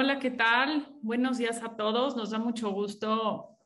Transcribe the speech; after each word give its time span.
Hola, 0.00 0.20
¿qué 0.20 0.30
tal? 0.30 0.86
Buenos 1.02 1.38
días 1.38 1.60
a 1.64 1.74
todos. 1.74 2.14
Nos 2.14 2.30
da 2.30 2.38
mucho 2.38 2.70
gusto 2.70 3.58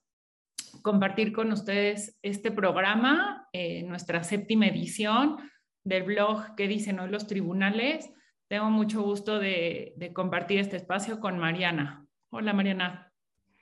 compartir 0.80 1.30
con 1.30 1.53
ustedes 1.53 2.19
este 2.22 2.51
programa, 2.51 3.51
eh, 3.53 3.83
nuestra 3.83 4.24
séptima 4.24 4.66
edición 4.66 5.37
del 5.84 6.04
blog 6.04 6.54
que 6.56 6.69
dicen 6.69 7.01
hoy 7.01 7.10
los 7.10 7.26
tribunales. 7.26 8.10
Tengo 8.48 8.71
mucho 8.71 9.03
gusto 9.03 9.38
de, 9.38 9.92
de 9.98 10.15
compartir 10.15 10.58
este 10.58 10.79
espacio 10.79 11.21
con 11.21 11.37
Mariana. 11.37 12.06
Hola, 12.30 12.54
Mariana. 12.54 13.12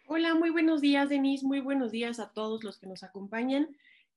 Hola, 0.07 0.37
muy 0.37 0.51
buenos 0.51 0.81
días, 0.81 1.09
Denise. 1.09 1.45
Muy 1.45 1.59
buenos 1.59 1.91
días 1.91 2.21
a 2.21 2.33
todos 2.33 2.63
los 2.63 2.79
que 2.79 2.87
nos 2.87 3.03
acompañan. 3.03 3.67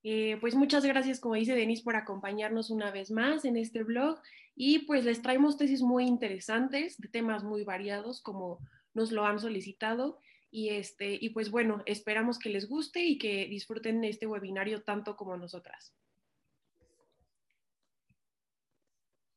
Eh, 0.04 0.38
pues 0.42 0.54
muchas 0.54 0.86
gracias, 0.86 1.22
como 1.22 1.36
dice 1.36 1.56
Denise, 1.56 1.84
por 1.84 1.96
acompañarnos 1.96 2.70
una 2.70 2.92
vez 2.92 3.10
más 3.10 3.46
en 3.46 3.56
este 3.56 3.84
blog 3.84 4.20
y 4.54 4.80
pues 4.80 5.06
les 5.06 5.22
traemos 5.22 5.58
tesis 5.58 5.82
muy 5.82 6.06
interesantes 6.06 6.98
de 7.00 7.08
temas 7.08 7.44
muy 7.46 7.64
variados 7.64 8.22
como 8.22 8.60
nos 8.94 9.14
lo 9.14 9.26
han 9.26 9.40
solicitado 9.40 10.20
y 10.52 10.70
este 10.70 11.18
y 11.20 11.30
pues 11.30 11.50
bueno, 11.50 11.82
esperamos 11.86 12.38
que 12.38 12.50
les 12.50 12.68
guste 12.68 13.04
y 13.04 13.18
que 13.18 13.48
disfruten 13.48 14.04
este 14.04 14.28
webinario 14.28 14.84
tanto 14.84 15.16
como 15.16 15.38
nosotras. 15.38 15.96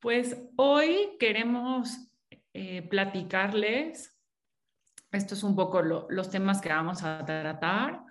Pues 0.01 0.37
hoy 0.57 1.17
queremos 1.19 2.11
eh, 2.53 2.83
platicarles, 2.83 4.19
esto 5.13 5.35
es 5.35 5.43
un 5.43 5.55
poco 5.55 5.81
los 5.83 6.31
temas 6.31 6.61
que 6.61 6.69
vamos 6.69 7.03
a 7.03 7.25
tratar, 7.25 8.06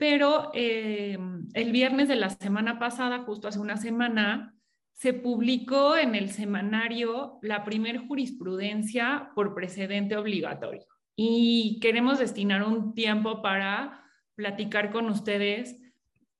pero 0.00 0.50
eh, 0.54 1.18
el 1.52 1.72
viernes 1.72 2.08
de 2.08 2.16
la 2.16 2.30
semana 2.30 2.78
pasada, 2.78 3.18
justo 3.18 3.48
hace 3.48 3.60
una 3.60 3.76
semana, 3.76 4.54
se 4.94 5.12
publicó 5.12 5.94
en 5.94 6.14
el 6.14 6.30
semanario 6.30 7.38
la 7.42 7.64
primer 7.64 7.98
jurisprudencia 7.98 9.30
por 9.34 9.54
precedente 9.54 10.16
obligatorio. 10.16 10.86
Y 11.16 11.80
queremos 11.82 12.18
destinar 12.18 12.62
un 12.62 12.94
tiempo 12.94 13.42
para 13.42 14.02
platicar 14.36 14.90
con 14.90 15.04
ustedes 15.10 15.78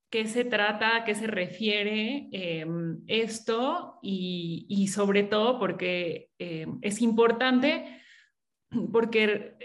qué 0.08 0.26
se 0.26 0.46
trata, 0.46 0.96
a 0.96 1.04
qué 1.04 1.14
se 1.14 1.26
refiere 1.26 2.30
eh, 2.32 2.64
esto 3.08 3.98
y, 4.00 4.88
sobre 4.90 5.24
todo 5.24 5.58
porque 5.58 6.30
eh, 6.38 6.66
es 6.80 7.02
importante 7.02 8.00
porque 8.90 9.58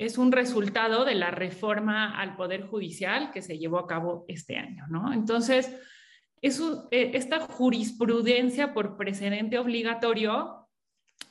es 0.00 0.16
un 0.16 0.32
resultado 0.32 1.04
de 1.04 1.14
la 1.14 1.30
reforma 1.30 2.18
al 2.18 2.34
Poder 2.34 2.66
Judicial 2.66 3.30
que 3.30 3.42
se 3.42 3.58
llevó 3.58 3.78
a 3.78 3.86
cabo 3.86 4.24
este 4.28 4.56
año, 4.56 4.86
¿no? 4.88 5.12
Entonces, 5.12 5.76
eh, 6.40 7.10
esta 7.12 7.40
jurisprudencia 7.40 8.72
por 8.72 8.96
precedente 8.96 9.58
obligatorio 9.58 10.68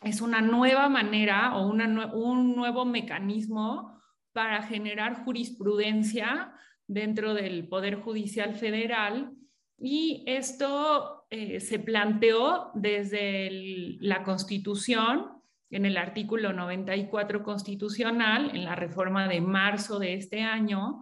es 0.03 0.21
una 0.21 0.41
nueva 0.41 0.87
manera 0.87 1.57
o 1.57 1.65
un 1.65 2.55
nuevo 2.55 2.85
mecanismo 2.85 3.99
para 4.33 4.61
generar 4.61 5.23
jurisprudencia 5.25 6.53
dentro 6.85 7.33
del 7.33 7.67
Poder 7.67 7.95
Judicial 7.95 8.53
Federal 8.53 9.31
y 9.79 10.23
esto 10.27 11.25
eh, 11.31 11.59
se 11.59 11.79
planteó 11.79 12.69
desde 12.75 13.97
la 13.99 14.21
Constitución 14.21 15.38
en 15.69 15.85
el 15.85 15.97
artículo 15.97 16.53
94 16.53 17.43
constitucional, 17.43 18.51
en 18.55 18.65
la 18.65 18.75
reforma 18.75 19.27
de 19.27 19.41
marzo 19.41 19.99
de 19.99 20.15
este 20.15 20.41
año, 20.41 21.01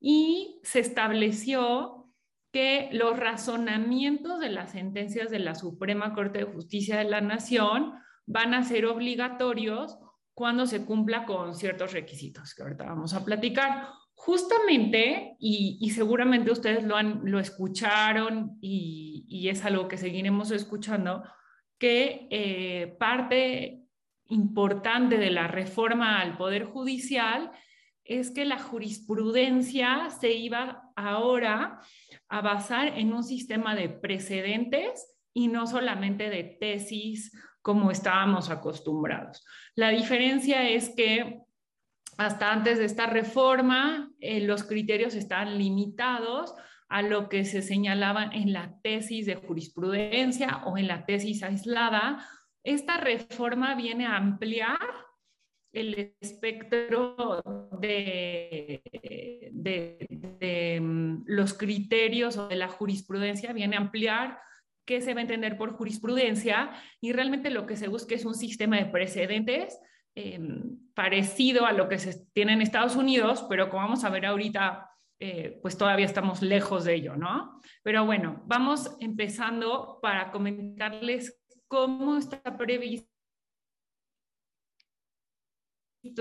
y 0.00 0.60
se 0.62 0.80
estableció 0.80 2.06
que 2.52 2.88
los 2.92 3.18
razonamientos 3.18 4.40
de 4.40 4.48
las 4.48 4.72
sentencias 4.72 5.30
de 5.30 5.38
la 5.38 5.54
Suprema 5.54 6.14
Corte 6.14 6.40
de 6.40 6.52
Justicia 6.52 6.98
de 6.98 7.04
la 7.04 7.20
Nación 7.20 7.94
van 8.26 8.54
a 8.54 8.62
ser 8.62 8.86
obligatorios 8.86 9.98
cuando 10.34 10.66
se 10.66 10.84
cumpla 10.84 11.24
con 11.24 11.54
ciertos 11.54 11.92
requisitos 11.92 12.54
que 12.54 12.62
ahorita 12.62 12.84
vamos 12.84 13.12
a 13.14 13.24
platicar. 13.24 13.88
Justamente, 14.14 15.36
y, 15.38 15.90
seguramente 15.90 16.50
ustedes 16.50 16.84
lo, 16.84 16.96
han, 16.96 17.20
lo 17.24 17.38
escucharon 17.38 18.58
y, 18.60 19.48
es 19.48 19.64
algo 19.64 19.88
que 19.88 19.96
seguiremos 19.96 20.50
escuchando, 20.50 21.22
que 21.78 22.26
eh, 22.30 22.96
parte 22.98 23.87
importante 24.28 25.18
de 25.18 25.30
la 25.30 25.48
reforma 25.48 26.20
al 26.20 26.36
Poder 26.36 26.64
Judicial 26.64 27.50
es 28.04 28.30
que 28.30 28.44
la 28.44 28.58
jurisprudencia 28.58 30.08
se 30.10 30.32
iba 30.32 30.90
ahora 30.96 31.80
a 32.28 32.40
basar 32.40 32.98
en 32.98 33.12
un 33.12 33.22
sistema 33.22 33.74
de 33.74 33.88
precedentes 33.88 35.14
y 35.34 35.48
no 35.48 35.66
solamente 35.66 36.30
de 36.30 36.44
tesis 36.44 37.32
como 37.60 37.90
estábamos 37.90 38.50
acostumbrados. 38.50 39.44
La 39.74 39.90
diferencia 39.90 40.68
es 40.68 40.90
que 40.90 41.42
hasta 42.16 42.52
antes 42.52 42.78
de 42.78 42.86
esta 42.86 43.06
reforma 43.06 44.10
eh, 44.20 44.40
los 44.40 44.64
criterios 44.64 45.14
están 45.14 45.58
limitados 45.58 46.54
a 46.88 47.02
lo 47.02 47.28
que 47.28 47.44
se 47.44 47.60
señalaba 47.60 48.24
en 48.32 48.52
la 48.52 48.74
tesis 48.82 49.26
de 49.26 49.36
jurisprudencia 49.36 50.62
o 50.64 50.78
en 50.78 50.88
la 50.88 51.04
tesis 51.04 51.42
aislada 51.42 52.26
esta 52.74 52.98
reforma 52.98 53.74
viene 53.74 54.06
a 54.06 54.16
ampliar 54.16 54.78
el 55.72 56.14
espectro 56.20 57.42
de, 57.80 58.82
mm, 60.80 61.22
los 61.26 61.54
criterios 61.54 62.36
o 62.36 62.48
de 62.48 62.56
la 62.56 62.68
jurisprudencia, 62.68 63.52
viene 63.52 63.76
a 63.76 63.80
ampliar 63.80 64.40
qué 64.86 65.00
se 65.00 65.14
va 65.14 65.20
a 65.20 65.22
entender 65.22 65.56
por 65.56 65.72
jurisprudencia 65.72 66.70
y 67.00 67.12
realmente 67.12 67.50
lo 67.50 67.66
que 67.66 67.76
se 67.76 67.88
busca 67.88 68.14
es 68.14 68.24
un 68.24 68.34
sistema 68.34 68.76
de 68.76 68.86
precedentes 68.86 69.78
em, 70.14 70.78
parecido 70.94 71.64
a 71.66 71.72
lo 71.72 71.88
que 71.88 71.98
se 71.98 72.26
tiene 72.32 72.54
en 72.54 72.62
Estados 72.62 72.96
Unidos, 72.96 73.46
pero 73.48 73.68
como 73.70 73.82
vamos 73.82 74.04
a 74.04 74.10
ver 74.10 74.26
ahorita, 74.26 74.90
eh, 75.20 75.58
pues 75.62 75.78
todavía 75.78 76.06
estamos 76.06 76.42
lejos 76.42 76.84
de 76.84 76.94
ello, 76.94 77.16
¿no? 77.16 77.60
Pero 77.82 78.04
bueno, 78.04 78.42
vamos 78.46 78.96
empezando 79.00 80.00
para 80.02 80.32
comentarles 80.32 81.38
cómo 81.68 82.16
está 82.16 82.56
previsto 82.56 83.08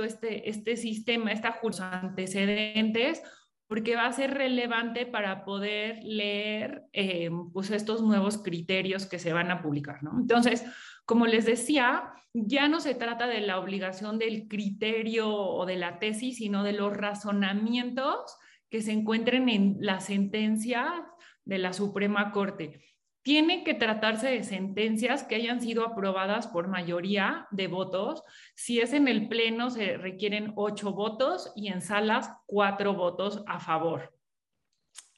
este, 0.04 0.50
este 0.50 0.78
sistema, 0.78 1.32
esta 1.32 1.60
antecedentes, 1.80 3.24
porque 3.68 3.96
va 3.96 4.06
a 4.06 4.14
ser 4.14 4.34
relevante 4.34 5.06
para 5.06 5.44
poder 5.44 6.04
leer 6.04 6.86
eh, 6.94 7.30
pues 7.54 7.72
estos 7.72 8.02
nuevos 8.02 8.38
criterios 8.38 9.06
que 9.06 9.20
se 9.20 9.34
van 9.34 9.52
a 9.52 9.62
publicar. 9.62 10.04
¿no? 10.04 10.18
Entonces, 10.20 10.66
como 11.06 11.26
les 11.26 11.46
decía, 11.46 12.14
ya 12.34 12.68
no 12.68 12.80
se 12.80 12.96
trata 12.96 13.28
de 13.28 13.42
la 13.42 13.60
obligación 13.60 14.20
del 14.20 14.48
criterio 14.48 15.34
o 15.34 15.66
de 15.66 15.78
la 15.78 16.00
tesis, 16.00 16.38
sino 16.38 16.64
de 16.64 16.74
los 16.74 16.96
razonamientos 16.96 18.38
que 18.70 18.82
se 18.82 18.92
encuentren 18.92 19.50
en 19.50 19.78
la 19.80 20.00
sentencia 20.00 21.06
de 21.46 21.58
la 21.58 21.74
Suprema 21.74 22.32
Corte 22.32 22.97
tiene 23.28 23.66
que 23.66 23.74
tratarse 23.74 24.30
de 24.30 24.46
sentencias 24.46 25.26
que 25.26 25.36
hayan 25.36 25.60
sido 25.60 25.86
aprobadas 25.86 26.48
por 26.48 26.70
mayoría 26.70 27.46
de 27.52 27.68
votos. 27.68 28.24
Si 28.56 28.80
es 28.80 28.94
en 28.94 29.10
el 29.10 29.28
Pleno, 29.28 29.70
se 29.70 29.98
requieren 29.98 30.54
ocho 30.56 30.94
votos 30.94 31.52
y 31.54 31.68
en 31.68 31.82
salas 31.82 32.32
cuatro 32.46 32.94
votos 32.94 33.44
a 33.46 33.60
favor. 33.60 34.18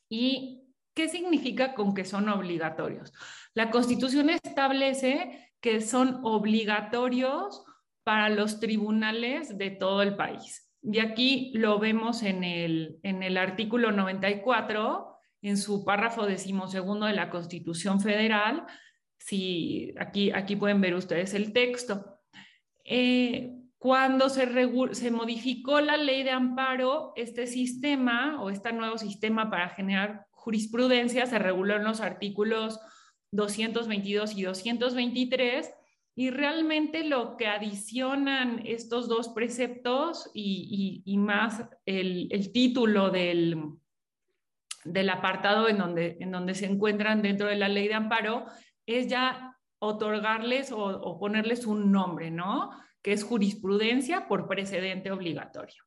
¿Y 0.09 0.73
qué 0.95 1.07
significa 1.07 1.75
con 1.75 1.93
que 1.93 2.03
son 2.03 2.29
obligatorios? 2.29 3.13
La 3.53 3.69
Constitución 3.69 4.31
establece 4.31 5.53
que 5.61 5.79
son 5.79 6.21
obligatorios 6.23 7.63
para 8.03 8.29
los 8.29 8.59
tribunales 8.59 9.55
de 9.55 9.69
todo 9.69 10.01
el 10.01 10.15
país. 10.15 10.67
Y 10.81 10.97
aquí 10.97 11.51
lo 11.53 11.77
vemos 11.77 12.23
en 12.23 12.43
el, 12.43 12.99
en 13.03 13.21
el 13.21 13.37
artículo 13.37 13.91
94 13.91 15.18
en 15.41 15.57
su 15.57 15.85
párrafo 15.85 16.25
decimosegundo 16.25 17.05
de 17.05 17.13
la 17.13 17.29
Constitución 17.29 18.01
Federal. 18.01 18.65
Si, 19.17 19.93
aquí, 19.99 20.31
aquí 20.31 20.55
pueden 20.55 20.81
ver 20.81 20.95
ustedes 20.95 21.33
el 21.33 21.53
texto. 21.53 22.19
Eh, 22.83 23.55
cuando 23.77 24.29
se, 24.29 24.47
se 24.91 25.11
modificó 25.11 25.79
la 25.79 25.97
ley 25.97 26.23
de 26.23 26.31
amparo, 26.31 27.13
este 27.15 27.47
sistema 27.47 28.41
o 28.41 28.49
este 28.49 28.73
nuevo 28.73 28.97
sistema 28.97 29.49
para 29.49 29.69
generar 29.69 30.25
jurisprudencia 30.31 31.25
se 31.25 31.39
reguló 31.39 31.75
en 31.75 31.85
los 31.85 32.01
artículos 32.01 32.79
222 33.31 34.35
y 34.35 34.43
223 34.43 35.71
y 36.15 36.31
realmente 36.31 37.05
lo 37.05 37.37
que 37.37 37.47
adicionan 37.47 38.61
estos 38.65 39.07
dos 39.07 39.29
preceptos 39.29 40.29
y, 40.33 41.03
más 41.17 41.63
el 41.85 42.51
título 42.51 43.11
del, 43.11 43.79
del 44.85 45.09
apartado 45.09 45.67
en 45.67 45.77
donde, 45.77 46.17
en 46.19 46.31
donde 46.31 46.55
se 46.55 46.65
encuentran 46.65 47.21
dentro 47.21 47.47
de 47.47 47.55
la 47.55 47.67
ley 47.67 47.87
de 47.87 47.95
amparo 47.95 48.45
es 48.85 49.07
ya 49.07 49.57
otorgarles 49.79 50.71
o, 50.71 51.17
ponerles 51.19 51.65
un 51.65 51.91
nombre, 51.91 52.31
¿no? 52.31 52.71
Que 53.01 53.13
es 53.13 53.23
jurisprudencia 53.23 54.27
por 54.27 54.47
precedente 54.47 55.11
obligatorio. 55.11 55.83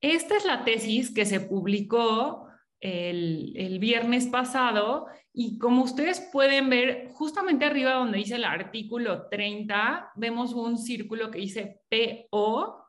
Esta 0.00 0.36
es 0.36 0.44
la 0.44 0.64
tesis 0.64 1.12
que 1.12 1.24
se 1.24 1.40
publicó 1.40 2.48
el, 2.80 3.78
viernes 3.80 4.26
pasado 4.26 5.06
y 5.32 5.58
como 5.58 5.82
ustedes 5.82 6.20
pueden 6.32 6.70
ver, 6.70 7.08
justamente 7.12 7.64
arriba 7.64 7.94
donde 7.94 8.18
dice 8.18 8.36
el 8.36 8.44
artículo 8.44 9.28
30, 9.28 10.12
vemos 10.14 10.52
un 10.52 10.78
círculo 10.78 11.30
que 11.30 11.40
dice 11.40 11.80
PO. 11.88 12.84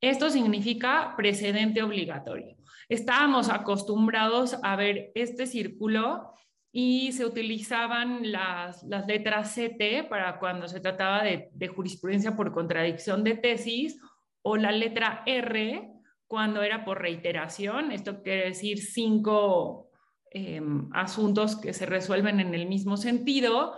Esto 0.00 0.30
significa 0.30 1.14
precedente 1.16 1.82
obligatorio. 1.82 2.56
Estábamos 2.88 3.48
acostumbrados 3.48 4.56
a 4.62 4.76
ver 4.76 5.12
este 5.14 5.46
círculo 5.46 6.32
y 6.72 7.12
se 7.12 7.26
utilizaban 7.26 8.32
las, 8.32 8.82
letras 9.06 9.54
CT 9.54 10.08
para 10.08 10.38
cuando 10.38 10.68
se 10.68 10.80
trataba 10.80 11.22
de, 11.22 11.50
de 11.52 11.68
jurisprudencia 11.68 12.34
por 12.34 12.52
contradicción 12.52 13.24
de 13.24 13.36
tesis 13.36 14.00
o 14.42 14.56
la 14.56 14.72
letra 14.72 15.22
R 15.26 15.92
cuando 16.32 16.62
era 16.62 16.82
por 16.82 16.98
reiteración, 16.98 17.92
esto 17.92 18.22
quiere 18.22 18.46
decir 18.46 18.78
cinco 18.78 19.90
em, 20.30 20.88
asuntos 20.94 21.56
que 21.56 21.74
se 21.74 21.84
resuelven 21.84 22.40
en 22.40 22.54
el 22.54 22.66
mismo 22.66 22.96
sentido, 22.96 23.74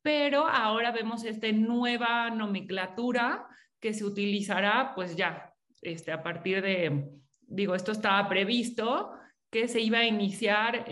pero 0.00 0.46
ahora 0.46 0.90
vemos 0.90 1.24
esta 1.24 1.52
nueva 1.52 2.30
nomenclatura 2.30 3.46
que 3.78 3.92
se 3.92 4.06
utilizará 4.06 4.92
pues 4.94 5.16
ya 5.16 5.52
este, 5.82 6.10
a 6.10 6.22
partir 6.22 6.62
de, 6.62 7.10
digo, 7.48 7.74
esto 7.74 7.92
estaba 7.92 8.28
previsto, 8.28 9.12
que 9.50 9.66
se 9.68 9.80
iba 9.80 9.98
a 9.98 10.06
iniciar 10.06 10.84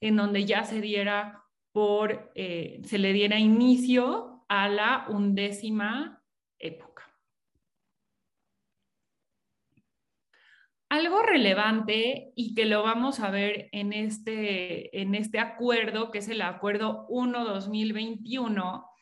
en 0.00 0.16
donde 0.16 0.44
ya 0.44 0.64
se 0.64 0.80
diera 0.80 1.44
por, 1.72 2.32
eh, 2.34 2.80
se 2.84 2.98
le 2.98 3.12
diera 3.12 3.38
inicio 3.38 4.44
a 4.48 4.68
la 4.68 5.06
undécima 5.08 6.22
época. 6.58 7.02
Algo 10.88 11.22
relevante 11.22 12.32
y 12.36 12.54
que 12.54 12.66
lo 12.66 12.82
vamos 12.82 13.20
a 13.20 13.30
ver 13.30 13.68
en 13.72 13.92
este, 13.92 15.00
en 15.00 15.14
este 15.14 15.40
acuerdo, 15.40 16.10
que 16.10 16.18
es 16.18 16.28
el 16.28 16.40
Acuerdo 16.40 17.06
1-2021, 17.08 18.93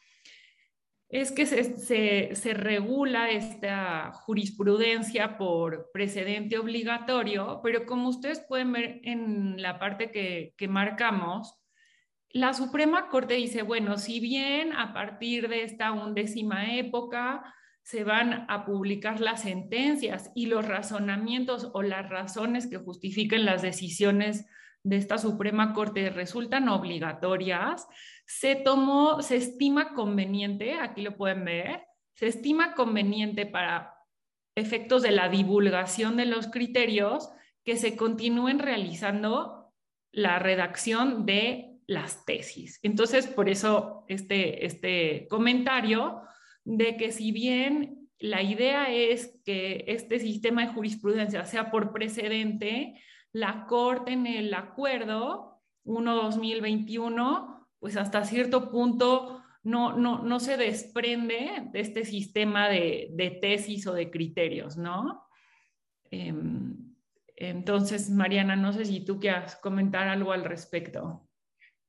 es 1.12 1.30
que 1.30 1.44
se, 1.44 2.54
regula 2.54 3.30
esta 3.30 4.12
jurisprudencia 4.14 5.36
por 5.36 5.90
precedente 5.92 6.58
obligatorio, 6.58 7.60
pero 7.62 7.84
como 7.84 8.08
ustedes 8.08 8.40
pueden 8.40 8.72
ver 8.72 9.00
en 9.04 9.60
la 9.60 9.78
parte 9.78 10.10
que, 10.10 10.54
que 10.56 10.68
marcamos, 10.68 11.54
la 12.30 12.54
Suprema 12.54 13.10
Corte 13.10 13.34
dice, 13.34 13.60
bueno, 13.60 13.98
si 13.98 14.20
bien 14.20 14.72
a 14.72 14.94
partir 14.94 15.50
de 15.50 15.64
esta 15.64 15.92
undécima 15.92 16.74
época 16.76 17.44
se 17.82 18.04
van 18.04 18.46
a 18.48 18.64
publicar 18.64 19.20
las 19.20 19.42
sentencias 19.42 20.30
y 20.34 20.46
los 20.46 20.66
razonamientos 20.66 21.70
o 21.74 21.82
las 21.82 22.08
razones 22.08 22.66
que 22.66 22.78
justifiquen 22.78 23.44
las 23.44 23.60
decisiones 23.60 24.46
de 24.84 24.96
esta 24.96 25.18
Suprema 25.18 25.72
Corte 25.72 26.10
resultan 26.10 26.68
obligatorias, 26.68 27.86
se 28.38 28.56
tomó, 28.56 29.20
se 29.20 29.36
estima 29.36 29.92
conveniente, 29.92 30.74
aquí 30.74 31.02
lo 31.02 31.16
pueden 31.16 31.44
ver, 31.44 31.82
se 32.14 32.28
estima 32.28 32.74
conveniente 32.74 33.44
para 33.44 33.94
efectos 34.56 35.02
de 35.02 35.10
la 35.10 35.28
divulgación 35.28 36.16
de 36.16 36.24
los 36.24 36.46
criterios 36.48 37.30
que 37.62 37.76
se 37.76 37.94
continúen 37.94 38.58
realizando 38.58 39.72
la 40.12 40.38
redacción 40.38 41.26
de 41.26 41.78
las 41.86 42.24
tesis. 42.24 42.80
Entonces, 42.82 43.26
por 43.26 43.50
eso 43.50 44.04
este, 44.08 44.64
este 44.64 45.26
comentario 45.28 46.22
de 46.64 46.96
que 46.96 47.12
si 47.12 47.32
bien 47.32 48.08
la 48.18 48.42
idea 48.42 48.90
es 48.90 49.38
que 49.44 49.84
este 49.88 50.18
sistema 50.18 50.62
de 50.62 50.72
jurisprudencia 50.72 51.44
sea 51.44 51.70
por 51.70 51.92
precedente, 51.92 52.98
la 53.32 53.66
Corte 53.66 54.12
en 54.12 54.26
el 54.26 54.54
acuerdo 54.54 55.60
1-2021, 55.84 57.61
pues 57.82 57.96
hasta 57.96 58.24
cierto 58.24 58.70
punto 58.70 59.42
no, 59.64 59.96
no, 59.96 60.22
no, 60.22 60.38
se 60.38 60.56
desprende 60.56 61.68
de 61.72 61.80
este 61.80 62.04
sistema 62.04 62.68
de, 62.68 63.08
de 63.10 63.32
tesis 63.32 63.88
o 63.88 63.92
de 63.92 64.08
criterios, 64.08 64.76
¿no? 64.76 65.24
Em, 66.08 66.94
entonces, 67.34 68.08
Mariana, 68.08 68.54
no 68.54 68.72
sé 68.72 68.84
si 68.84 69.04
tú 69.04 69.18
quieras 69.18 69.56
comentar 69.56 70.06
algo 70.06 70.30
al 70.30 70.44
respecto. 70.44 71.28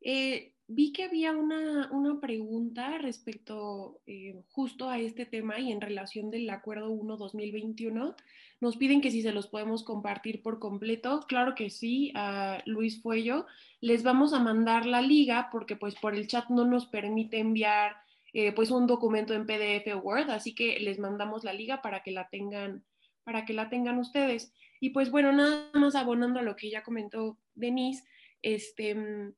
Eh, 0.01 0.55
vi 0.65 0.91
que 0.93 1.03
había 1.03 1.33
una, 1.33 1.91
una 1.91 2.19
pregunta 2.19 2.97
respecto 2.97 4.01
eh, 4.07 4.41
justo 4.49 4.89
a 4.89 4.97
este 4.97 5.27
tema 5.27 5.59
y 5.59 5.71
en 5.71 5.79
relación 5.79 6.31
del 6.31 6.49
Acuerdo 6.49 6.89
1-2021. 6.89 8.15
Nos 8.63 8.77
piden 8.77 9.01
que 9.01 9.11
si 9.11 9.21
se 9.21 9.33
los 9.33 9.47
podemos 9.47 9.83
compartir 9.83 10.41
por 10.41 10.57
completo. 10.57 11.25
Claro 11.27 11.53
que 11.53 11.69
sí, 11.69 12.13
a 12.15 12.63
Luis 12.65 13.01
Fuello. 13.01 13.45
Les 13.81 14.03
vamos 14.03 14.31
a 14.31 14.39
mandar 14.39 14.85
la 14.85 15.01
liga 15.01 15.49
porque 15.51 15.75
pues 15.75 15.95
por 15.95 16.15
el 16.15 16.27
chat 16.27 16.47
no 16.47 16.63
nos 16.63 16.85
permite 16.85 17.39
enviar 17.39 17.97
eh, 18.31 18.53
pues 18.53 18.71
un 18.71 18.87
documento 18.87 19.33
en 19.33 19.45
PDF 19.45 19.93
o 19.93 19.97
Word, 19.97 20.29
así 20.29 20.55
que 20.55 20.79
les 20.79 20.97
mandamos 20.97 21.43
la 21.43 21.51
liga 21.51 21.81
para 21.81 22.03
que 22.03 22.11
la 22.11 22.29
tengan, 22.29 22.85
para 23.25 23.43
que 23.43 23.51
la 23.51 23.67
tengan 23.69 23.99
ustedes. 23.99 24.53
Y 24.79 24.91
pues 24.91 25.11
bueno, 25.11 25.33
nada 25.33 25.69
más 25.73 25.95
abonando 25.95 26.39
a 26.39 26.43
lo 26.43 26.55
que 26.55 26.69
ya 26.69 26.83
comentó 26.83 27.37
Denise, 27.55 28.05
este, 28.41 28.95
mm, 28.95 29.33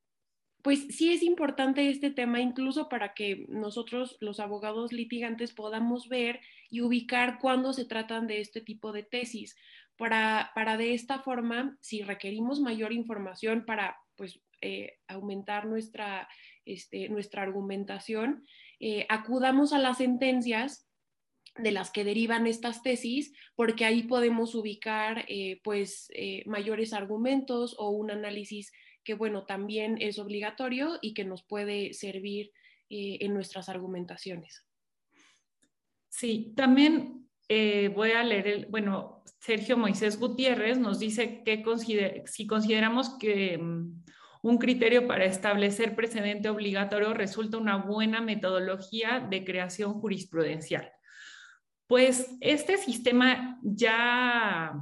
pues 0.65 0.87
sí 0.89 1.13
es 1.13 1.21
importante 1.21 1.91
este 1.91 2.09
tema 2.09 2.41
incluso 2.41 2.89
para 2.89 3.13
que 3.13 3.45
nosotros 3.49 4.17
los 4.19 4.39
abogados 4.39 4.91
litigantes 4.91 5.53
podamos 5.53 6.09
ver 6.09 6.39
y 6.71 6.81
ubicar 6.81 7.37
cuándo 7.37 7.71
se 7.71 7.85
tratan 7.85 8.25
de 8.25 8.41
este 8.41 8.61
tipo 8.61 8.91
de 8.91 9.03
tesis, 9.03 9.55
para, 9.95 10.49
para 10.55 10.75
de 10.75 10.95
esta 10.95 11.19
forma, 11.19 11.77
si 11.81 12.01
requerimos 12.01 12.61
mayor 12.61 12.93
información 12.93 13.63
para 13.63 13.97
pues, 14.15 14.41
eh, 14.59 14.97
aumentar 15.07 15.67
nuestra, 15.67 16.27
este, 16.65 17.09
nuestra 17.09 17.43
argumentación, 17.43 18.43
eh, 18.79 19.05
acudamos 19.07 19.71
a 19.71 19.77
las 19.77 19.99
sentencias 19.99 20.87
de 21.57 21.73
las 21.73 21.91
que 21.91 22.03
derivan 22.03 22.47
estas 22.47 22.81
tesis, 22.81 23.33
porque 23.55 23.85
ahí 23.85 24.01
podemos 24.01 24.55
ubicar 24.55 25.25
eh, 25.27 25.61
pues 25.63 26.09
mayores 26.47 26.91
argumentos 26.91 27.75
o 27.77 27.91
un 27.91 28.09
análisis 28.09 28.71
que 29.05 29.13
bueno, 29.13 29.45
también 29.45 29.97
es 30.01 30.19
obligatorio 30.19 30.97
y 31.01 31.13
que 31.13 31.23
nos 31.23 31.43
puede 31.43 31.93
servir 31.93 32.51
eh, 32.89 33.19
en 33.21 33.33
nuestras 33.33 33.69
argumentaciones. 33.69 34.65
Sí, 36.09 36.53
también 36.55 37.29
eh, 37.47 37.89
voy 37.95 38.11
a 38.11 38.23
leer, 38.23 38.47
el, 38.47 38.65
bueno, 38.65 39.23
Sergio 39.39 39.77
Moisés 39.77 40.19
Gutiérrez 40.19 40.77
nos 40.79 40.99
dice 40.99 41.43
que 41.43 41.63
si 42.25 42.47
consideramos 42.47 43.17
que 43.17 43.57
mm, 43.57 44.03
un 44.41 44.57
criterio 44.57 45.07
para 45.07 45.25
establecer 45.25 45.95
precedente 45.95 46.49
obligatorio 46.49 47.13
resulta 47.13 47.57
una 47.57 47.77
buena 47.77 48.21
metodología 48.21 49.19
de 49.19 49.43
creación 49.43 49.93
jurisprudencial. 49.99 50.91
Pues 51.87 52.35
este 52.41 52.77
sistema 52.77 53.59
ya, 53.61 54.73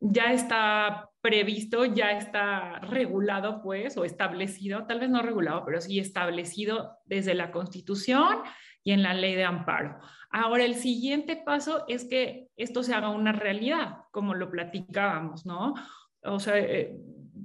ya 0.00 0.32
está 0.32 1.10
previsto, 1.28 1.84
ya 1.84 2.12
está 2.12 2.78
regulado, 2.78 3.60
pues, 3.60 3.98
o 3.98 4.04
establecido, 4.06 4.86
tal 4.86 5.00
vez 5.00 5.10
no 5.10 5.20
regulado, 5.20 5.62
pero 5.66 5.78
sí 5.82 5.98
establecido 5.98 6.96
desde 7.04 7.34
la 7.34 7.50
Constitución 7.50 8.38
y 8.82 8.92
en 8.92 9.02
la 9.02 9.12
ley 9.12 9.34
de 9.34 9.44
amparo. 9.44 9.98
Ahora, 10.30 10.64
el 10.64 10.74
siguiente 10.74 11.36
paso 11.36 11.84
es 11.86 12.06
que 12.06 12.48
esto 12.56 12.82
se 12.82 12.94
haga 12.94 13.10
una 13.10 13.32
realidad, 13.32 13.98
como 14.10 14.34
lo 14.34 14.50
platicábamos, 14.50 15.44
¿no? 15.44 15.74
O 16.22 16.40
sea, 16.40 16.58
eh, 16.58 16.96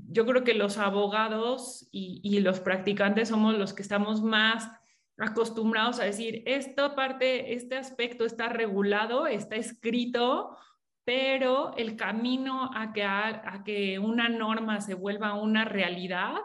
yo 0.09 0.25
creo 0.25 0.45
que 0.45 0.53
los 0.53 0.77
abogados 0.77 1.89
y, 1.91 2.21
y 2.23 2.39
los 2.39 2.61
practicantes 2.61 3.27
somos 3.27 3.57
los 3.57 3.73
que 3.73 3.81
estamos 3.81 4.23
más 4.23 4.71
acostumbrados 5.17 5.99
a 5.99 6.05
decir, 6.05 6.41
esta 6.45 6.95
parte, 6.95 7.53
este 7.53 7.75
aspecto 7.75 8.23
está 8.23 8.47
regulado, 8.47 9.27
está 9.27 9.57
escrito, 9.57 10.57
pero 11.05 11.75
el 11.75 11.95
camino 11.95 12.71
a 12.73 12.93
que, 12.93 13.03
a, 13.03 13.61
que 13.65 13.99
una 13.99 14.29
norma 14.29 14.81
se 14.81 14.93
vuelva 14.93 15.33
una 15.33 15.65
realidad 15.65 16.35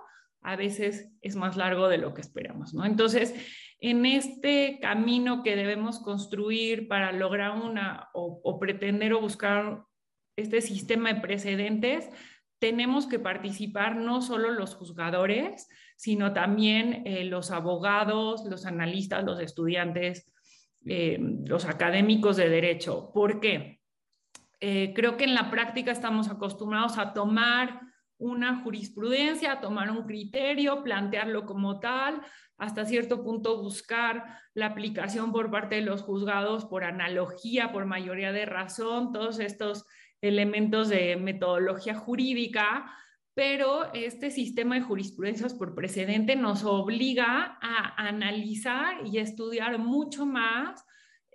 a 0.43 0.57
veces 0.57 1.11
es 1.21 1.37
más 1.37 1.57
largo 1.57 1.89
de 1.89 1.99
lo 1.99 2.15
que 2.15 2.21
esperamos, 2.21 2.73
¿no? 2.73 2.85
Entonces, 2.85 3.35
en 3.81 4.07
este 4.07 4.79
camino 4.81 5.43
que 5.43 5.57
debemos 5.57 6.01
construir 6.01 6.89
para 6.89 7.13
lograr 7.13 7.53
una 7.53 8.09
o, 8.15 8.59
pretender 8.59 9.13
o 9.13 9.21
buscar 9.21 9.85
este 10.37 10.61
sistema 10.61 11.13
de 11.13 11.21
precedentes, 11.21 12.09
tenemos 12.61 13.07
que 13.07 13.19
participar 13.19 13.97
no 13.97 14.21
solo 14.21 14.51
los 14.51 14.75
juzgadores, 14.75 15.69
sino 15.97 16.33
también 16.33 17.03
eh, 17.07 17.25
los 17.25 17.51
abogados, 17.51 18.45
los 18.49 18.67
analistas, 18.67 19.25
los 19.25 19.41
estudiantes, 19.41 20.31
eh, 20.87 21.19
los 21.45 21.67
académicos 21.67 22.37
de 22.37 22.49
derecho. 22.49 23.11
¿Por 23.13 23.41
qué? 23.41 23.78
Eh, 24.61 24.93
creo 24.95 25.17
que 25.17 25.25
en 25.25 25.35
la 25.35 25.51
práctica 25.51 25.93
estamos 25.93 26.29
acostumbrados 26.29 26.99
a 26.99 27.13
tomar 27.13 27.81
una 28.19 28.63
jurisprudencia, 28.63 29.61
tomar 29.61 29.91
un 29.91 30.05
criterio, 30.05 30.83
plantearlo 30.83 31.47
como 31.47 31.79
tal, 31.79 32.21
hasta 32.57 32.85
cierto 32.85 33.23
punto 33.23 33.63
buscar 33.63 34.25
la 34.55 34.67
aplicación 34.67 35.31
por 35.31 35.51
parte 35.51 35.77
de 35.77 35.83
los 35.83 36.03
juzgados 36.03 36.65
por 36.65 36.83
analogía, 36.83 37.71
por 37.73 37.87
mayoría 37.87 38.33
de 38.33 38.47
razón, 38.47 39.13
todos 39.13 39.39
estos 39.39 39.87
elementos 40.21 40.89
de 40.89 41.17
metodología 41.17 41.95
jurídica, 41.95 42.93
pero 43.35 43.93
este 43.95 44.33
sistema 44.33 44.75
de 44.75 44.81
jurisprudencias 44.81 45.55
por 45.55 45.77
precedente 45.77 46.35
nos 46.35 46.65
obliga 46.65 47.57
a 47.63 48.09
analizar 48.09 49.07
y 49.07 49.19
estudiar 49.19 49.79
mucho 49.79 50.27
más 50.27 50.85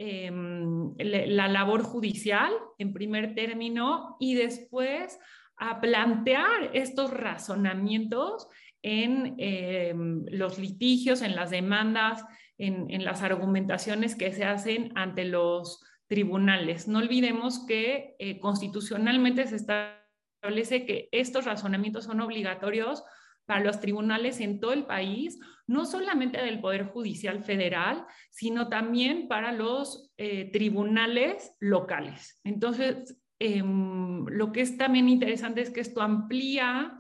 em, 0.03 0.93
la 0.97 1.47
labor 1.47 1.83
judicial 1.83 2.51
en 2.77 2.93
primer 2.93 3.35
término 3.35 4.17
y 4.19 4.35
después 4.35 5.19
a 5.57 5.79
plantear 5.79 6.71
estos 6.73 7.11
razonamientos 7.11 8.47
en 8.81 9.35
em, 9.37 10.25
los 10.29 10.59
litigios, 10.59 11.21
en 11.21 11.35
las 11.35 11.51
demandas, 11.51 12.25
en, 12.57 13.03
las 13.03 13.21
argumentaciones 13.21 14.15
que 14.15 14.33
se 14.33 14.45
hacen 14.45 14.91
ante 14.95 15.25
los 15.25 15.81
tribunales. 16.07 16.87
No 16.87 16.99
olvidemos 16.99 17.65
que 17.65 18.15
eh, 18.19 18.39
constitucionalmente 18.39 19.47
se 19.47 19.55
establece 19.55 20.85
que 20.85 21.09
estos 21.11 21.45
razonamientos 21.45 22.05
son 22.05 22.21
obligatorios 22.21 23.03
para 23.45 23.63
los 23.63 23.79
tribunales 23.79 24.39
en 24.39 24.59
todo 24.59 24.73
el 24.73 24.85
país, 24.85 25.39
no 25.67 25.85
solamente 25.85 26.41
del 26.41 26.59
Poder 26.59 26.85
Judicial 26.85 27.43
Federal, 27.43 28.05
sino 28.29 28.69
también 28.69 29.27
para 29.27 29.51
los 29.51 30.11
eh, 30.17 30.49
tribunales 30.51 31.53
locales. 31.59 32.39
Entonces, 32.43 33.17
em, 33.39 34.25
lo 34.25 34.51
que 34.51 34.61
es 34.61 34.77
también 34.77 35.09
interesante 35.09 35.61
es 35.61 35.69
que 35.69 35.81
esto 35.81 36.01
amplía 36.01 36.97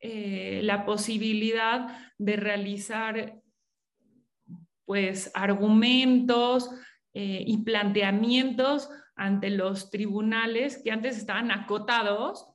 eh, 0.00 0.60
la 0.62 0.84
posibilidad 0.84 2.12
de 2.18 2.36
realizar 2.36 3.40
pues 4.84 5.30
argumentos 5.34 6.70
eh, 7.12 7.42
y 7.46 7.58
planteamientos 7.58 8.88
ante 9.16 9.50
los 9.50 9.90
tribunales 9.90 10.80
que 10.82 10.92
antes 10.92 11.16
estaban 11.16 11.50
acotados 11.50 12.46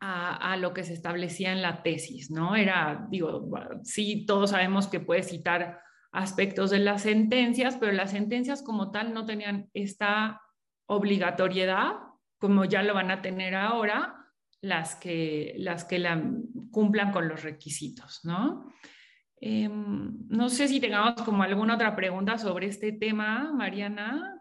a, 0.00 0.56
lo 0.56 0.72
que 0.74 0.84
se 0.84 0.92
establecía 0.92 1.52
en 1.52 1.62
la 1.62 1.82
tesis, 1.82 2.30
¿no? 2.30 2.54
Era, 2.54 3.06
digo, 3.10 3.50
sí, 3.82 4.24
todos 4.26 4.50
sabemos 4.50 4.86
que 4.86 5.00
puede 5.00 5.22
citar 5.22 5.80
aspectos 6.12 6.70
de 6.70 6.78
las 6.78 7.02
sentencias, 7.02 7.76
pero 7.76 7.92
las 7.92 8.12
sentencias 8.12 8.62
como 8.62 8.90
tal 8.90 9.12
no 9.12 9.26
tenían 9.26 9.68
esta 9.74 10.40
obligatoriedad, 10.86 11.92
como 12.38 12.64
ya 12.64 12.82
lo 12.82 12.94
van 12.94 13.10
a 13.10 13.22
tener 13.22 13.54
ahora, 13.54 14.14
las 14.60 14.94
que, 14.96 15.54
las 15.58 15.84
que 15.84 15.98
la, 15.98 16.22
cumplan 16.70 17.12
con 17.12 17.28
los 17.28 17.42
requisitos, 17.42 18.20
¿no? 18.24 18.72
Em, 19.40 20.26
no 20.28 20.48
sé 20.48 20.66
si 20.66 20.80
tengamos 20.80 21.14
como 21.22 21.42
alguna 21.42 21.74
otra 21.74 21.94
pregunta 21.94 22.38
sobre 22.38 22.66
este 22.66 22.92
tema, 22.92 23.52
Mariana. 23.52 24.37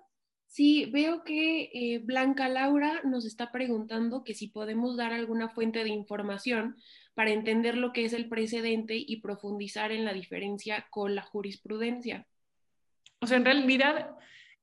Sí, 0.57 0.89
veo 0.91 1.23
que 1.23 1.69
eh, 1.71 1.99
Blanca 1.99 2.49
Laura 2.49 3.01
nos 3.03 3.27
está 3.27 3.51
preguntando 3.51 4.23
que 4.23 4.33
si 4.33 4.47
podemos 4.47 4.97
dar 4.97 5.13
alguna 5.13 5.49
fuente 5.49 5.83
de 5.83 5.91
información 5.91 6.77
para 7.13 7.29
entender 7.29 7.77
lo 7.77 7.93
que 7.93 8.05
es 8.05 8.13
el 8.13 8.27
precedente 8.27 8.95
y 8.97 9.21
profundizar 9.21 9.91
en 9.91 10.03
la 10.03 10.13
diferencia 10.13 10.87
con 10.89 11.13
la 11.13 11.21
jurisprudencia. 11.21 12.25
O 13.19 13.27
sea, 13.27 13.37
en 13.37 13.45
realidad, 13.45 14.15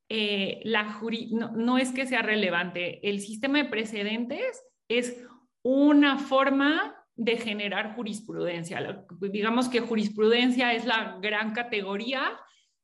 eh, 0.09 0.63
la 0.65 1.01
no, 1.31 1.53
no 1.53 1.79
es 1.79 1.93
que 1.93 2.07
sea 2.07 2.23
relevante. 2.23 3.09
El 3.09 3.21
sistema 3.21 3.59
de 3.59 3.69
precedentes 3.71 4.65
es 4.89 5.25
una 5.63 6.19
forma 6.19 6.93
de 7.15 7.37
generar 7.37 7.95
jurisprudencia. 7.95 9.07
Digamos 9.21 9.69
que 9.69 9.79
jurisprudencia 9.79 10.73
es 10.73 10.87
la 10.87 11.21
gran 11.23 11.53
categoría 11.53 12.37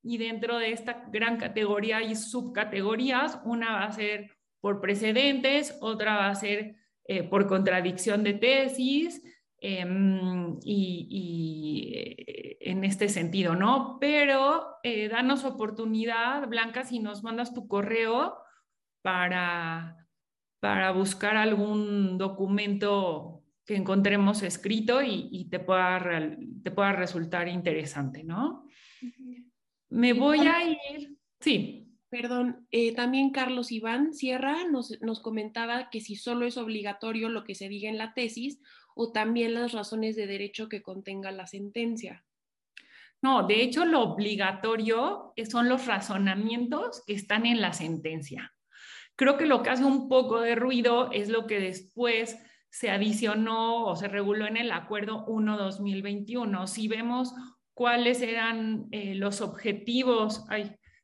y 0.03 0.19
dentro 0.19 0.59
de 0.59 0.73
esta 0.73 1.05
gran 1.11 1.37
categoría 1.37 1.99
hay 1.99 2.17
subcategorías. 2.17 3.41
Una 3.45 3.73
va 3.73 3.85
a 3.85 3.93
ser 3.93 4.31
por 4.61 4.81
precedentes, 4.81 5.77
otra 5.81 6.17
va 6.17 6.29
a 6.29 6.35
ser 6.35 6.77
eh, 7.05 7.23
por 7.23 7.47
contradicción 7.47 8.23
de 8.23 8.35
tesis 8.35 9.23
em, 9.61 10.59
y, 10.65 11.93
eh, 11.95 12.59
en 12.61 12.85
este 12.85 13.09
sentido, 13.09 13.57
¿no? 13.57 13.99
Pero 14.01 14.77
eh, 14.83 15.09
danos 15.09 15.45
oportunidad, 15.45 16.47
Blanca, 16.49 16.85
si 16.85 16.99
nos 16.99 17.23
mandas 17.23 17.55
tu 17.55 17.67
correo 17.69 18.37
para 19.03 20.01
para 20.61 20.93
buscar 20.93 21.37
algún 21.37 22.19
documento 22.19 23.43
que 23.65 23.77
encontremos 23.77 24.43
escrito 24.43 25.01
y, 25.03 25.49
te, 25.51 25.59
pueda, 25.59 26.01
te 26.63 26.71
pueda 26.71 26.93
resultar 26.93 27.49
interesante, 27.49 28.23
¿no? 28.23 28.67
Me 29.91 30.13
voy 30.13 30.41
a 30.41 30.65
ir, 30.65 31.17
sí. 31.41 31.87
Perdón, 32.09 32.67
eh, 32.73 32.93
también 32.93 33.31
Carlos 33.31 33.71
Iván 33.71 34.15
Sierra 34.15 34.65
nos, 34.65 35.01
nos, 35.01 35.21
comentaba 35.21 35.91
que 35.91 36.01
si 36.01 36.17
solo 36.17 36.45
es 36.45 36.57
obligatorio 36.57 37.29
lo 37.29 37.45
que 37.45 37.55
se 37.55 37.69
diga 37.69 37.89
en 37.89 37.99
la 37.99 38.15
tesis 38.15 38.61
o 38.97 39.13
también 39.13 39.55
las 39.55 39.71
razones 39.71 40.17
de 40.17 40.27
derecho 40.27 40.69
que 40.69 40.83
contenga 40.83 41.31
la 41.31 41.47
sentencia. 41.47 42.25
No, 43.23 43.47
de 43.47 43.63
hecho 43.63 43.85
lo 43.85 44.01
obligatorio 44.03 45.35
son 45.49 45.69
los 45.69 45.87
razonamientos 45.87 47.03
que 47.07 47.13
están 47.13 47.47
en 47.47 47.61
la 47.61 47.73
sentencia. 47.73 48.53
Creo 49.15 49.37
que 49.37 49.47
lo 49.47 49.63
que 49.63 49.71
hace 49.71 49.85
un 49.85 50.09
poco 50.09 50.41
de 50.41 50.55
ruido 50.55 51.13
es 51.13 51.29
lo 51.29 51.47
que 51.47 51.61
después 51.61 52.39
se 52.71 52.91
adicionó 52.91 53.85
o 53.85 53.97
se 53.97 54.09
reguló 54.09 54.47
en 54.47 54.57
el 54.57 54.73
Acuerdo 54.73 55.27
1-2021. 55.27 56.67
Si 56.67 56.89
vemos 56.89 57.35
cuáles 57.81 58.21
eran 58.21 58.89
eh, 58.91 59.15
los 59.15 59.41
objetivos 59.41 60.45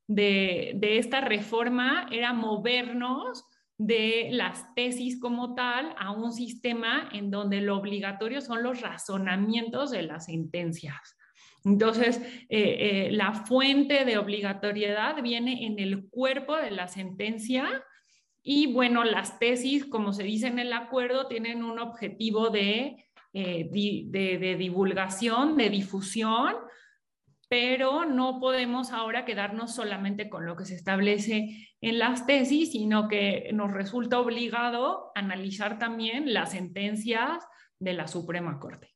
de, 0.07 0.79
esta 0.83 1.23
reforma, 1.23 2.07
era 2.13 2.35
movernos 2.35 3.47
de 3.79 4.29
las 4.33 4.75
tesis 4.75 5.19
como 5.19 5.55
tal 5.55 5.95
a 5.99 6.11
un 6.11 6.35
sistema 6.35 7.09
en 7.15 7.31
donde 7.31 7.63
lo 7.63 7.79
obligatorio 7.79 8.43
son 8.43 8.63
los 8.63 8.83
razonamientos 8.83 9.91
de 9.91 10.03
las 10.03 10.27
sentencias. 10.27 11.17
Entonces, 11.65 12.19
eh, 12.51 12.51
eh, 12.51 13.09
la 13.11 13.33
fuente 13.33 14.05
de 14.05 14.19
obligatoriedad 14.19 15.23
viene 15.23 15.65
en 15.65 15.79
el 15.79 16.11
cuerpo 16.11 16.59
de 16.59 16.73
la 16.73 16.89
sentencia 16.89 17.67
y 18.43 18.71
bueno, 18.75 19.03
las 19.03 19.39
tesis, 19.39 19.87
como 19.87 20.13
se 20.13 20.25
dice 20.25 20.49
en 20.49 20.59
el 20.59 20.75
acuerdo, 20.75 21.27
tienen 21.27 21.65
un 21.65 21.79
objetivo 21.79 22.51
de, 22.51 23.03
divulgación, 23.33 25.57
de 25.57 25.71
difusión, 25.71 26.55
pero 27.49 28.05
no 28.05 28.41
podemos 28.41 28.93
ahora 28.93 29.25
quedarnos 29.25 29.75
solamente 29.75 30.29
con 30.29 30.47
lo 30.47 30.57
que 30.57 30.65
se 30.65 30.75
establece 30.75 31.71
en 31.81 31.99
las 31.99 32.27
tesis, 32.27 32.73
sino 32.73 33.09
que 33.09 33.51
nos 33.53 33.73
resulta 33.73 34.19
obligado 34.19 35.13
analizar 35.15 35.79
también 35.79 36.33
las 36.35 36.53
sentencias 36.53 37.45
de 37.79 37.93
la 37.93 38.09
Suprema 38.09 38.59
Corte. 38.59 38.95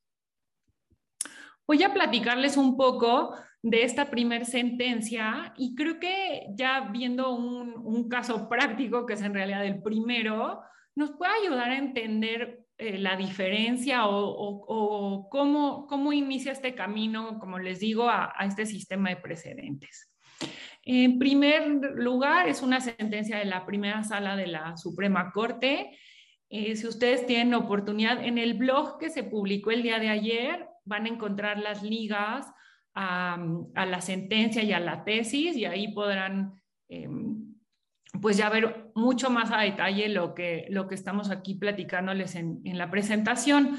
Voy 1.66 1.83
a 1.85 1.95
platicarles 1.95 2.57
un 2.57 2.76
poco 2.76 3.35
de 3.62 3.85
esta 3.85 4.11
primer 4.11 4.47
sentencia 4.47 5.54
y 5.57 5.75
creo 5.75 6.00
que 6.00 6.47
ya 6.54 6.88
viendo 6.90 7.33
un, 7.33 8.09
caso 8.09 8.49
práctico, 8.49 9.07
que 9.07 9.12
es 9.12 9.23
en 9.23 9.35
realidad 9.35 9.64
el 9.64 9.80
primero, 9.80 10.62
nos 10.97 11.12
puede 11.12 11.33
ayudar 11.45 11.71
a 11.71 11.78
entender 11.78 12.64
eh, 12.81 12.99
la 12.99 13.15
diferencia 13.15 14.07
o, 14.07 15.29
cómo, 15.31 15.87
cómo, 15.87 16.13
inicia 16.15 16.53
este 16.53 16.75
camino, 16.75 17.39
como 17.39 17.59
les 17.59 17.81
digo, 17.81 18.09
a, 18.09 18.33
este 18.41 18.65
sistema 18.65 19.11
de 19.11 19.17
precedentes. 19.17 20.11
En 20.83 21.19
primer 21.19 21.69
lugar, 21.97 22.49
es 22.49 22.63
una 22.63 22.81
sentencia 22.81 23.37
de 23.37 23.45
la 23.45 23.67
primera 23.67 24.03
sala 24.03 24.35
de 24.35 24.47
la 24.47 24.79
Suprema 24.79 25.31
Corte. 25.31 25.91
Eh, 26.49 26.75
si 26.75 26.87
ustedes 26.87 27.27
tienen 27.27 27.53
oportunidad, 27.53 28.25
en 28.25 28.39
el 28.39 28.55
blog 28.55 28.99
que 28.99 29.11
se 29.11 29.25
publicó 29.25 29.73
el 29.73 29.83
día 29.83 29.99
de 29.99 30.09
ayer 30.09 30.67
van 30.87 31.05
a 31.05 31.11
encontrar 31.11 31.59
las 31.59 31.83
ligas 31.83 32.47
a, 32.95 33.39
la 33.75 34.01
sentencia 34.01 34.63
y 34.63 34.73
a 34.73 34.81
la 34.81 35.05
tesis 35.05 35.55
y 35.55 35.67
ahí 35.67 35.93
podrán 35.93 36.55
em, 36.89 37.50
pues 38.21 38.37
ya 38.37 38.49
ver 38.49 38.91
mucho 38.95 39.31
más 39.31 39.50
a 39.50 39.62
detalle 39.62 40.09
lo 40.09 40.35
que, 40.35 40.67
lo 40.71 40.89
que 40.89 40.95
estamos 40.95 41.31
aquí 41.31 41.55
platicándoles 41.55 42.35
en, 42.35 42.61
en 42.65 42.79
la 42.79 42.91
presentación. 42.91 43.79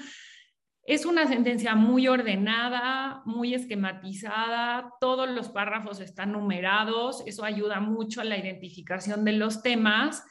Es 0.83 1.05
una 1.05 1.27
sentencia 1.27 1.75
muy 1.75 2.07
ordenada, 2.07 3.21
muy 3.25 3.53
esquematizada, 3.53 4.93
todos 4.99 5.29
los 5.29 5.49
párrafos 5.49 5.99
están 5.99 6.31
numerados, 6.31 7.23
eso 7.27 7.43
ayuda 7.43 7.79
mucho 7.79 8.21
a 8.21 8.25
la 8.25 8.37
identificación 8.37 9.23
de 9.23 9.33
los 9.33 9.61
temas 9.61 10.23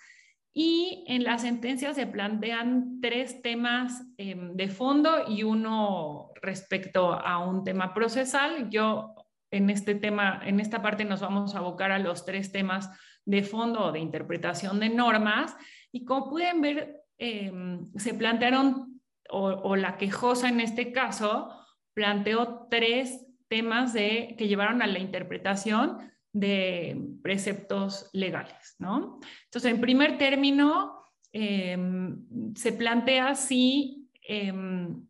y 0.52 1.04
en 1.06 1.22
la 1.22 1.38
sentencia 1.38 1.94
se 1.94 2.06
plantean 2.06 3.00
tres 3.00 3.40
temas 3.40 4.02
em, 4.18 4.56
de 4.56 4.68
fondo 4.68 5.28
y 5.28 5.44
uno 5.44 6.32
respecto 6.42 7.12
a 7.12 7.38
un 7.38 7.62
tema 7.62 7.94
procesal. 7.94 8.68
Yo 8.68 9.14
en 9.50 9.70
este 9.70 9.94
tema, 9.94 10.40
en 10.44 10.60
esta 10.60 10.82
parte 10.82 11.04
nos 11.04 11.20
vamos 11.20 11.54
a 11.54 11.58
abocar 11.58 11.92
a 11.92 11.98
los 11.98 12.24
tres 12.24 12.52
temas 12.52 12.90
de 13.24 13.42
fondo 13.42 13.92
de 13.92 14.00
interpretación 14.00 14.80
de 14.80 14.88
normas. 14.88 15.56
Y 15.92 16.04
como 16.04 16.30
pueden 16.30 16.60
ver, 16.60 17.02
em, 17.18 17.90
se 17.96 18.14
plantearon 18.14 19.00
o, 19.32 19.76
la 19.76 19.96
quejosa 19.96 20.48
en 20.48 20.60
este 20.60 20.90
caso 20.90 21.50
planteó 21.94 22.66
tres 22.68 23.26
temas 23.48 23.92
de, 23.92 24.34
que 24.36 24.48
llevaron 24.48 24.82
a 24.82 24.88
la 24.88 24.98
interpretación 24.98 26.10
de 26.32 27.00
preceptos 27.22 28.10
legales, 28.12 28.74
¿no? 28.78 29.20
Entonces, 29.44 29.72
en 29.72 29.80
primer 29.80 30.18
término, 30.18 31.04
em, 31.32 32.54
se 32.56 32.72
plantea 32.72 33.34
si 33.34 34.08
em, 34.22 35.06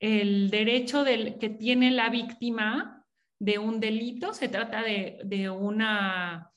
el 0.00 0.50
derecho 0.50 1.04
del, 1.04 1.38
que 1.38 1.48
tiene 1.48 1.90
la 1.90 2.08
víctima 2.08 2.97
de 3.38 3.58
un 3.58 3.80
delito, 3.80 4.32
se 4.32 4.48
trata 4.48 4.82
de, 4.82 5.18
de 5.24 5.50
una 5.50 6.50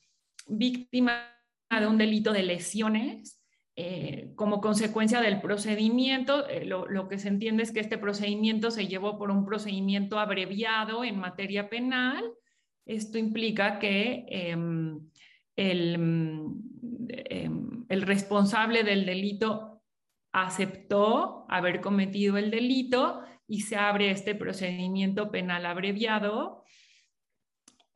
víctima 0.48 1.28
de 1.70 1.86
un 1.86 1.98
delito 1.98 2.32
de 2.32 2.42
lesiones, 2.42 3.42
eh, 3.74 4.32
como 4.36 4.60
consecuencia 4.60 5.22
del 5.22 5.40
procedimiento, 5.40 6.46
eh, 6.46 6.66
lo, 6.66 7.08
que 7.08 7.18
se 7.18 7.28
entiende 7.28 7.62
es 7.62 7.72
que 7.72 7.80
este 7.80 7.96
procedimiento 7.96 8.70
se 8.70 8.86
llevó 8.86 9.18
por 9.18 9.30
un 9.30 9.46
procedimiento 9.46 10.18
abreviado 10.18 11.04
en 11.04 11.18
materia 11.18 11.70
penal. 11.70 12.22
Esto 12.84 13.16
implica 13.16 13.78
que 13.78 14.26
em, 14.28 15.00
el, 15.56 15.94
em, 15.94 17.86
el 17.88 18.02
responsable 18.02 18.82
del 18.82 19.06
delito 19.06 19.82
aceptó 20.32 21.46
haber 21.48 21.80
cometido 21.80 22.36
el 22.36 22.50
delito 22.50 23.22
y 23.52 23.60
se 23.60 23.76
abre 23.76 24.10
este 24.10 24.34
procedimiento 24.34 25.30
penal 25.30 25.66
abreviado. 25.66 26.64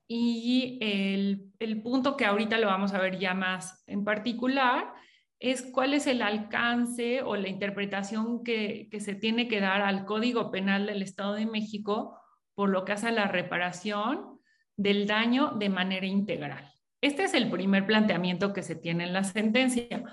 Y 0.07 0.79
el, 0.83 1.51
el 1.59 1.81
punto 1.81 2.15
que 2.15 2.27
ahorita 2.27 2.59
lo 2.59 2.67
vamos 2.67 2.93
a 2.93 3.01
ver 3.01 3.19
ya 3.19 3.33
más 3.33 3.83
en 3.87 4.05
particular 4.05 4.93
es 5.39 5.63
cuál 5.63 5.95
es 5.95 6.07
el 6.07 6.21
alcance 6.21 7.23
o 7.23 7.37
la 7.37 7.49
interpretación 7.49 8.45
que, 8.45 8.91
se 9.01 9.15
tiene 9.15 9.49
que 9.49 9.61
dar 9.61 9.81
al 9.81 10.05
Código 10.05 10.51
Penal 10.51 10.85
del 10.85 11.01
Estado 11.01 11.33
de 11.33 11.47
México 11.47 12.21
por 12.55 12.69
lo 12.69 12.85
que 12.85 12.93
hace 12.93 13.09
a 13.09 13.13
la 13.13 13.27
reparación 13.27 14.39
del 14.77 15.07
daño 15.07 15.53
de 15.53 15.71
manera 15.71 16.05
integral. 16.05 16.71
Este 17.01 17.25
es 17.25 17.33
el 17.33 17.49
primer 17.49 17.87
planteamiento 17.87 18.53
que 18.53 18.63
se 18.63 18.77
tiene 18.77 19.05
en 19.05 19.15
la 19.15 19.25
sentencia 19.25 20.05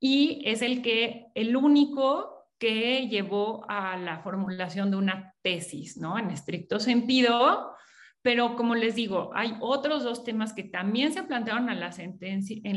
y 0.00 0.40
es 0.46 0.62
el 0.62 0.80
que 0.80 1.26
el 1.34 1.54
único 1.54 2.39
que 2.60 3.08
llevó 3.08 3.64
a 3.68 3.96
la 3.96 4.18
formulación 4.18 4.90
de 4.90 4.98
una 4.98 5.34
tesis, 5.42 5.96
¿no? 5.96 6.18
En 6.18 6.30
estricto 6.30 6.78
sentido, 6.78 7.74
pero 8.22 8.54
como 8.54 8.74
les 8.74 8.94
digo, 8.94 9.30
hay 9.34 9.56
otros 9.60 10.04
dos 10.04 10.24
temas 10.24 10.52
que 10.52 10.64
también 10.64 11.14
se 11.14 11.22
plantearon 11.22 11.70
en 11.70 11.80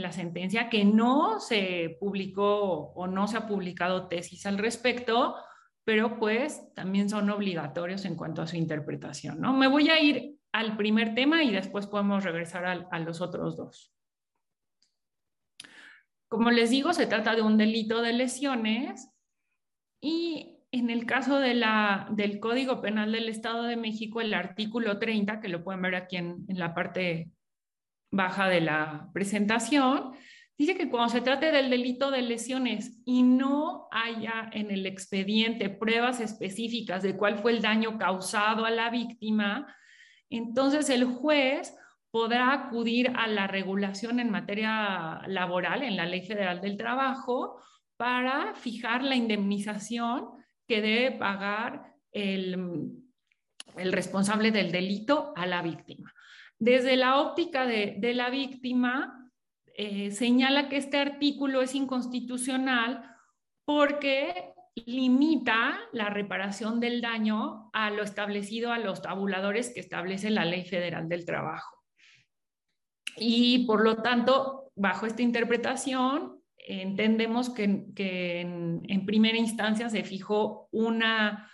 la 0.02 0.12
sentencia 0.14 0.70
que 0.70 0.86
no 0.86 1.42
se 1.42 1.98
publicó 2.00 2.94
o 2.96 3.08
no 3.08 3.28
se 3.28 3.38
ha 3.38 3.46
publicado 3.46 4.08
tesis 4.08 4.46
al 4.46 4.58
respecto, 4.58 5.36
pero 5.84 6.18
pues 6.18 6.74
también 6.74 7.10
son 7.10 7.30
obligatorios 7.30 8.06
en 8.06 8.16
cuanto 8.16 8.42
a 8.42 8.48
su 8.48 8.56
interpretación. 8.56 9.42
¿no? 9.42 9.52
Me 9.52 9.68
voy 9.68 9.90
a 9.90 10.02
ir 10.02 10.38
al 10.54 10.78
primer 10.78 11.14
tema 11.14 11.44
y 11.44 11.52
después 11.52 11.88
podemos 11.88 12.24
regresar 12.24 12.66
a, 12.66 12.88
a 12.90 13.00
los 13.00 13.20
otros 13.20 13.58
dos. 13.58 13.94
Como 16.30 16.52
les 16.52 16.70
digo, 16.70 16.94
se 16.94 17.06
trata 17.06 17.36
de 17.36 17.42
un 17.42 17.58
delito 17.58 18.02
de 18.02 18.14
lesiones 18.14 19.13
y 20.04 20.60
en 20.74 20.90
el 20.90 21.06
caso 21.06 21.40
del 21.40 22.40
Código 22.42 22.82
Penal 22.82 23.14
del 23.14 23.30
Estado 23.30 23.64
de 23.64 23.78
México, 23.78 24.20
el 24.20 24.34
artículo 24.34 25.00
30, 25.00 25.40
que 25.40 25.48
lo 25.48 25.64
pueden 25.64 25.82
ver 25.82 25.96
aquí 25.96 26.18
en 26.18 26.46
la 26.50 26.74
parte 26.74 27.32
baja 28.12 28.50
de 28.50 28.60
la 28.60 29.10
presentación, 29.14 30.12
dice 30.58 30.76
que 30.76 30.90
cuando 30.90 31.10
se 31.10 31.22
trate 31.22 31.54
del 31.54 31.70
delito 31.70 32.12
de 32.12 32.22
lesiones 32.22 33.02
y 33.06 33.24
no 33.24 33.88
haya 33.92 34.50
en 34.52 34.72
el 34.72 34.86
expediente 34.86 35.70
pruebas 35.70 36.20
específicas 36.20 37.02
de 37.02 37.16
cuál 37.16 37.38
fue 37.40 37.54
el 37.54 37.62
daño 37.62 37.98
causado 37.98 38.66
a 38.66 38.72
la 38.72 38.90
víctima, 38.90 39.74
entonces 40.30 40.90
el 40.90 41.06
juez 41.06 41.74
podrá 42.12 42.52
acudir 42.52 43.14
a 43.16 43.28
la 43.28 43.48
regulación 43.48 44.20
en 44.20 44.32
materia 44.32 45.22
laboral, 45.28 45.82
en 45.82 45.96
la 45.96 46.06
Ley 46.06 46.26
Federal 46.28 46.60
del 46.60 46.76
Trabajo, 46.76 47.62
para 47.98 48.56
fijar 48.56 49.04
la 49.04 49.16
indemnización 49.16 50.30
que 50.68 50.82
debe 50.82 51.12
pagar 51.12 51.96
el, 52.12 52.92
el 53.78 53.94
responsable 53.94 54.52
del 54.52 54.72
delito 54.72 55.34
a 55.36 55.46
la 55.46 55.62
víctima. 55.62 56.14
Desde 56.60 56.96
la 56.96 57.20
óptica 57.20 57.66
de, 57.66 57.96
de 57.98 58.14
la 58.14 58.30
víctima, 58.30 59.32
eh, 59.76 60.12
señala 60.12 60.70
que 60.70 60.78
este 60.78 60.98
artículo 60.98 61.62
es 61.62 61.76
inconstitucional 61.76 63.10
porque 63.66 64.54
limita 64.76 65.80
la 65.92 66.10
reparación 66.10 66.80
del 66.80 67.02
daño 67.02 67.70
a 67.74 67.90
lo 67.90 68.04
establecido 68.04 68.72
a 68.72 68.80
los 68.80 69.02
tabuladores 69.02 69.72
que 69.74 69.80
establece 69.80 70.30
la 70.30 70.46
Ley 70.46 70.66
Federal 70.66 71.08
del 71.10 71.26
Trabajo. 71.26 71.78
Y 73.18 73.66
por 73.66 73.84
lo 73.84 73.98
tanto, 73.98 74.72
bajo 74.76 75.06
esta 75.06 75.22
interpretación, 75.22 76.43
entendemos 76.66 77.50
que, 77.50 77.64
en, 77.66 79.06
primera 79.06 79.38
instancia 79.38 79.90
se 79.90 80.04
fijó 80.04 80.70
una, 80.72 81.50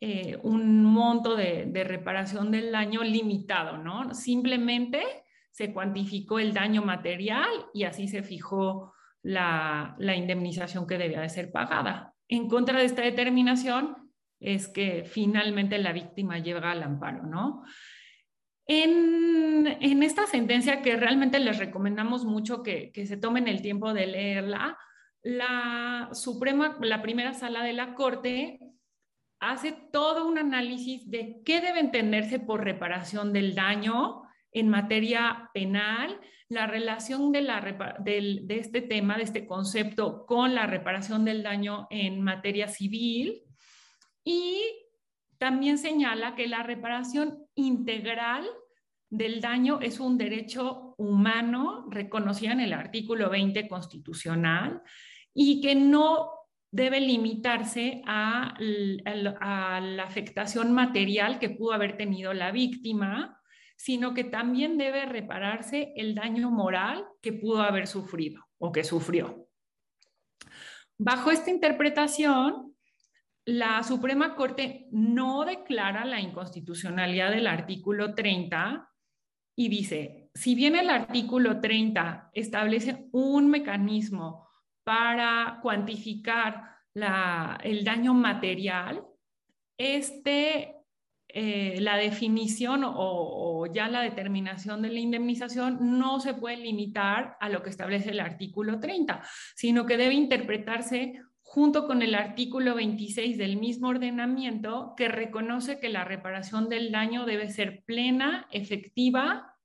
eh, 0.00 0.38
un 0.42 0.84
monto 0.84 1.36
de, 1.36 1.84
reparación 1.84 2.50
del 2.50 2.72
daño 2.72 3.02
limitado, 3.02 3.78
¿no? 3.78 4.14
Simplemente 4.14 5.02
se 5.50 5.72
cuantificó 5.72 6.38
el 6.38 6.52
daño 6.52 6.82
material 6.82 7.50
y 7.74 7.84
así 7.84 8.08
se 8.08 8.22
fijó 8.22 8.94
la, 9.22 9.96
la 9.98 10.16
indemnización 10.16 10.86
que 10.86 10.98
debía 10.98 11.20
de 11.20 11.28
ser 11.28 11.50
pagada. 11.50 12.14
En 12.28 12.48
contra 12.48 12.78
de 12.78 12.84
esta 12.84 13.02
determinación 13.02 14.12
es 14.38 14.68
que 14.68 15.04
finalmente 15.04 15.78
la 15.78 15.92
víctima 15.92 16.38
llega 16.38 16.70
al 16.70 16.82
amparo, 16.82 17.24
¿no? 17.24 17.62
En, 18.72 19.66
esta 20.04 20.28
sentencia, 20.28 20.80
que 20.80 20.94
realmente 20.96 21.40
les 21.40 21.58
recomendamos 21.58 22.24
mucho 22.24 22.62
que, 22.62 22.92
se 22.94 23.16
tomen 23.16 23.48
el 23.48 23.62
tiempo 23.62 23.92
de 23.92 24.06
leerla, 24.06 24.78
la 25.22 26.08
Suprema, 26.12 26.78
la 26.80 27.02
primera 27.02 27.34
sala 27.34 27.64
de 27.64 27.72
la 27.72 27.94
Corte, 27.96 28.60
hace 29.40 29.72
todo 29.92 30.24
un 30.28 30.38
análisis 30.38 31.10
de 31.10 31.42
qué 31.44 31.60
debe 31.60 31.80
entenderse 31.80 32.38
por 32.38 32.62
reparación 32.62 33.32
del 33.32 33.56
daño 33.56 34.22
en 34.52 34.68
materia 34.68 35.50
penal, 35.52 36.20
la 36.48 36.68
relación 36.68 37.32
de, 37.32 37.42
la, 37.42 37.60
de 37.98 38.44
este 38.50 38.82
tema, 38.82 39.16
de 39.16 39.24
este 39.24 39.48
concepto, 39.48 40.26
con 40.26 40.54
la 40.54 40.66
reparación 40.68 41.24
del 41.24 41.42
daño 41.42 41.88
en 41.90 42.22
materia 42.22 42.68
civil 42.68 43.42
y 44.22 44.79
también 45.40 45.78
señala 45.78 46.34
que 46.34 46.46
la 46.46 46.62
reparación 46.62 47.46
integral 47.54 48.46
del 49.08 49.40
daño 49.40 49.80
es 49.80 49.98
un 49.98 50.18
derecho 50.18 50.94
humano 50.98 51.86
reconocido 51.88 52.52
en 52.52 52.60
el 52.60 52.74
artículo 52.74 53.30
20 53.30 53.66
constitucional 53.66 54.82
y 55.32 55.62
que 55.62 55.74
no 55.74 56.30
debe 56.70 57.00
limitarse 57.00 58.02
a, 58.04 58.54
la 58.60 60.02
afectación 60.02 60.74
material 60.74 61.38
que 61.38 61.48
pudo 61.48 61.72
haber 61.72 61.96
tenido 61.96 62.34
la 62.34 62.52
víctima, 62.52 63.40
sino 63.76 64.12
que 64.12 64.24
también 64.24 64.76
debe 64.76 65.06
repararse 65.06 65.94
el 65.96 66.14
daño 66.14 66.50
moral 66.50 67.06
que 67.22 67.32
pudo 67.32 67.62
haber 67.62 67.86
sufrido 67.86 68.44
o 68.58 68.72
que 68.72 68.84
sufrió. 68.84 69.48
Bajo 70.98 71.30
esta 71.30 71.50
interpretación, 71.50 72.69
la 73.50 73.82
Suprema 73.82 74.36
Corte 74.36 74.86
no 74.92 75.44
declara 75.44 76.04
la 76.04 76.20
inconstitucionalidad 76.20 77.32
del 77.32 77.48
artículo 77.48 78.14
30 78.14 78.88
y 79.56 79.68
dice, 79.68 80.30
si 80.32 80.54
bien 80.54 80.76
el 80.76 80.88
artículo 80.88 81.60
30 81.60 82.30
establece 82.32 83.08
un 83.10 83.50
mecanismo 83.50 84.48
para 84.84 85.58
cuantificar 85.62 86.76
el 86.94 87.84
daño 87.84 88.14
material, 88.14 89.04
este, 89.76 90.76
eh, 91.26 91.80
la 91.80 91.96
definición 91.96 92.84
o, 92.84 92.92
o, 92.94 93.66
ya 93.66 93.88
la 93.88 94.02
determinación 94.02 94.80
de 94.82 94.90
la 94.90 95.00
indemnización 95.00 95.98
no 95.98 96.20
se 96.20 96.34
puede 96.34 96.58
limitar 96.58 97.36
a 97.40 97.48
lo 97.48 97.64
que 97.64 97.70
establece 97.70 98.10
el 98.10 98.20
artículo 98.20 98.78
30, 98.78 99.22
sino 99.56 99.86
que 99.86 99.96
debe 99.96 100.14
interpretarse 100.14 101.20
junto 101.52 101.88
con 101.88 102.00
el 102.00 102.14
artículo 102.14 102.76
26 102.76 103.36
del 103.36 103.56
mismo 103.56 103.88
ordenamiento 103.88 104.94
que 104.96 105.08
reconoce 105.08 105.80
que 105.80 105.88
la 105.88 106.04
reparación 106.04 106.68
del 106.68 106.92
daño 106.92 107.26
debe 107.26 107.48
ser 107.48 107.82
plena, 107.84 108.46
efectiva, 108.52 109.56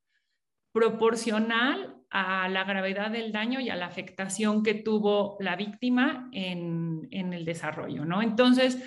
proporcional 0.71 1.97
a 2.09 2.49
la 2.49 2.63
gravedad 2.63 3.11
del 3.11 3.31
daño 3.31 3.59
y 3.59 3.69
a 3.69 3.75
la 3.75 3.85
afectación 3.85 4.63
que 4.63 4.73
tuvo 4.73 5.37
la 5.39 5.55
víctima 5.55 6.27
en, 6.31 7.07
el 7.11 7.45
desarrollo. 7.45 8.03
¿no? 8.03 8.23
Entonces, 8.23 8.83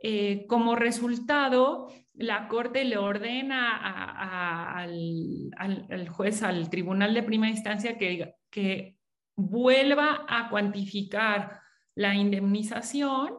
eh, 0.00 0.46
como 0.46 0.76
resultado, 0.76 1.88
la 2.14 2.46
Corte 2.46 2.84
le 2.84 2.96
ordena 2.96 4.78
al, 4.78 6.08
juez, 6.10 6.44
al 6.44 6.70
tribunal 6.70 7.12
de 7.12 7.24
primera 7.24 7.50
instancia, 7.50 7.98
que, 7.98 8.34
que 8.50 8.98
vuelva 9.34 10.24
a 10.28 10.48
cuantificar 10.48 11.65
la 11.96 12.14
indemnización 12.14 13.34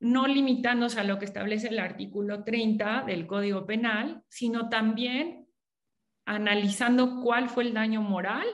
no 0.00 0.26
limitándose 0.26 0.98
a 0.98 1.04
lo 1.04 1.18
que 1.18 1.26
establece 1.26 1.68
el 1.68 1.78
artículo 1.78 2.42
30 2.42 3.04
del 3.06 3.26
Código 3.26 3.66
Penal, 3.66 4.24
sino 4.28 4.68
también 4.70 5.46
analizando 6.26 7.20
cuál 7.20 7.50
fue 7.50 7.64
el 7.64 7.74
daño 7.74 8.00
moral 8.00 8.46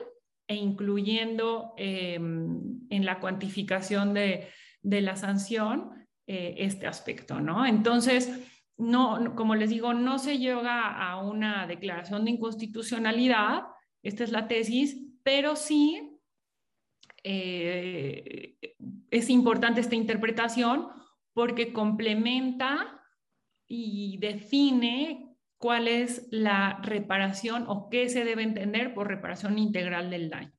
e 0.47 0.55
incluyendo 0.55 1.73
em, 1.77 2.81
en 2.89 3.05
la 3.05 3.19
cuantificación 3.19 4.13
de, 4.13 4.49
la 4.81 5.15
sanción 5.15 6.07
eh, 6.27 6.55
este 6.57 6.87
aspecto, 6.87 7.39
¿no? 7.39 7.65
Entonces, 7.65 8.45
no, 8.77 9.35
como 9.35 9.55
les 9.55 9.69
digo, 9.69 9.93
no 9.93 10.19
se 10.19 10.37
llega 10.37 10.87
a 10.87 11.21
una 11.21 11.65
declaración 11.65 12.25
de 12.25 12.31
inconstitucionalidad, 12.31 13.63
esta 14.03 14.23
es 14.23 14.31
la 14.31 14.47
tesis, 14.47 14.97
pero 15.23 15.55
sí 15.55 16.16
eh, 17.23 18.57
es 19.11 19.29
importante 19.29 19.81
esta 19.81 19.95
interpretación 19.95 20.87
porque 21.33 21.73
complementa 21.73 23.03
y 23.67 24.17
define 24.19 25.35
cuál 25.57 25.87
es 25.87 26.27
la 26.31 26.79
reparación 26.83 27.65
o 27.67 27.89
qué 27.89 28.09
se 28.09 28.23
debe 28.23 28.43
entender 28.43 28.93
por 28.93 29.07
reparación 29.07 29.57
integral 29.57 30.09
del 30.09 30.29
daño. 30.29 30.53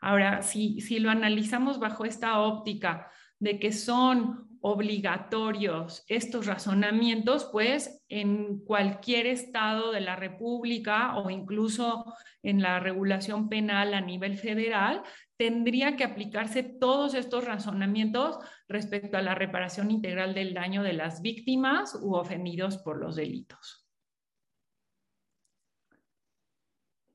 Ahora, 0.00 0.42
si, 0.42 0.80
si 0.80 0.98
lo 0.98 1.10
analizamos 1.10 1.78
bajo 1.78 2.04
esta 2.04 2.38
óptica 2.40 3.10
de 3.38 3.58
que 3.58 3.72
son 3.72 4.46
obligatorios 4.60 6.04
estos 6.08 6.46
razonamientos, 6.46 7.48
pues 7.52 8.04
en 8.08 8.58
cualquier 8.64 9.26
estado 9.26 9.92
de 9.92 10.00
la 10.00 10.16
República 10.16 11.16
o 11.16 11.30
incluso 11.30 12.04
en 12.42 12.62
la 12.62 12.80
regulación 12.80 13.48
penal 13.48 13.94
a 13.94 14.00
nivel 14.00 14.36
federal, 14.36 15.02
tendría 15.36 15.96
que 15.96 16.04
aplicarse 16.04 16.62
todos 16.62 17.14
estos 17.14 17.44
razonamientos 17.44 18.38
respecto 18.68 19.16
a 19.16 19.22
la 19.22 19.34
reparación 19.34 19.90
integral 19.90 20.34
del 20.34 20.54
daño 20.54 20.82
de 20.82 20.94
las 20.94 21.22
víctimas 21.22 21.98
u 22.00 22.14
ofendidos 22.14 22.78
por 22.78 22.98
los 22.98 23.16
delitos. 23.16 23.86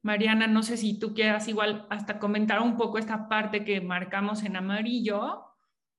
Mariana, 0.04 0.48
no 0.48 0.64
sé 0.64 0.78
si 0.78 0.98
tú 0.98 1.14
quieras 1.14 1.48
igual 1.48 1.86
hasta 1.90 2.18
comentar 2.18 2.60
un 2.60 2.76
poco 2.76 2.98
esta 2.98 3.28
parte 3.30 3.64
que 3.64 3.82
marcamos 3.82 4.44
en 4.44 4.56
amarillo 4.56 5.46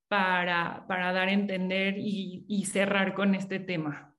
para, 0.09 0.85
dar 0.89 1.29
a 1.29 1.33
entender 1.33 1.95
y, 1.99 2.65
cerrar 2.67 3.15
con 3.15 3.35
este 3.35 3.61
tema. 3.61 4.15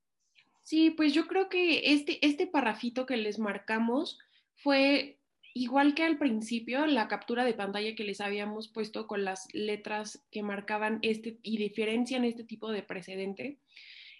Sí, 0.62 0.90
pues 0.92 1.14
yo 1.14 1.28
creo 1.28 1.50
que 1.50 1.94
este, 1.94 2.26
este 2.26 2.48
parrafito 2.48 3.06
que 3.06 3.18
les 3.18 3.38
marcamos 3.38 4.18
fue 4.56 5.20
igual 5.54 5.94
que 5.94 6.04
al 6.04 6.18
principio, 6.18 6.86
la 6.86 7.08
captura 7.08 7.46
de 7.46 7.54
pantalla 7.54 7.96
que 7.96 8.04
les 8.04 8.22
habíamos 8.22 8.68
puesto 8.68 9.08
con 9.08 9.24
las 9.24 9.48
letras 9.54 10.26
que 10.32 10.44
marcaban 10.44 11.00
este 11.02 11.38
y 11.44 11.58
diferencian 11.58 12.26
este 12.26 12.44
tipo 12.44 12.72
de 12.72 12.84
precedente, 12.84 13.60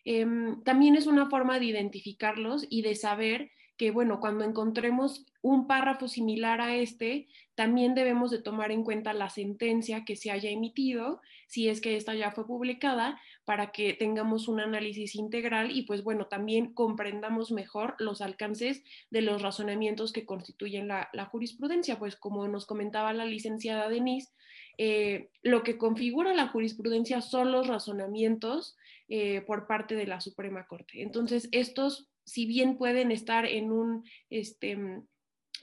em, 0.06 0.64
también 0.64 0.96
es 0.96 1.08
una 1.08 1.30
forma 1.30 1.60
de 1.60 1.66
identificarlos 1.66 2.66
y 2.70 2.82
de 2.82 2.96
saber 2.96 3.52
que, 3.78 3.92
bueno, 3.92 4.20
cuando 4.20 4.44
encontremos 4.44 5.26
un 5.42 5.68
párrafo 5.68 6.08
similar 6.08 6.62
a 6.62 6.76
este, 6.76 7.28
también 7.56 7.96
debemos 7.96 8.32
de 8.32 8.42
tomar 8.42 8.72
en 8.72 8.84
cuenta 8.84 9.14
la 9.14 9.30
sentencia 9.30 10.06
que 10.06 10.16
se 10.16 10.32
haya 10.32 10.50
emitido, 10.50 11.22
si 11.48 11.70
es 11.70 11.82
que 11.82 11.96
esta 11.96 12.14
ya 12.14 12.32
fue 12.32 12.46
publicada, 12.46 13.20
para 13.46 13.72
que 13.72 13.94
tengamos 13.94 14.48
un 14.48 14.60
análisis 14.60 15.16
integral 15.16 15.72
y 15.72 15.84
pues 15.84 16.04
bueno, 16.04 16.28
también 16.28 16.74
comprendamos 16.74 17.52
mejor 17.52 17.96
los 18.00 18.22
alcances 18.22 18.84
de 19.10 19.22
los 19.22 19.42
razonamientos 19.42 20.14
que 20.14 20.26
constituyen 20.26 20.88
la, 20.88 21.10
jurisprudencia, 21.32 22.00
pues 22.00 22.16
como 22.16 22.48
nos 22.48 22.66
comentaba 22.66 23.14
la 23.14 23.26
licenciada 23.26 23.90
Denise, 23.90 24.32
eh, 24.78 25.30
lo 25.42 25.64
que 25.64 25.78
configura 25.78 26.34
la 26.34 26.48
jurisprudencia 26.48 27.22
son 27.22 27.52
los 27.52 27.68
razonamientos 27.68 28.76
eh, 29.10 29.42
por 29.42 29.68
parte 29.68 29.96
de 29.96 30.08
la 30.08 30.22
Suprema 30.22 30.66
Corte. 30.68 31.02
Entonces, 31.02 31.50
estos, 31.52 32.10
si 32.24 32.46
bien 32.46 32.78
pueden 32.78 33.12
estar 33.12 33.46
en 33.46 33.72
un, 33.72 34.06
este, 34.30 34.78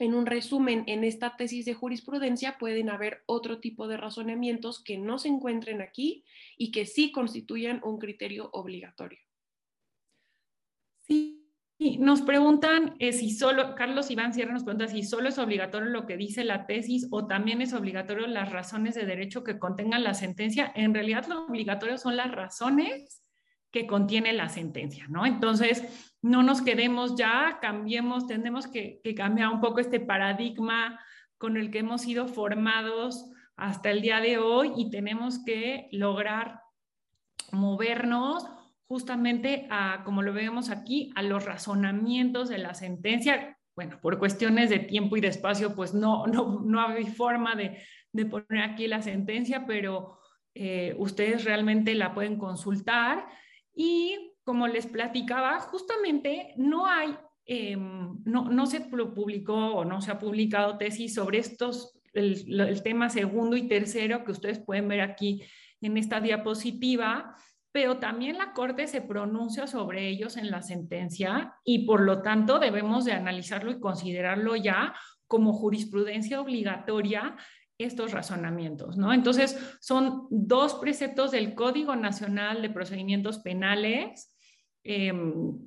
en 0.01 0.13
un 0.13 0.25
resumen, 0.25 0.83
en 0.87 1.03
esta 1.03 1.37
tesis 1.37 1.65
de 1.65 1.73
jurisprudencia 1.73 2.57
pueden 2.57 2.89
haber 2.89 3.23
otro 3.25 3.59
tipo 3.59 3.87
de 3.87 3.97
razonamientos 3.97 4.83
que 4.83 4.97
no 4.97 5.19
se 5.19 5.27
encuentren 5.27 5.81
aquí 5.81 6.25
y 6.57 6.71
que 6.71 6.85
sí 6.85 7.11
constituyan 7.11 7.81
un 7.83 7.99
criterio 7.99 8.49
obligatorio. 8.53 9.19
Sí, 11.07 11.41
nos 11.99 12.21
preguntan 12.21 12.95
eh, 12.99 13.11
si 13.11 13.31
solo, 13.31 13.75
Carlos 13.75 14.11
Iván 14.11 14.33
Sierra 14.33 14.53
nos 14.53 14.63
pregunta 14.63 14.87
si 14.87 15.03
solo 15.03 15.29
es 15.29 15.39
obligatorio 15.39 15.89
lo 15.89 16.05
que 16.05 16.15
dice 16.15 16.43
la 16.43 16.67
tesis 16.67 17.07
o 17.09 17.25
también 17.27 17.61
es 17.61 17.73
obligatorio 17.73 18.27
las 18.27 18.51
razones 18.51 18.95
de 18.95 19.05
derecho 19.05 19.43
que 19.43 19.57
contengan 19.57 20.03
la 20.03 20.13
sentencia. 20.13 20.71
En 20.75 20.93
realidad 20.93 21.25
lo 21.27 21.45
obligatorio 21.45 21.97
son 21.97 22.17
las 22.17 22.31
razones 22.31 23.20
que 23.71 23.87
contiene 23.87 24.33
la 24.33 24.49
sentencia, 24.49 25.07
¿no? 25.07 25.25
Entonces, 25.25 26.11
no 26.21 26.43
nos 26.43 26.61
quedemos 26.61 27.15
ya, 27.15 27.57
cambiemos, 27.61 28.27
tenemos 28.27 28.67
que, 28.67 29.01
cambiar 29.15 29.49
un 29.49 29.61
poco 29.61 29.79
este 29.79 29.99
paradigma 29.99 30.99
con 31.37 31.57
el 31.57 31.71
que 31.71 31.79
hemos 31.79 32.01
sido 32.01 32.27
formados 32.27 33.25
hasta 33.55 33.89
el 33.89 34.01
día 34.01 34.19
de 34.19 34.37
hoy 34.37 34.71
y 34.75 34.91
tenemos 34.91 35.43
que 35.43 35.87
lograr 35.91 36.61
movernos 37.51 38.45
justamente 38.85 39.67
a, 39.69 40.03
como 40.03 40.21
lo 40.21 40.33
vemos 40.33 40.69
aquí, 40.69 41.11
a 41.15 41.23
los 41.23 41.45
razonamientos 41.45 42.49
de 42.49 42.57
la 42.57 42.73
sentencia. 42.73 43.57
Bueno, 43.75 43.99
por 44.01 44.19
cuestiones 44.19 44.69
de 44.69 44.79
tiempo 44.79 45.15
y 45.15 45.21
de 45.21 45.29
espacio, 45.29 45.73
pues 45.75 45.93
no, 45.93 46.27
no, 46.27 46.59
no 46.59 46.81
hay 46.81 47.05
forma 47.05 47.55
de, 47.55 47.77
poner 48.25 48.63
aquí 48.63 48.87
la 48.87 49.01
sentencia, 49.01 49.65
pero 49.65 50.19
eh, 50.53 50.93
ustedes 50.97 51.45
realmente 51.45 51.95
la 51.95 52.13
pueden 52.13 52.37
consultar 52.37 53.25
y 53.81 54.35
como 54.43 54.67
les 54.67 54.85
platicaba, 54.85 55.59
justamente 55.59 56.53
no 56.55 56.85
hay, 56.85 57.17
em, 57.45 58.15
no, 58.25 58.47
no, 58.47 58.67
se 58.67 58.81
publicó 58.81 59.55
o 59.55 59.85
no 59.85 60.01
se 60.01 60.11
ha 60.11 60.19
publicado 60.19 60.77
tesis 60.77 61.15
sobre 61.15 61.39
estos, 61.39 61.99
el, 62.13 62.83
tema 62.83 63.09
segundo 63.09 63.57
y 63.57 63.67
tercero 63.67 64.23
que 64.23 64.33
ustedes 64.33 64.59
pueden 64.59 64.87
ver 64.87 65.01
aquí 65.01 65.41
en 65.81 65.97
esta 65.97 66.21
diapositiva, 66.21 67.35
pero 67.71 67.97
también 67.97 68.37
la 68.37 68.53
Corte 68.53 68.85
se 68.85 69.01
pronuncia 69.01 69.65
sobre 69.65 70.09
ellos 70.09 70.37
en 70.37 70.51
la 70.51 70.61
sentencia 70.61 71.55
y 71.63 71.87
por 71.87 72.01
lo 72.01 72.21
tanto 72.21 72.59
debemos 72.59 73.03
de 73.05 73.13
analizarlo 73.13 73.71
y 73.71 73.79
considerarlo 73.79 74.55
ya 74.55 74.93
como 75.25 75.53
jurisprudencia 75.53 76.39
obligatoria 76.39 77.35
estos 77.83 78.11
razonamientos, 78.11 78.97
¿no? 78.97 79.13
Entonces, 79.13 79.57
son 79.79 80.27
dos 80.29 80.75
preceptos 80.75 81.31
del 81.31 81.55
Código 81.55 81.95
Nacional 81.95 82.61
de 82.61 82.69
Procedimientos 82.69 83.39
Penales. 83.39 84.35
Em, 84.83 85.57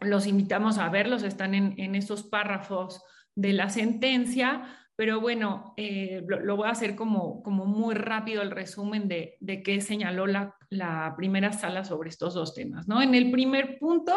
los 0.00 0.26
invitamos 0.26 0.78
a 0.78 0.88
verlos, 0.88 1.22
están 1.22 1.54
en, 1.54 1.94
estos 1.94 2.24
párrafos 2.24 3.02
de 3.34 3.52
la 3.52 3.68
sentencia, 3.68 4.78
pero 4.96 5.20
bueno, 5.20 5.74
eh, 5.76 6.22
lo, 6.26 6.56
voy 6.56 6.68
a 6.68 6.72
hacer 6.72 6.96
como, 6.96 7.42
como 7.42 7.66
muy 7.66 7.94
rápido 7.94 8.42
el 8.42 8.50
resumen 8.50 9.08
de, 9.08 9.36
de 9.40 9.62
qué 9.62 9.80
señaló 9.80 10.26
la, 10.26 10.56
la 10.70 11.14
primera 11.16 11.52
sala 11.52 11.84
sobre 11.84 12.10
estos 12.10 12.34
dos 12.34 12.54
temas, 12.54 12.88
¿no? 12.88 13.00
En 13.02 13.14
el 13.14 13.30
primer 13.30 13.78
punto, 13.78 14.14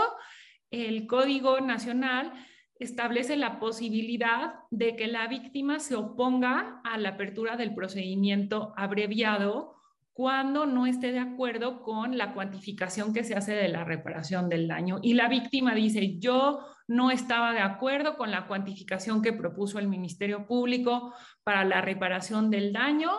el 0.71 1.07
Código 1.07 1.59
Nacional 1.59 2.33
establece 2.79 3.37
la 3.37 3.59
posibilidad 3.59 4.55
de 4.69 4.95
que 4.95 5.07
la 5.07 5.27
víctima 5.27 5.79
se 5.79 5.95
oponga 5.95 6.81
a 6.83 6.97
la 6.97 7.09
apertura 7.09 7.55
del 7.55 7.73
procedimiento 7.73 8.73
abreviado 8.75 9.75
cuando 10.13 10.65
no 10.65 10.85
esté 10.85 11.11
de 11.11 11.19
acuerdo 11.19 11.81
con 11.81 12.17
la 12.17 12.33
cuantificación 12.33 13.13
que 13.13 13.25
se 13.25 13.35
hace 13.35 13.53
de 13.53 13.67
la 13.67 13.83
reparación 13.83 14.47
del 14.47 14.67
daño. 14.67 14.99
Y 15.01 15.13
la 15.13 15.27
víctima 15.27 15.75
dice, 15.75 16.17
yo 16.19 16.61
no 16.87 17.11
estaba 17.11 17.51
de 17.51 17.59
acuerdo 17.59 18.15
con 18.15 18.31
la 18.31 18.47
cuantificación 18.47 19.21
que 19.21 19.33
propuso 19.33 19.77
el 19.77 19.89
Ministerio 19.89 20.47
Público 20.47 21.13
para 21.43 21.65
la 21.65 21.81
reparación 21.81 22.49
del 22.49 22.71
daño 22.71 23.11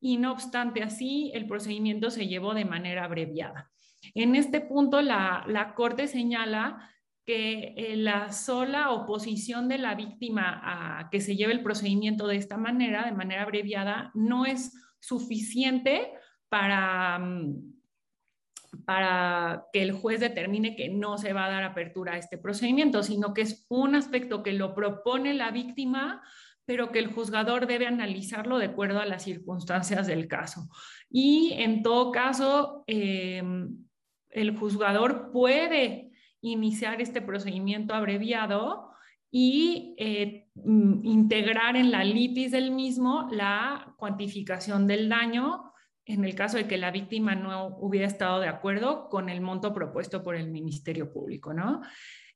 y 0.00 0.18
no 0.18 0.30
obstante 0.30 0.82
así, 0.82 1.32
el 1.34 1.46
procedimiento 1.46 2.10
se 2.10 2.28
llevó 2.28 2.54
de 2.54 2.64
manera 2.64 3.04
abreviada. 3.04 3.70
En 4.14 4.36
este 4.36 4.60
punto, 4.60 5.00
la, 5.00 5.44
la 5.48 5.74
Corte 5.74 6.06
señala 6.06 6.93
que 7.24 7.74
eh, 7.76 7.96
la 7.96 8.32
sola 8.32 8.90
oposición 8.90 9.68
de 9.68 9.78
la 9.78 9.94
víctima 9.94 10.60
a 10.62 11.08
que 11.10 11.20
se 11.20 11.36
lleve 11.36 11.54
el 11.54 11.62
procedimiento 11.62 12.26
de 12.26 12.36
esta 12.36 12.56
manera, 12.56 13.04
de 13.04 13.12
manera 13.12 13.42
abreviada, 13.42 14.10
no 14.14 14.44
es 14.44 14.72
suficiente 15.00 16.12
para, 16.48 17.18
mm, 17.18 17.74
para 18.84 19.66
que 19.72 19.82
el 19.82 19.92
juez 19.92 20.20
determine 20.20 20.76
que 20.76 20.90
no 20.90 21.16
se 21.16 21.32
va 21.32 21.46
a 21.46 21.50
dar 21.50 21.64
apertura 21.64 22.14
a 22.14 22.18
este 22.18 22.36
procedimiento, 22.36 23.02
sino 23.02 23.32
que 23.32 23.42
es 23.42 23.66
un 23.68 23.94
aspecto 23.94 24.42
que 24.42 24.52
lo 24.52 24.74
propone 24.74 25.32
la 25.32 25.50
víctima, 25.50 26.22
pero 26.66 26.92
que 26.92 26.98
el 26.98 27.08
juzgador 27.08 27.66
debe 27.66 27.86
analizarlo 27.86 28.58
de 28.58 28.66
acuerdo 28.66 29.00
a 29.00 29.06
las 29.06 29.22
circunstancias 29.22 30.06
del 30.06 30.28
caso. 30.28 30.68
Y 31.10 31.52
en 31.54 31.82
todo 31.82 32.10
caso, 32.10 32.84
em, 32.86 33.84
el 34.30 34.56
juzgador 34.56 35.30
puede 35.30 36.10
iniciar 36.44 37.00
este 37.00 37.22
procedimiento 37.22 37.94
abreviado 37.94 38.90
y 39.30 39.94
eh, 39.98 40.48
mm, 40.54 41.04
integrar 41.04 41.76
en 41.76 41.90
la 41.90 42.04
litis 42.04 42.52
del 42.52 42.70
mismo 42.70 43.28
la 43.30 43.94
cuantificación 43.98 44.86
del 44.86 45.08
daño 45.08 45.72
en 46.06 46.24
el 46.24 46.34
caso 46.34 46.56
de 46.58 46.66
que 46.66 46.76
la 46.76 46.90
víctima 46.90 47.34
no 47.34 47.76
hubiera 47.78 48.06
estado 48.06 48.40
de 48.40 48.48
acuerdo 48.48 49.08
con 49.08 49.28
el 49.28 49.40
monto 49.40 49.72
propuesto 49.72 50.22
por 50.22 50.36
el 50.36 50.50
Ministerio 50.50 51.10
Público, 51.10 51.54
¿no? 51.54 51.80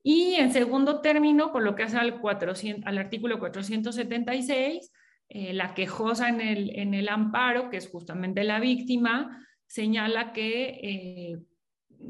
Y 0.02 0.34
en 0.34 0.52
segundo 0.52 1.00
término, 1.00 1.52
por 1.52 1.62
lo 1.62 1.74
que 1.74 1.82
hace 1.82 1.98
al, 1.98 2.20
400, 2.20 2.86
al 2.86 2.98
artículo 2.98 3.38
476, 3.38 4.90
eh, 5.28 5.52
la 5.52 5.74
quejosa 5.74 6.30
en 6.30 6.40
el, 6.40 6.78
en 6.78 6.94
el, 6.94 7.08
amparo, 7.08 7.68
que 7.68 7.76
es 7.76 7.90
justamente 7.90 8.42
la 8.44 8.58
víctima, 8.58 9.46
señala 9.66 10.32
que 10.32 10.80
eh, 10.82 11.38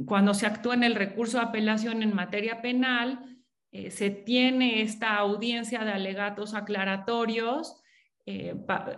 cuando 0.07 0.35
se 0.35 0.47
actúa 0.47 0.75
en 0.75 0.85
el 0.85 0.95
recurso 0.95 1.39
de 1.39 1.45
apelación 1.45 2.03
en 2.03 2.15
materia 2.15 2.61
penal, 2.63 3.39
eh, 3.73 3.91
se 3.91 4.11
tiene 4.11 4.83
esta 4.83 5.17
audiencia 5.17 5.85
de 5.85 5.93
alegatos 5.93 6.55
aclaratorios 6.55 7.83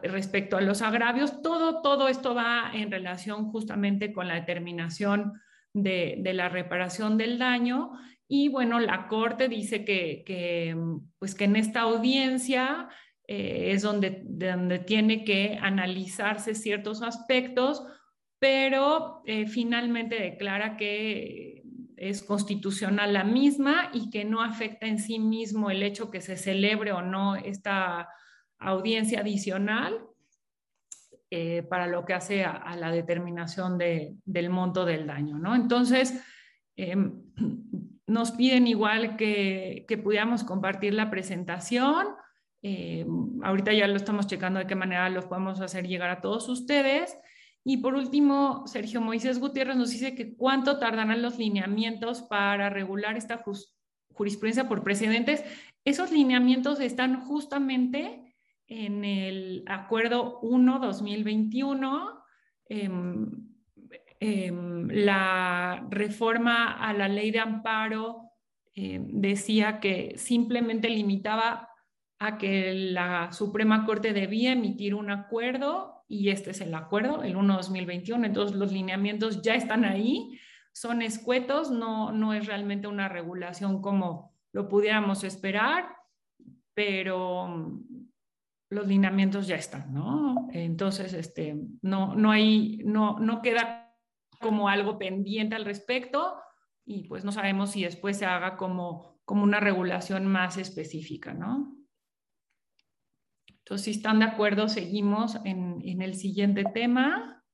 respecto 0.03 0.57
a 0.57 0.61
los 0.61 0.83
agravios. 0.83 1.41
Todo, 1.41 1.83
todo 1.83 2.09
esto 2.09 2.35
va 2.35 2.73
en 2.75 2.91
relación 2.91 3.53
justamente 3.53 4.13
con 4.13 4.27
la 4.27 4.35
determinación 4.35 5.41
de, 5.73 6.21
la 6.35 6.49
reparación 6.49 7.17
del 7.17 7.39
daño. 7.39 7.93
Y 8.29 8.49
bueno, 8.49 8.81
la 8.81 9.09
Corte 9.09 9.49
dice 9.49 9.85
que, 9.85 10.23
que, 10.25 10.77
pues 11.19 11.35
que 11.35 11.45
en 11.45 11.57
esta 11.57 11.83
audiencia 11.83 12.89
eh, 13.27 13.73
es 13.73 13.83
donde, 13.83 14.23
donde 14.25 14.79
tiene 14.79 15.25
que 15.25 15.59
analizarse 15.61 16.55
ciertos 16.55 17.03
aspectos, 17.03 17.85
pero 18.41 19.23
eh, 19.27 19.47
finalmente 19.47 20.19
declara 20.19 20.77
que 20.77 21.63
es 21.97 22.23
constitucional 22.23 23.13
la 23.13 23.23
misma 23.23 23.91
y 23.93 24.09
que 24.09 24.25
no 24.25 24.43
afecta 24.43 24.87
en 24.87 24.99
sí 24.99 25.19
mismo 25.19 25.71
el 25.71 25.83
hecho 25.83 26.11
que 26.11 26.23
se 26.23 26.39
celebre 26.39 26.93
o 26.93 27.03
no 27.03 27.37
esta 27.37 28.09
audiencia 28.59 29.21
adicional 29.21 30.01
eh, 31.31 31.63
para 31.63 31.87
lo 31.87 32.07
que 32.07 32.15
hace 32.15 32.43
a, 32.43 32.75
la 32.77 32.91
determinación 32.91 33.77
del 33.77 34.51
monto 34.51 34.87
del 34.87 35.07
daño. 35.07 35.39
¿no? 35.39 35.55
Entonces, 35.55 36.25
em, 36.77 37.23
nos 38.07 38.33
piden 38.33 38.67
igual 38.67 39.17
que, 39.17 39.85
que 39.87 39.99
pudiéramos 39.99 40.43
compartir 40.43 40.95
la 40.95 41.11
presentación. 41.11 42.09
Eh, 42.63 43.07
ahorita 43.43 43.75
ya 43.75 43.87
lo 43.87 43.97
estamos 43.97 44.27
checando 44.27 44.59
de 44.59 44.67
qué 44.67 44.75
manera 44.75 45.11
los 45.11 45.27
podemos 45.27 45.61
hacer 45.61 45.87
llegar 45.87 46.09
a 46.09 46.23
todos 46.23 46.49
ustedes. 46.49 47.17
Y 47.65 47.79
por 47.79 47.95
último, 47.95 48.67
Sergio 48.67 49.01
Moisés 49.01 49.39
Gutiérrez 49.39 49.77
nos 49.77 49.91
dice 49.91 50.15
que 50.15 50.35
cuánto 50.35 50.79
tardarán 50.79 51.23
los 51.23 51.39
lineamientos 51.39 52.23
para 52.23 52.71
regular 52.71 53.17
esta 53.17 53.43
jurisprudencia 54.15 54.69
por 54.69 54.83
precedentes. 54.83 55.45
Esos 55.85 56.11
lineamientos 56.11 56.81
están 56.81 57.21
justamente 57.21 58.35
en 58.67 59.05
el 59.05 59.65
Acuerdo 59.67 60.41
1-2021. 60.43 62.23
Em, 62.67 63.31
em, 64.21 64.89
la 64.89 65.87
reforma 65.91 66.73
a 66.73 66.93
la 66.93 67.09
ley 67.09 67.31
de 67.31 67.41
amparo 67.41 68.31
em, 68.75 69.21
decía 69.21 69.81
que 69.81 70.15
simplemente 70.17 70.89
limitaba 70.89 71.69
a 72.19 72.39
que 72.39 72.73
la 72.75 73.33
Suprema 73.33 73.85
Corte 73.85 74.13
debía 74.13 74.53
emitir 74.53 74.95
un 74.95 75.11
acuerdo 75.11 76.00
y 76.11 76.31
este 76.31 76.51
es 76.51 76.61
el 76.61 76.75
acuerdo, 76.75 77.23
el 77.23 77.37
1-2021. 77.37 78.27
Entonces 78.27 78.57
los 78.57 78.73
lineamientos 78.73 79.43
ya 79.43 79.55
están 79.55 79.85
ahí, 79.85 80.41
son 80.73 81.03
escuetos, 81.03 81.71
no, 81.71 82.11
no 82.11 82.35
es 82.35 82.47
realmente 82.47 82.89
una 82.89 83.09
regulación 83.09 83.81
como 83.81 84.35
lo 84.53 84.69
pudiéramos 84.69 85.23
esperar, 85.23 85.87
pero 86.75 87.47
mm, 87.47 88.09
los 88.71 88.89
lineamientos 88.89 89.47
ya 89.47 89.55
están, 89.55 89.95
¿no? 89.95 90.49
Entonces, 90.53 91.13
este, 91.13 91.57
no, 91.81 92.17
no, 92.17 92.33
hay, 92.33 92.79
no, 92.85 93.21
no 93.21 93.41
queda 93.41 93.95
como 94.41 94.69
algo 94.69 94.99
pendiente 94.99 95.55
al 95.55 95.65
respecto 95.65 96.35
y 96.85 97.05
pues 97.05 97.25
no 97.25 97.31
sabemos 97.31 97.71
si 97.71 97.85
después 97.85 98.17
se 98.17 98.27
haga 98.27 98.57
como, 98.57 99.21
como 99.25 99.45
una 99.45 99.61
regulación 99.61 100.27
más 100.27 100.57
específica, 100.57 101.35
¿no? 101.35 101.80
Entonces, 103.71 103.85
si 103.85 103.91
están 103.99 104.19
de 104.19 104.25
acuerdo, 104.25 104.69
seguimos 104.69 105.37
en, 105.45 106.03
el 106.03 106.17
siguiente 106.17 106.65
tema. 106.75 107.45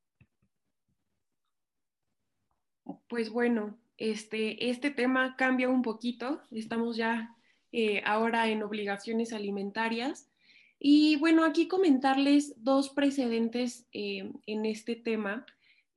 Pues 3.06 3.28
bueno, 3.28 3.78
este, 3.98 4.70
este 4.70 4.90
tema 4.90 5.36
cambia 5.36 5.68
un 5.68 5.82
poquito. 5.82 6.40
Estamos 6.50 6.96
ya 6.96 7.36
eh, 7.70 8.00
ahora 8.06 8.48
en 8.48 8.62
obligaciones 8.62 9.34
alimentarias. 9.34 10.30
Y 10.78 11.16
bueno, 11.16 11.44
aquí 11.44 11.68
comentarles 11.68 12.54
dos 12.64 12.88
precedentes 12.88 13.86
eh, 13.92 14.32
en 14.46 14.64
este 14.64 14.96
tema 14.96 15.44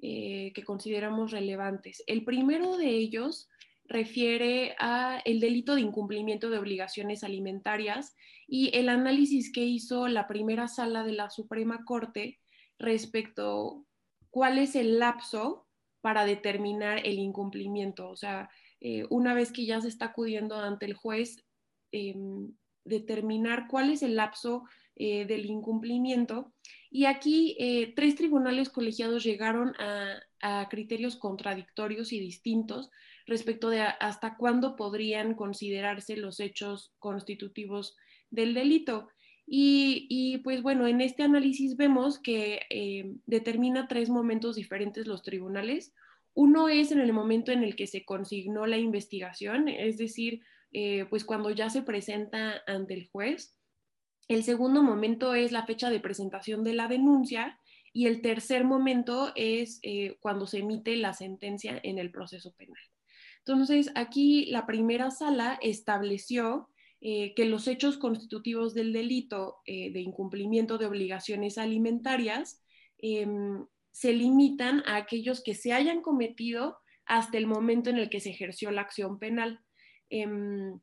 eh, 0.01 0.51
que 0.53 0.65
consideramos 0.65 1.31
relevantes. 1.31 2.03
El 2.07 2.25
primero 2.25 2.75
de 2.75 2.89
ellos 2.89 3.48
refiere 3.89 4.75
a 4.79 5.19
el 5.25 5.39
delito 5.39 5.75
de 5.75 5.81
incumplimiento 5.81 6.49
de 6.49 6.59
obligaciones 6.59 7.23
alimentarias 7.23 8.15
y 8.47 8.75
el 8.77 8.87
análisis 8.87 9.51
que 9.51 9.65
hizo 9.65 10.07
la 10.07 10.27
primera 10.27 10.67
sala 10.67 11.03
de 11.03 11.13
la 11.13 11.29
Suprema 11.29 11.83
Corte 11.83 12.39
respecto 12.77 13.85
cuál 14.29 14.59
es 14.59 14.75
el 14.75 14.99
lapso 14.99 15.67
para 16.01 16.23
determinar 16.23 17.01
el 17.05 17.19
incumplimiento. 17.19 18.09
O 18.09 18.15
sea, 18.15 18.49
eh, 18.79 19.05
una 19.09 19.33
vez 19.33 19.51
que 19.51 19.65
ya 19.65 19.81
se 19.81 19.87
está 19.87 20.05
acudiendo 20.05 20.55
ante 20.55 20.85
el 20.85 20.93
juez, 20.93 21.43
em, 21.91 22.53
determinar 22.85 23.67
cuál 23.67 23.91
es 23.91 24.03
el 24.03 24.15
lapso 24.15 24.63
eh, 24.95 25.25
del 25.25 25.45
incumplimiento. 25.45 26.53
Y 26.91 27.05
aquí 27.05 27.55
eh, 27.59 27.93
tres 27.95 28.15
tribunales 28.15 28.69
colegiados 28.69 29.23
llegaron 29.23 29.73
a, 29.79 30.21
criterios 30.69 31.17
contradictorios 31.17 32.13
y 32.13 32.19
distintos 32.21 32.89
respecto 33.29 33.69
de 33.69 33.81
hasta 33.81 34.35
cuándo 34.37 34.75
podrían 34.75 35.35
considerarse 35.35 36.17
los 36.17 36.39
hechos 36.39 36.93
constitutivos 36.99 37.95
del 38.29 38.53
delito. 38.53 39.09
Y, 39.51 40.37
pues 40.43 40.61
bueno, 40.61 40.85
en 40.85 41.01
este 41.01 41.23
análisis 41.23 41.75
vemos 41.75 42.19
que 42.19 42.61
eh, 42.69 43.15
determina 43.25 43.87
tres 43.87 44.09
momentos 44.09 44.55
diferentes 44.55 45.07
los 45.07 45.23
tribunales. 45.23 45.95
Uno 46.35 46.69
es 46.69 46.91
en 46.91 46.99
el 46.99 47.13
momento 47.13 47.51
en 47.51 47.63
el 47.63 47.75
que 47.75 47.87
se 47.87 48.05
consignó 48.05 48.67
la 48.67 48.77
investigación, 48.77 49.67
es 49.67 49.97
decir, 49.97 50.41
eh, 50.71 51.05
pues 51.09 51.25
cuando 51.25 51.49
ya 51.49 51.71
se 51.71 51.81
presenta 51.81 52.61
ante 52.67 52.93
el 52.93 53.09
juez. 53.09 53.55
El 54.27 54.43
segundo 54.43 54.83
momento 54.83 55.33
es 55.33 55.51
la 55.51 55.65
fecha 55.65 55.89
de 55.89 55.99
presentación 55.99 56.63
de 56.63 56.73
la 56.73 56.87
denuncia 56.87 57.59
y 57.91 58.05
el 58.05 58.21
tercer 58.21 58.63
momento 58.63 59.31
es 59.35 59.79
eh, 59.81 60.17
cuando 60.19 60.45
se 60.45 60.59
emite 60.59 60.95
la 60.95 61.13
sentencia 61.13 61.79
en 61.81 61.97
el 61.97 62.11
proceso 62.11 62.53
penal. 62.53 62.77
Entonces, 63.45 63.91
aquí 63.95 64.45
la 64.47 64.65
primera 64.65 65.11
sala 65.11 65.57
estableció 65.61 66.69
eh, 67.01 67.33
que 67.33 67.45
los 67.45 67.67
hechos 67.67 67.97
constitutivos 67.97 68.73
del 68.73 68.91
delito 68.91 69.61
eh, 69.65 69.91
de 69.91 70.01
incumplimiento 70.01 70.77
de 70.77 70.85
obligaciones 70.85 71.57
alimentarias 71.57 72.61
em, 72.97 73.65
se 73.91 74.11
limitan 74.11 74.83
a 74.85 74.97
aquellos 74.97 75.41
que 75.41 75.55
se 75.55 75.71
hayan 75.71 76.01
cometido 76.01 76.77
hasta 77.05 77.37
el 77.37 77.47
momento 77.47 77.89
en 77.89 77.97
el 77.97 78.09
que 78.09 78.19
se 78.19 78.31
ejerció 78.31 78.69
la 78.71 78.81
acción 78.81 79.17
penal. 79.17 79.61
Em, 80.09 80.79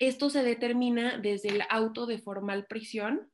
esto 0.00 0.30
se 0.30 0.42
determina 0.42 1.18
desde 1.18 1.50
el 1.50 1.62
auto 1.70 2.06
de 2.06 2.18
formal 2.18 2.66
prisión, 2.66 3.30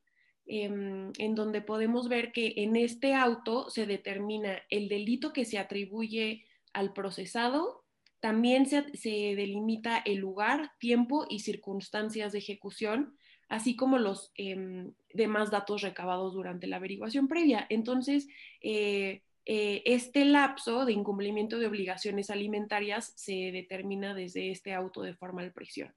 em, 0.47 1.11
en 1.19 1.35
donde 1.35 1.63
podemos 1.63 2.09
ver 2.09 2.33
que 2.33 2.55
en 2.59 2.77
este 2.77 3.15
auto 3.15 3.71
se 3.71 3.87
determina 3.87 4.61
el 4.69 4.89
delito 4.89 5.33
que 5.33 5.47
se 5.47 5.59
atribuye 5.59 6.45
al 6.75 6.93
procesado, 6.93 7.85
también 8.21 8.67
se, 8.67 8.83
delimita 9.03 9.99
el 9.99 10.19
lugar, 10.19 10.73
tiempo 10.79 11.27
y 11.29 11.41
circunstancias 11.41 12.33
de 12.33 12.39
ejecución, 12.39 13.17
así 13.49 13.77
como 13.77 13.99
los 13.99 14.33
em, 14.35 14.93
demás 15.13 15.51
datos 15.51 15.83
recabados 15.83 16.35
durante 16.35 16.67
la 16.67 16.77
averiguación 16.77 17.29
previa. 17.29 17.67
Entonces, 17.71 18.29
eh, 18.61 19.23
eh, 19.47 19.83
este 19.87 20.25
lapso 20.27 20.85
de 20.85 20.93
incumplimiento 20.93 21.59
de 21.59 21.67
obligaciones 21.67 22.29
alimentarias 22.29 23.13
se 23.17 23.51
determina 23.53 24.15
desde 24.15 24.51
este 24.51 24.75
auto 24.75 25.01
de 25.03 25.15
formal 25.15 25.53
prisión. 25.53 25.95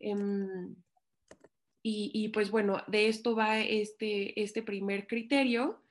Em, 0.00 0.74
y, 1.86 2.28
pues 2.30 2.50
bueno, 2.50 2.82
de 2.86 3.08
esto 3.08 3.36
va 3.36 3.60
este, 3.60 4.42
este 4.42 4.62
primer 4.62 5.06
criterio. 5.06 5.82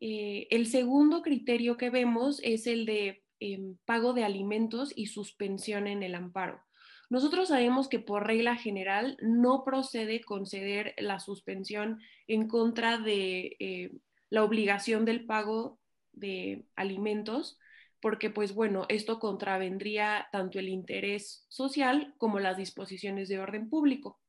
Eh, 0.00 0.46
el 0.50 0.66
segundo 0.66 1.22
criterio 1.22 1.76
que 1.76 1.90
vemos 1.90 2.40
es 2.44 2.68
el 2.68 2.86
de 2.86 3.19
em, 3.40 3.76
pago 3.84 4.12
de 4.12 4.24
alimentos 4.24 4.92
y 4.94 5.06
suspensión 5.06 5.86
en 5.86 6.02
el 6.02 6.14
amparo. 6.14 6.60
Nosotros 7.08 7.48
sabemos 7.48 7.88
que 7.88 7.98
por 7.98 8.26
regla 8.26 8.54
general 8.54 9.16
no 9.20 9.64
procede 9.64 10.20
conceder 10.20 10.94
la 10.98 11.18
suspensión 11.18 12.00
en 12.28 12.46
contra 12.46 12.98
de 12.98 13.56
eh, 13.58 13.92
la 14.28 14.44
obligación 14.44 15.04
del 15.04 15.26
pago 15.26 15.80
de 16.12 16.64
alimentos 16.76 17.58
porque 18.00 18.30
pues 18.30 18.54
bueno, 18.54 18.86
esto 18.88 19.18
contravendría 19.18 20.28
tanto 20.32 20.58
el 20.58 20.68
interés 20.68 21.44
social 21.48 22.14
como 22.18 22.40
las 22.40 22.56
disposiciones 22.56 23.28
de 23.28 23.38
orden 23.38 23.68
público. 23.68 24.20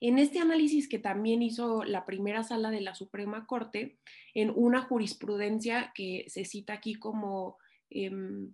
En 0.00 0.18
este 0.18 0.40
análisis 0.40 0.88
que 0.88 0.98
también 0.98 1.42
hizo 1.42 1.84
la 1.84 2.04
primera 2.04 2.42
sala 2.42 2.70
de 2.70 2.80
la 2.80 2.94
Suprema 2.94 3.46
Corte, 3.46 3.98
en 4.34 4.52
una 4.54 4.82
jurisprudencia 4.82 5.92
que 5.94 6.24
se 6.28 6.44
cita 6.44 6.74
aquí 6.74 6.94
como, 6.94 7.58
em, 7.94 8.52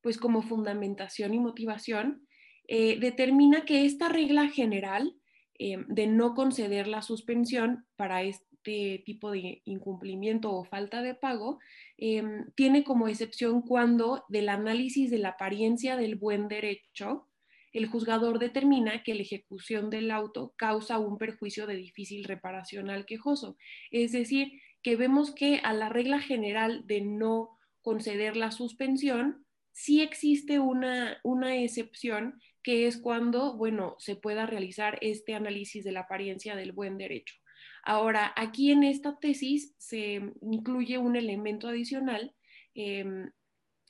pues 0.00 0.18
como 0.18 0.42
fundamentación 0.42 1.34
y 1.34 1.38
motivación, 1.38 2.26
eh, 2.68 2.98
determina 2.98 3.64
que 3.64 3.84
esta 3.84 4.08
regla 4.08 4.48
general 4.48 5.14
em, 5.58 5.86
de 5.88 6.06
no 6.06 6.34
conceder 6.34 6.86
la 6.88 7.02
suspensión 7.02 7.86
para 7.96 8.22
este 8.22 9.02
tipo 9.04 9.30
de 9.30 9.62
incumplimiento 9.64 10.52
o 10.52 10.64
falta 10.64 11.02
de 11.02 11.14
pago 11.14 11.58
em, 11.98 12.50
tiene 12.54 12.84
como 12.84 13.08
excepción 13.08 13.62
cuando 13.62 14.24
del 14.28 14.48
análisis 14.48 15.10
de 15.10 15.18
la 15.18 15.30
apariencia 15.30 15.96
del 15.96 16.16
buen 16.16 16.48
derecho 16.48 17.28
el 17.76 17.88
juzgador 17.88 18.38
determina 18.38 19.02
que 19.02 19.14
la 19.14 19.20
ejecución 19.20 19.90
del 19.90 20.10
auto 20.10 20.54
causa 20.56 20.98
un 20.98 21.18
perjuicio 21.18 21.66
de 21.66 21.76
difícil 21.76 22.24
reparación 22.24 22.88
al 22.88 23.04
quejoso. 23.04 23.58
Es 23.90 24.12
decir, 24.12 24.62
que 24.82 24.96
vemos 24.96 25.34
que 25.34 25.60
a 25.62 25.74
la 25.74 25.90
regla 25.90 26.20
general 26.20 26.86
de 26.86 27.02
no 27.02 27.55
conceder 27.86 28.36
la 28.36 28.50
suspensión, 28.50 29.46
sí 29.70 30.02
existe 30.02 30.58
una, 30.58 31.20
una 31.22 31.56
excepción 31.56 32.40
que 32.64 32.88
es 32.88 32.96
cuando, 32.96 33.56
bueno, 33.56 33.94
se 34.00 34.16
pueda 34.16 34.44
realizar 34.44 34.98
este 35.02 35.34
análisis 35.34 35.84
de 35.84 35.92
la 35.92 36.00
apariencia 36.00 36.56
del 36.56 36.72
buen 36.72 36.98
derecho. 36.98 37.36
Ahora, 37.84 38.32
aquí 38.34 38.72
en 38.72 38.82
esta 38.82 39.20
tesis 39.20 39.76
se 39.78 40.20
incluye 40.42 40.98
un 40.98 41.14
elemento 41.14 41.68
adicional 41.68 42.34
em, 42.74 43.30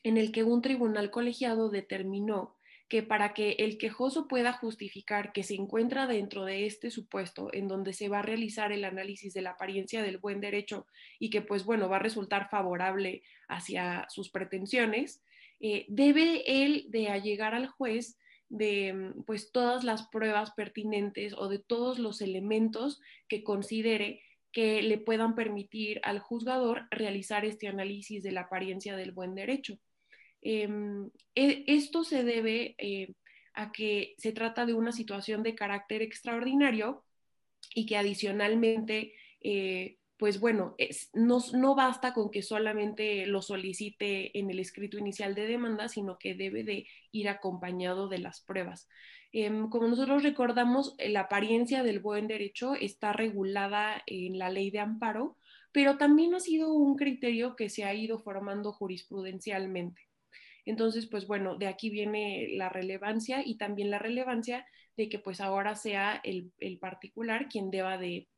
en 0.02 0.16
el 0.18 0.30
que 0.30 0.44
un 0.44 0.60
tribunal 0.60 1.10
colegiado 1.10 1.70
determinó 1.70 2.55
que 2.88 3.02
para 3.02 3.34
que 3.34 3.56
el 3.58 3.78
quejoso 3.78 4.28
pueda 4.28 4.52
justificar 4.52 5.32
que 5.32 5.42
se 5.42 5.54
encuentra 5.54 6.06
dentro 6.06 6.44
de 6.44 6.66
este 6.66 6.90
supuesto 6.90 7.48
en 7.52 7.66
donde 7.66 7.92
se 7.92 8.08
va 8.08 8.20
a 8.20 8.22
realizar 8.22 8.70
el 8.70 8.84
análisis 8.84 9.34
de 9.34 9.42
la 9.42 9.50
apariencia 9.50 10.02
del 10.02 10.18
buen 10.18 10.40
derecho 10.40 10.86
y 11.18 11.30
que 11.30 11.42
pues 11.42 11.64
bueno 11.64 11.88
va 11.88 11.96
a 11.96 12.00
resultar 12.00 12.48
favorable 12.48 13.22
hacia 13.48 14.06
sus 14.08 14.30
pretensiones, 14.30 15.22
eh, 15.60 15.86
debe 15.88 16.64
él 16.64 16.86
de 16.88 17.08
allegar 17.08 17.54
al 17.54 17.66
juez 17.66 18.18
de 18.48 18.92
mm, 18.92 19.24
pues 19.24 19.50
todas 19.50 19.82
las 19.84 20.06
pruebas 20.08 20.52
pertinentes 20.52 21.34
o 21.36 21.48
de 21.48 21.58
todos 21.58 21.98
los 21.98 22.20
elementos 22.20 23.00
que 23.28 23.42
considere 23.42 24.22
que 24.52 24.80
le 24.82 24.98
puedan 24.98 25.34
permitir 25.34 26.00
al 26.02 26.18
juzgador 26.18 26.86
realizar 26.90 27.44
este 27.44 27.68
análisis 27.68 28.22
de 28.22 28.32
la 28.32 28.42
apariencia 28.42 28.96
del 28.96 29.12
buen 29.12 29.34
derecho. 29.34 29.78
Em, 30.42 31.10
e, 31.34 31.64
esto 31.66 32.04
se 32.04 32.24
debe 32.24 32.74
eh, 32.78 33.14
a 33.54 33.72
que 33.72 34.14
se 34.18 34.32
trata 34.32 34.66
de 34.66 34.74
una 34.74 34.92
situación 34.92 35.42
de 35.42 35.54
carácter 35.54 36.02
extraordinario 36.02 37.04
y 37.74 37.86
que 37.86 37.96
adicionalmente, 37.96 39.14
eh, 39.40 39.98
pues 40.18 40.40
bueno, 40.40 40.76
no, 41.14 41.74
basta 41.74 42.14
con 42.14 42.30
que 42.30 42.42
solamente 42.42 43.26
lo 43.26 43.42
solicite 43.42 44.38
en 44.38 44.50
el 44.50 44.60
escrito 44.60 44.98
inicial 44.98 45.34
de 45.34 45.46
demanda, 45.46 45.88
sino 45.88 46.18
que 46.18 46.34
debe 46.34 46.64
de 46.64 46.86
ir 47.12 47.28
acompañado 47.28 48.08
de 48.08 48.18
las 48.18 48.40
pruebas. 48.40 48.88
Em, 49.32 49.68
como 49.68 49.88
nosotros 49.88 50.22
recordamos, 50.22 50.94
la 50.98 51.20
apariencia 51.20 51.82
del 51.82 52.00
buen 52.00 52.26
derecho 52.28 52.74
está 52.74 53.12
regulada 53.12 54.02
en 54.06 54.38
la 54.38 54.48
ley 54.50 54.70
de 54.70 54.78
amparo, 54.80 55.36
pero 55.72 55.98
también 55.98 56.34
ha 56.34 56.40
sido 56.40 56.72
un 56.72 56.96
criterio 56.96 57.54
que 57.56 57.68
se 57.68 57.84
ha 57.84 57.92
ido 57.94 58.18
formando 58.18 58.72
jurisprudencialmente. 58.72 60.05
Entonces, 60.66 61.06
pues 61.06 61.26
bueno, 61.26 61.56
de 61.56 61.68
aquí 61.68 61.90
viene 61.90 62.48
la 62.50 62.68
relevancia 62.68 63.42
y 63.46 63.56
también 63.56 63.90
la 63.90 64.00
relevancia 64.00 64.66
de 64.96 65.08
que 65.08 65.18
pues 65.20 65.40
ahora 65.40 65.76
sea 65.76 66.20
el, 66.24 66.52
particular 66.80 67.48
quien 67.48 67.70
deba 67.70 67.96
de 67.96 68.28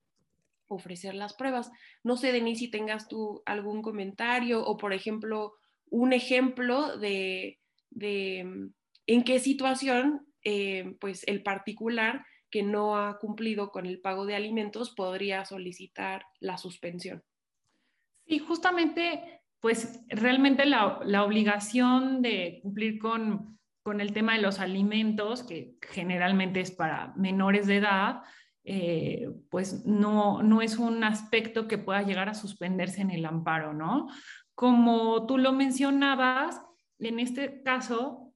ofrecer 0.68 1.14
las 1.14 1.32
pruebas. 1.32 1.70
No 2.04 2.16
sé, 2.16 2.30
Denise, 2.30 2.60
si 2.60 2.70
tengas 2.70 3.08
tú 3.08 3.42
algún 3.46 3.80
comentario 3.80 4.62
o, 4.64 4.76
por 4.76 4.92
ejemplo, 4.92 5.54
un 5.90 6.12
ejemplo 6.12 6.98
de, 6.98 7.58
mm, 7.90 8.66
en 9.06 9.24
qué 9.24 9.38
situación 9.38 10.26
eh, 10.44 10.94
pues 11.00 11.26
el 11.26 11.42
particular 11.42 12.24
que 12.50 12.62
no 12.62 12.96
ha 12.96 13.18
cumplido 13.18 13.70
con 13.70 13.86
el 13.86 14.00
pago 14.00 14.26
de 14.26 14.36
alimentos 14.36 14.94
podría 14.94 15.44
solicitar 15.46 16.24
la 16.40 16.58
suspensión. 16.58 17.22
Sí, 18.26 18.38
justamente 18.38 19.37
pues 19.60 20.00
realmente 20.08 20.66
la, 20.66 21.00
obligación 21.24 22.22
de 22.22 22.60
cumplir 22.62 22.98
con, 22.98 23.58
el 23.98 24.12
tema 24.12 24.34
de 24.34 24.42
los 24.42 24.60
alimentos, 24.60 25.42
que 25.42 25.78
generalmente 25.80 26.60
es 26.60 26.70
para 26.70 27.14
menores 27.16 27.66
de 27.66 27.76
edad, 27.76 28.22
eh, 28.62 29.30
pues 29.48 29.86
no, 29.86 30.42
no 30.42 30.60
es 30.60 30.76
un 30.76 31.02
aspecto 31.04 31.66
que 31.66 31.78
pueda 31.78 32.02
llegar 32.02 32.28
a 32.28 32.34
suspenderse 32.34 33.00
en 33.00 33.10
el 33.10 33.24
amparo, 33.24 33.72
¿no? 33.72 34.08
Como 34.54 35.24
tú 35.24 35.38
lo 35.38 35.52
mencionabas, 35.52 36.60
en 36.98 37.18
este 37.18 37.62
caso, 37.62 38.34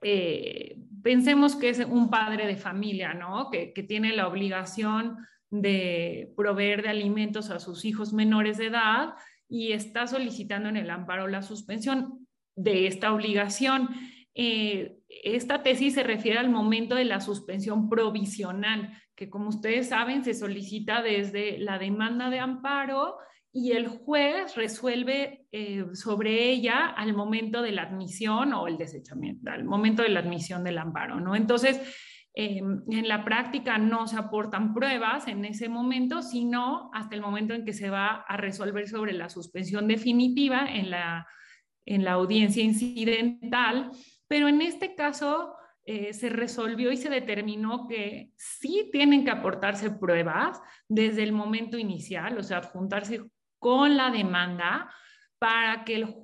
eh, 0.00 0.78
pensemos 1.02 1.54
que 1.54 1.68
es 1.68 1.80
un 1.80 2.08
padre 2.08 2.46
de 2.46 2.56
familia, 2.56 3.12
¿no? 3.12 3.50
Que, 3.50 3.74
que, 3.74 3.82
tiene 3.82 4.16
la 4.16 4.26
obligación 4.26 5.18
de 5.50 6.32
proveer 6.34 6.80
de 6.82 6.88
alimentos 6.88 7.50
a 7.50 7.60
sus 7.60 7.84
hijos 7.84 8.14
menores 8.14 8.56
de 8.56 8.68
edad 8.68 9.16
y 9.52 9.72
está 9.72 10.06
solicitando 10.06 10.70
en 10.70 10.78
el 10.78 10.88
amparo 10.88 11.28
la 11.28 11.42
suspensión 11.42 12.26
de 12.56 12.86
esta 12.86 13.12
obligación. 13.12 13.90
Eh, 14.34 14.96
esta 15.08 15.62
tesis 15.62 15.92
se 15.92 16.02
refiere 16.02 16.38
al 16.38 16.48
momento 16.48 16.94
de 16.94 17.04
la 17.04 17.20
suspensión 17.20 17.90
provisional, 17.90 18.98
que 19.14 19.28
como 19.28 19.50
ustedes 19.50 19.90
saben 19.90 20.24
se 20.24 20.32
solicita 20.32 21.02
desde 21.02 21.58
la 21.58 21.78
demanda 21.78 22.30
de 22.30 22.38
amparo 22.38 23.18
y 23.52 23.72
el 23.72 23.88
juez 23.88 24.56
resuelve 24.56 25.44
eh, 25.52 25.84
sobre 25.92 26.48
ella 26.48 26.86
al 26.86 27.12
momento 27.12 27.60
de 27.60 27.72
la 27.72 27.82
admisión 27.82 28.54
o 28.54 28.68
el 28.68 28.78
desechamiento, 28.78 29.50
al 29.50 29.64
momento 29.64 30.02
de 30.02 30.08
la 30.08 30.20
admisión 30.20 30.64
del 30.64 30.78
amparo, 30.78 31.20
¿no? 31.20 31.36
Entonces, 31.36 31.78
Em, 32.34 32.82
en 32.90 33.08
la 33.08 33.24
práctica 33.26 33.76
no 33.76 34.06
se 34.06 34.16
aportan 34.16 34.72
pruebas 34.72 35.28
en 35.28 35.44
ese 35.44 35.68
momento, 35.68 36.22
sino 36.22 36.90
hasta 36.94 37.14
el 37.14 37.20
momento 37.20 37.52
en 37.52 37.64
que 37.64 37.74
se 37.74 37.90
va 37.90 38.22
a 38.26 38.38
resolver 38.38 38.88
sobre 38.88 39.12
la 39.12 39.28
suspensión 39.28 39.86
definitiva 39.86 40.64
en 40.66 40.90
la, 40.90 41.26
en 41.84 42.04
la 42.04 42.12
audiencia 42.12 42.62
incidental. 42.62 43.90
Pero 44.28 44.48
en 44.48 44.62
este 44.62 44.94
caso 44.94 45.54
eh, 45.84 46.14
se 46.14 46.30
resolvió 46.30 46.90
y 46.90 46.96
se 46.96 47.10
determinó 47.10 47.86
que 47.86 48.32
sí 48.36 48.88
tienen 48.90 49.24
que 49.24 49.30
aportarse 49.30 49.90
pruebas 49.90 50.58
desde 50.88 51.24
el 51.24 51.32
momento 51.32 51.76
inicial, 51.76 52.38
o 52.38 52.42
sea, 52.42 52.58
adjuntarse 52.58 53.20
con 53.58 53.98
la 53.98 54.10
demanda 54.10 54.90
para 55.38 55.84
que 55.84 55.96
el, 55.96 56.14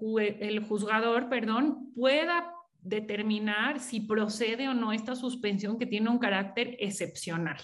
el 0.41 0.61
juzgador, 0.65 1.29
perdón, 1.29 1.93
pueda 1.95 2.55
determinar 2.81 3.81
si 3.81 4.01
procede 4.01 4.69
o 4.69 4.75
no 4.75 4.93
esta 4.93 5.15
suspensión 5.15 5.79
que 5.79 5.87
tiene 5.87 6.11
un 6.11 6.19
carácter 6.19 6.77
excepcional. 6.79 7.59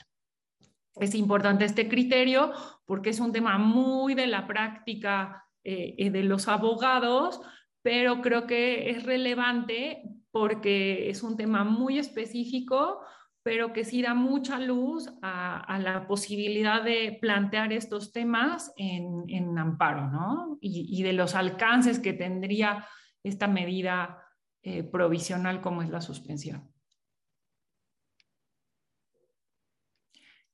Es 0.96 1.14
importante 1.14 1.64
este 1.64 1.88
criterio 1.88 2.53
porque 2.87 3.11
es 3.11 3.20
un 3.20 3.33
tema 3.33 3.59
muy 3.59 4.14
de 4.14 4.27
la 4.27 4.46
práctica 4.46 5.44
eh, 5.64 6.11
de 6.11 6.22
los 6.22 6.46
abogados, 6.46 7.40
pero 7.83 8.20
creo 8.20 8.46
que 8.46 8.90
es 8.90 9.03
relevante 9.05 10.03
porque 10.31 11.11
es 11.11 11.22
un 11.22 11.37
tema 11.37 11.64
muy 11.64 11.98
específico, 11.98 13.00
pero 13.42 13.72
que 13.72 13.85
sí 13.85 14.03
da 14.03 14.14
mucha 14.14 14.59
luz 14.59 15.09
a, 15.22 15.79
la 15.79 16.07
posibilidad 16.07 16.83
de 16.83 17.18
plantear 17.20 17.72
estos 17.72 18.11
temas 18.11 18.72
en, 18.77 19.59
amparo, 19.59 20.11
¿no? 20.11 20.59
Y, 20.61 20.87
y, 20.90 21.03
de 21.03 21.12
los 21.12 21.35
alcances 21.35 21.98
que 21.98 22.14
tendría 22.14 22.87
esta 23.22 23.46
medida 23.46 24.23
eh, 24.64 24.83
provisional 24.83 25.61
como 25.61 25.83
es 25.83 25.90
la 25.90 26.00
suspensión. 26.00 26.72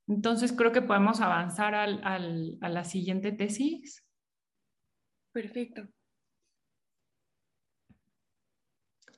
Entonces 0.08 0.52
creo 0.52 0.72
que 0.72 0.82
podemos 0.82 1.20
avanzar 1.20 1.76
al, 1.76 2.58
a 2.60 2.68
la 2.68 2.84
siguiente 2.84 3.30
tesis. 3.30 4.04
Perfecto. 5.32 5.86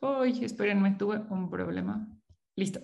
Uy, 0.02 0.45
espérenme, 0.45 0.97
tuve 0.99 1.18
un 1.30 1.49
problema. 1.49 2.07
Listo. 2.55 2.80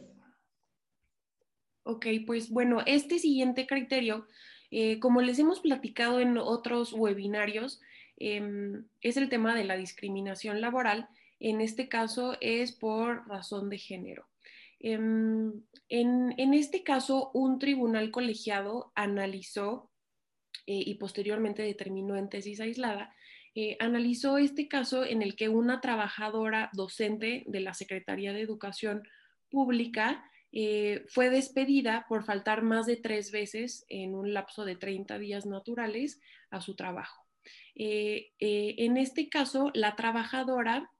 Ok, 1.83 2.07
pues 2.27 2.49
bueno, 2.49 2.81
este 2.87 3.19
siguiente 3.19 3.67
criterio, 3.67 4.27
eh, 4.71 4.99
como 4.99 5.21
les 5.21 5.39
hemos 5.39 5.61
platicado 5.61 6.21
en 6.21 6.39
otros 6.39 6.95
webinarios, 6.95 7.83
em, 8.17 8.87
es 9.03 9.19
el 9.19 9.29
tema 9.29 9.55
de 9.55 9.65
la 9.65 9.77
discriminación 9.77 10.63
laboral 10.63 11.09
en 11.41 11.61
este 11.61 11.89
caso 11.89 12.37
es 12.41 12.73
por 12.73 13.27
razón 13.29 13.71
de 13.71 13.79
género. 13.79 14.27
Em, 14.81 15.53
en, 15.89 16.55
este 16.55 16.83
caso, 16.83 17.31
un 17.35 17.59
tribunal 17.59 18.11
colegiado 18.11 18.93
analizó 18.95 19.91
eh, 20.67 20.83
y 20.87 20.95
posteriormente 20.95 21.63
determinó 21.63 22.17
en 22.17 22.29
tesis 22.29 22.61
aislada, 22.61 23.15
eh, 23.55 23.77
analizó 23.81 24.39
este 24.39 24.69
caso 24.69 25.05
en 25.05 25.23
el 25.23 25.35
que 25.35 25.49
una 25.49 25.81
trabajadora 25.81 26.71
docente 26.75 27.45
de 27.47 27.61
la 27.61 27.75
Secretaría 27.75 28.33
de 28.33 28.43
Educación 28.43 29.03
Pública 29.51 30.25
eh, 30.51 31.05
fue 31.09 31.29
despedida 31.29 32.07
por 32.09 32.25
faltar 32.25 32.63
más 32.63 32.87
de 32.87 32.97
tres 32.97 33.31
veces 33.31 33.85
en 33.89 34.15
un 34.15 34.33
lapso 34.33 34.65
de 34.65 34.77
30 34.77 35.19
días 35.19 35.47
naturales 35.47 36.21
a 36.51 36.61
su 36.61 36.75
trabajo. 36.75 37.27
Eh, 37.75 38.33
eh, 38.39 38.75
en 38.79 38.97
este 38.97 39.29
caso, 39.29 39.71
la 39.75 39.95
trabajadora 39.95 40.91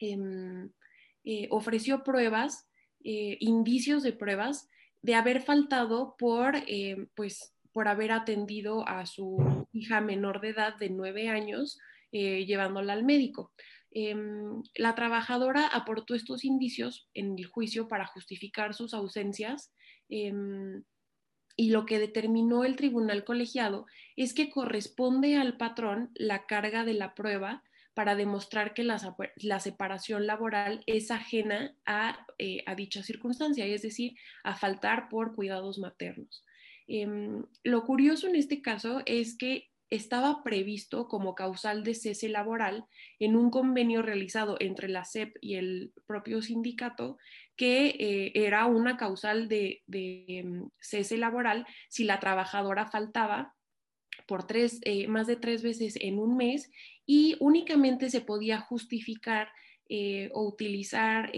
em, 0.00 0.70
ofreció 1.50 2.02
pruebas, 2.04 2.68
indicios 3.00 4.02
de 4.02 4.12
pruebas 4.12 4.68
de 5.02 5.14
haber 5.14 5.42
faltado 5.42 6.16
por, 6.18 6.54
pues, 7.14 7.54
por 7.72 7.86
haber 7.86 8.12
atendido 8.12 8.88
a 8.88 9.06
su 9.06 9.66
hija 9.72 10.00
menor 10.00 10.40
de 10.40 10.48
edad 10.50 10.76
de 10.76 10.90
nueve 10.90 11.28
años, 11.28 11.78
llevándola 12.10 12.94
al 12.94 13.04
médico. 13.04 13.52
Em, 13.90 14.62
la 14.74 14.94
trabajadora 14.94 15.66
aportó 15.66 16.14
estos 16.14 16.44
indicios 16.44 17.08
en 17.14 17.38
el 17.38 17.46
juicio 17.46 17.88
para 17.88 18.06
justificar 18.06 18.74
sus 18.74 18.92
ausencias 18.92 19.72
em, 20.10 20.84
y 21.56 21.70
lo 21.70 21.86
que 21.86 21.98
determinó 21.98 22.64
el 22.64 22.76
tribunal 22.76 23.24
colegiado 23.24 23.86
es 24.14 24.34
que 24.34 24.50
corresponde 24.50 25.36
al 25.36 25.56
patrón 25.56 26.10
la 26.14 26.46
carga 26.46 26.84
de 26.84 26.94
la 26.94 27.14
prueba 27.14 27.64
para 27.98 28.14
demostrar 28.14 28.74
que 28.74 28.84
la, 28.84 29.58
separación 29.58 30.28
laboral 30.28 30.84
es 30.86 31.10
ajena 31.10 31.76
a, 31.84 32.24
eh, 32.38 32.62
a, 32.64 32.76
dicha 32.76 33.02
circunstancia, 33.02 33.66
es 33.66 33.82
decir, 33.82 34.14
a 34.44 34.54
faltar 34.54 35.08
por 35.08 35.34
cuidados 35.34 35.80
maternos. 35.80 36.44
Em, 36.86 37.44
lo 37.64 37.84
curioso 37.84 38.28
en 38.28 38.36
este 38.36 38.62
caso 38.62 39.02
es 39.04 39.36
que 39.36 39.70
estaba 39.90 40.44
previsto 40.44 41.08
como 41.08 41.34
causal 41.34 41.82
de 41.82 41.96
cese 41.96 42.28
laboral 42.28 42.84
en 43.18 43.34
un 43.34 43.50
convenio 43.50 44.00
realizado 44.00 44.58
entre 44.60 44.86
la 44.86 45.04
SEP 45.04 45.36
y 45.40 45.56
el 45.56 45.92
propio 46.06 46.40
sindicato 46.40 47.18
que 47.56 47.96
eh, 47.98 48.30
era 48.36 48.66
una 48.66 48.96
causal 48.96 49.48
de, 49.48 49.82
mm, 49.88 50.68
cese 50.78 51.16
laboral 51.16 51.66
si 51.88 52.04
la 52.04 52.20
trabajadora 52.20 52.86
faltaba 52.86 53.56
por 54.28 54.46
tres, 54.46 54.78
eh, 54.82 55.08
más 55.08 55.26
de 55.26 55.34
tres 55.34 55.64
veces 55.64 55.96
en 56.00 56.20
un 56.20 56.36
mes 56.36 56.70
y 57.10 57.36
únicamente 57.40 58.10
se 58.10 58.20
podía 58.20 58.60
justificar 58.60 59.48
eh, 59.88 60.28
o 60.34 60.46
utilizar 60.46 61.32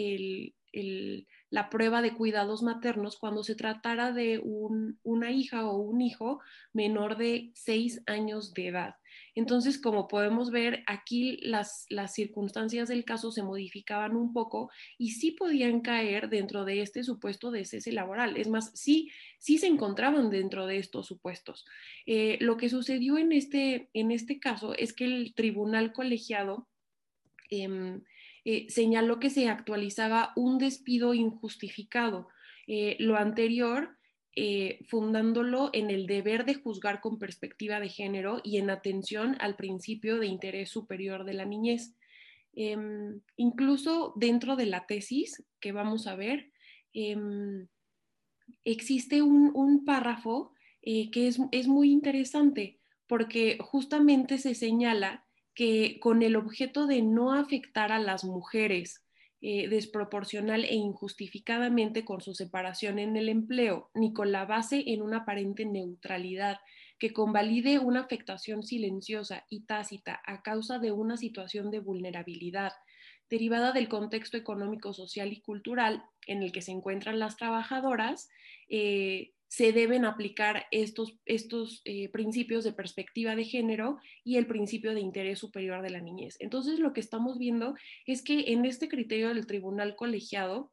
la 1.48 1.70
prueba 1.70 2.02
de 2.02 2.12
cuidados 2.12 2.64
maternos 2.64 3.16
cuando 3.16 3.44
se 3.44 3.54
tratara 3.54 4.10
de 4.10 4.40
una 4.42 5.30
hija 5.30 5.66
o 5.66 5.76
un 5.76 6.00
hijo 6.00 6.40
menor 6.72 7.16
de 7.16 7.52
seis 7.54 8.02
años 8.06 8.52
de 8.52 8.66
edad. 8.66 8.94
Entonces, 9.34 9.78
como 9.78 10.08
podemos 10.08 10.50
ver, 10.50 10.82
aquí 10.86 11.38
las, 11.42 11.86
circunstancias 12.12 12.88
del 12.88 13.04
caso 13.04 13.30
se 13.30 13.42
modificaban 13.42 14.16
un 14.16 14.32
poco 14.32 14.70
y 14.98 15.12
sí 15.12 15.32
podían 15.32 15.80
caer 15.80 16.28
dentro 16.28 16.64
de 16.64 16.82
este 16.82 17.04
supuesto 17.04 17.50
de 17.50 17.64
cese 17.64 17.92
laboral. 17.92 18.36
Es 18.36 18.48
más, 18.48 18.72
sí, 18.74 19.10
sí 19.38 19.58
se 19.58 19.66
encontraban 19.66 20.30
dentro 20.30 20.66
de 20.66 20.78
estos 20.78 21.06
supuestos. 21.06 21.64
Eh, 22.06 22.38
lo 22.40 22.56
que 22.56 22.68
sucedió 22.68 23.18
en 23.18 23.32
este, 23.32 23.90
en 23.94 24.10
este 24.10 24.40
caso 24.40 24.74
es 24.76 24.92
que 24.92 25.04
el 25.04 25.34
tribunal 25.34 25.92
colegiado 25.92 26.68
em, 27.50 28.02
eh, 28.44 28.66
señaló 28.70 29.20
que 29.20 29.30
se 29.30 29.48
actualizaba 29.48 30.32
un 30.36 30.58
despido 30.58 31.14
injustificado. 31.14 32.28
Eh, 32.66 32.96
lo 32.98 33.16
anterior, 33.16 33.98
eh, 34.36 34.84
fundándolo 34.88 35.70
en 35.72 35.90
el 35.90 36.06
deber 36.06 36.44
de 36.44 36.54
juzgar 36.54 37.00
con 37.00 37.18
perspectiva 37.18 37.80
de 37.80 37.88
género 37.88 38.40
y 38.44 38.58
en 38.58 38.70
atención 38.70 39.36
al 39.40 39.56
principio 39.56 40.18
de 40.18 40.26
interés 40.26 40.70
superior 40.70 41.24
de 41.24 41.34
la 41.34 41.44
niñez. 41.44 41.96
Em, 42.54 43.20
incluso 43.36 44.12
dentro 44.16 44.56
de 44.56 44.66
la 44.66 44.86
tesis 44.86 45.44
que 45.60 45.72
vamos 45.72 46.06
a 46.06 46.14
ver, 46.14 46.52
em, 46.92 47.66
existe 48.64 49.22
un, 49.22 49.84
párrafo 49.84 50.52
que 50.82 51.28
es, 51.28 51.38
es 51.52 51.68
muy 51.68 51.90
interesante 51.90 52.80
porque 53.06 53.58
justamente 53.60 54.38
se 54.38 54.54
señala 54.54 55.26
que 55.54 55.98
con 56.00 56.22
el 56.22 56.36
objeto 56.36 56.86
de 56.86 57.02
no 57.02 57.32
afectar 57.32 57.92
a 57.92 57.98
las 57.98 58.24
mujeres 58.24 59.04
eh, 59.42 59.68
desproporcional 59.68 60.64
e 60.64 60.74
injustificadamente 60.74 62.04
con 62.04 62.20
su 62.20 62.34
separación 62.34 62.98
en 62.98 63.16
el 63.16 63.28
empleo, 63.28 63.90
ni 63.94 64.12
con 64.12 64.32
la 64.32 64.44
base 64.44 64.84
en 64.86 65.02
una 65.02 65.18
aparente 65.18 65.64
neutralidad 65.64 66.58
que 66.98 67.12
convalide 67.12 67.78
una 67.78 68.00
afectación 68.00 68.62
silenciosa 68.62 69.46
y 69.48 69.64
tácita 69.64 70.20
a 70.26 70.42
causa 70.42 70.78
de 70.78 70.92
una 70.92 71.16
situación 71.16 71.70
de 71.70 71.80
vulnerabilidad 71.80 72.72
derivada 73.30 73.72
del 73.72 73.88
contexto 73.88 74.36
económico, 74.36 74.92
social 74.92 75.32
y 75.32 75.40
cultural 75.40 76.04
en 76.26 76.42
el 76.42 76.52
que 76.52 76.62
se 76.62 76.72
encuentran 76.72 77.18
las 77.18 77.36
trabajadoras, 77.36 78.28
eh, 78.68 79.32
se 79.50 79.72
deben 79.72 80.04
aplicar 80.04 80.66
estos, 80.70 81.18
estos 81.26 81.82
eh, 81.84 82.08
principios 82.10 82.62
de 82.62 82.72
perspectiva 82.72 83.34
de 83.34 83.42
género 83.42 83.98
y 84.22 84.36
el 84.36 84.46
principio 84.46 84.94
de 84.94 85.00
interés 85.00 85.40
superior 85.40 85.82
de 85.82 85.90
la 85.90 86.00
niñez. 86.00 86.36
Entonces, 86.38 86.78
lo 86.78 86.92
que 86.92 87.00
estamos 87.00 87.36
viendo 87.36 87.74
es 88.06 88.22
que 88.22 88.52
en 88.52 88.64
este 88.64 88.88
criterio 88.88 89.34
del 89.34 89.48
tribunal 89.48 89.96
colegiado 89.96 90.70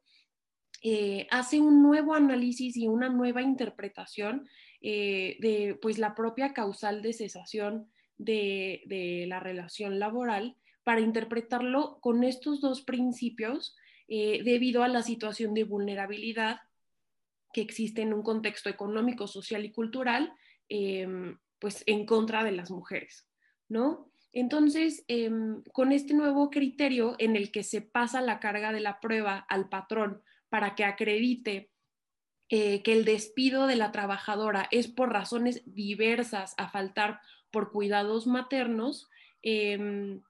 eh, 0.84 1.26
hace 1.32 1.58
un 1.58 1.82
nuevo 1.82 2.14
análisis 2.14 2.76
y 2.76 2.86
una 2.86 3.08
nueva 3.08 3.42
interpretación 3.42 4.48
eh, 4.80 5.38
de 5.40 5.76
pues, 5.82 5.98
la 5.98 6.14
propia 6.14 6.52
causal 6.52 7.02
de 7.02 7.14
cesación 7.14 7.90
de, 8.16 8.82
de, 8.86 9.26
la 9.26 9.40
relación 9.40 9.98
laboral 9.98 10.54
para 10.84 11.00
interpretarlo 11.00 11.98
con 12.00 12.22
estos 12.22 12.60
dos 12.60 12.82
principios 12.82 13.76
debido 14.08 14.84
a 14.84 14.88
la 14.88 15.02
situación 15.02 15.52
de 15.52 15.64
vulnerabilidad 15.64 16.60
que 17.52 17.60
existe 17.60 18.02
en 18.02 18.12
un 18.12 18.22
contexto 18.22 18.68
económico, 18.68 19.26
social 19.26 19.64
y 19.64 19.72
cultural, 19.72 20.32
em, 20.68 21.38
pues 21.58 21.82
en 21.86 22.06
contra 22.06 22.44
de 22.44 22.52
las 22.52 22.70
mujeres, 22.70 23.28
¿no? 23.68 24.10
Entonces, 24.32 25.04
em, 25.08 25.62
con 25.72 25.92
este 25.92 26.14
nuevo 26.14 26.50
criterio 26.50 27.16
en 27.18 27.36
el 27.36 27.50
que 27.50 27.62
se 27.62 27.80
pasa 27.80 28.20
la 28.20 28.40
carga 28.40 28.72
de 28.72 28.80
la 28.80 29.00
prueba 29.00 29.38
al 29.48 29.68
patrón 29.68 30.22
para 30.48 30.74
que 30.74 30.84
acredite 30.84 31.70
eh, 32.50 32.82
que 32.82 32.94
el 32.94 33.04
despido 33.04 33.66
de 33.66 33.76
la 33.76 33.92
trabajadora 33.92 34.68
es 34.70 34.88
por 34.88 35.12
razones 35.12 35.62
diversas 35.66 36.54
a 36.56 36.70
faltar 36.70 37.20
por 37.50 37.72
cuidados 37.72 38.26
maternos, 38.26 39.08
em, 39.42 40.22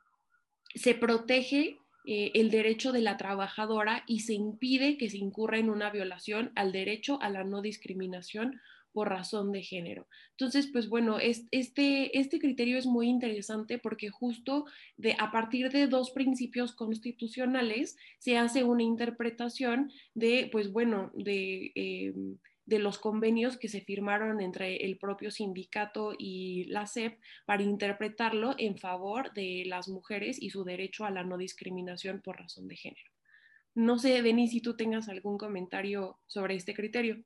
se 0.74 0.94
protege 0.94 1.78
eh, 2.10 2.30
el 2.32 2.50
derecho 2.50 2.90
de 2.90 3.02
la 3.02 3.18
trabajadora 3.18 4.02
y 4.06 4.20
se 4.20 4.32
impide 4.32 4.96
que 4.96 5.10
se 5.10 5.18
incurra 5.18 5.58
en 5.58 5.68
una 5.68 5.90
violación 5.90 6.52
al 6.54 6.72
derecho 6.72 7.20
a 7.20 7.28
la 7.28 7.44
no 7.44 7.60
discriminación 7.60 8.62
por 8.92 9.10
razón 9.10 9.52
de 9.52 9.62
género. 9.62 10.06
Entonces, 10.30 10.70
pues 10.72 10.88
bueno, 10.88 11.18
este, 11.18 12.18
este 12.18 12.38
criterio 12.38 12.78
es 12.78 12.86
muy 12.86 13.08
interesante 13.10 13.78
porque 13.78 14.08
justo 14.08 14.64
de, 14.96 15.16
a 15.18 15.30
partir 15.30 15.70
de 15.70 15.86
dos 15.86 16.10
principios 16.12 16.74
constitucionales 16.74 17.98
se 18.18 18.38
hace 18.38 18.64
una 18.64 18.84
interpretación 18.84 19.92
de, 20.14 20.48
pues 20.50 20.72
bueno, 20.72 21.10
de... 21.12 21.72
Em, 21.74 22.38
de 22.68 22.78
los 22.78 22.98
convenios 22.98 23.56
que 23.56 23.68
se 23.68 23.80
firmaron 23.80 24.42
entre 24.42 24.84
el 24.84 24.98
propio 24.98 25.30
sindicato 25.30 26.12
y 26.18 26.64
la 26.64 26.86
SEP 26.86 27.18
para 27.46 27.62
interpretarlo 27.62 28.54
en 28.58 28.76
favor 28.76 29.32
de 29.32 29.64
las 29.66 29.88
mujeres 29.88 30.40
y 30.40 30.50
su 30.50 30.64
derecho 30.64 31.06
a 31.06 31.10
la 31.10 31.24
no 31.24 31.38
discriminación 31.38 32.20
por 32.20 32.38
razón 32.38 32.68
de 32.68 32.76
género. 32.76 33.10
No 33.74 33.98
sé, 33.98 34.20
Denis, 34.20 34.50
si 34.50 34.60
tú 34.60 34.76
tengas 34.76 35.08
algún 35.08 35.38
comentario 35.38 36.18
sobre 36.26 36.56
este 36.56 36.74
criterio. 36.74 37.24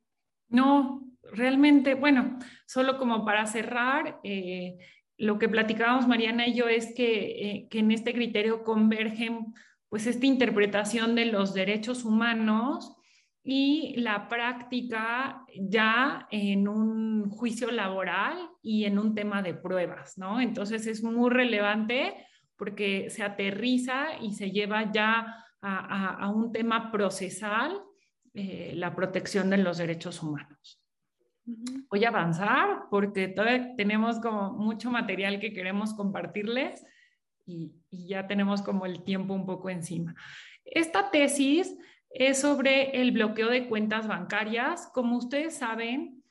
No, 0.48 1.10
realmente, 1.32 1.94
bueno, 1.94 2.38
solo 2.66 2.96
como 2.96 3.24
para 3.24 3.44
cerrar, 3.46 4.20
eh, 4.22 4.78
lo 5.16 5.40
que 5.40 5.48
platicábamos 5.48 6.06
Mariana 6.06 6.46
y 6.46 6.54
yo 6.54 6.68
es 6.68 6.94
que, 6.94 7.24
eh, 7.24 7.68
que 7.68 7.80
en 7.80 7.90
este 7.90 8.12
criterio 8.12 8.62
convergen 8.62 9.54
pues 9.88 10.06
esta 10.06 10.24
interpretación 10.24 11.16
de 11.16 11.26
los 11.26 11.52
derechos 11.52 12.04
humanos 12.04 12.96
y 13.44 13.94
la 13.96 14.28
práctica 14.28 15.44
ya 15.56 16.28
en 16.30 16.68
un 16.68 17.28
juicio 17.30 17.70
laboral 17.70 18.38
y 18.62 18.84
en 18.84 18.98
un 18.98 19.14
tema 19.14 19.42
de 19.42 19.54
pruebas, 19.54 20.16
¿no? 20.16 20.40
Entonces 20.40 20.86
es 20.86 21.02
muy 21.02 21.28
relevante 21.28 22.14
porque 22.56 23.10
se 23.10 23.24
aterriza 23.24 24.18
y 24.20 24.34
se 24.34 24.52
lleva 24.52 24.92
ya 24.92 25.44
a, 25.60 26.28
un 26.28 26.52
tema 26.52 26.90
procesal 26.90 27.80
eh, 28.34 28.72
la 28.74 28.94
protección 28.94 29.50
de 29.50 29.58
los 29.58 29.78
derechos 29.78 30.22
humanos. 30.22 30.80
Voy 31.90 32.04
a 32.04 32.08
avanzar 32.08 32.84
porque 32.90 33.28
todavía 33.28 33.74
tenemos 33.76 34.20
como 34.20 34.52
mucho 34.52 34.90
material 34.90 35.40
que 35.40 35.52
queremos 35.52 35.94
compartirles 35.94 36.84
y, 37.44 37.72
y 37.90 38.06
ya 38.06 38.28
tenemos 38.28 38.62
como 38.62 38.86
el 38.86 39.02
tiempo 39.02 39.34
un 39.34 39.46
poco 39.46 39.68
encima. 39.68 40.14
Esta 40.64 41.10
tesis 41.10 41.76
es 42.14 42.40
sobre 42.40 43.00
el 43.00 43.12
bloqueo 43.12 43.48
de 43.48 43.68
cuentas 43.68 44.06
bancarias. 44.06 44.90
Como 44.92 45.16
ustedes 45.16 45.56
saben, 45.56 46.22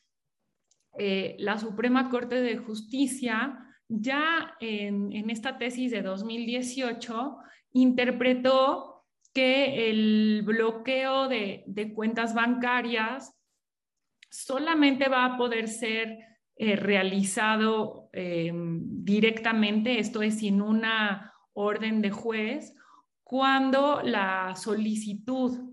eh, 0.98 1.36
la 1.40 1.58
Suprema 1.58 2.10
Corte 2.10 2.42
de 2.42 2.58
Justicia 2.58 3.58
ya 3.88 4.56
en, 4.60 5.30
esta 5.30 5.58
tesis 5.58 5.92
de 5.92 6.02
2018 6.02 7.38
interpretó 7.74 9.06
que 9.34 9.90
el 9.90 10.44
bloqueo 10.46 11.28
de, 11.28 11.92
cuentas 11.96 12.34
bancarias 12.34 13.34
solamente 14.30 15.10
va 15.10 15.26
a 15.26 15.38
poder 15.38 15.68
ser 15.68 16.18
eh, 16.56 16.76
realizado 16.76 18.10
em, 18.14 18.82
directamente, 19.04 20.00
esto 20.00 20.22
es 20.22 20.40
sin 20.40 20.62
una 20.62 21.34
orden 21.54 22.02
de 22.02 22.12
juez, 22.12 22.74
cuando 23.24 24.02
la 24.04 24.56
solicitud 24.56 25.71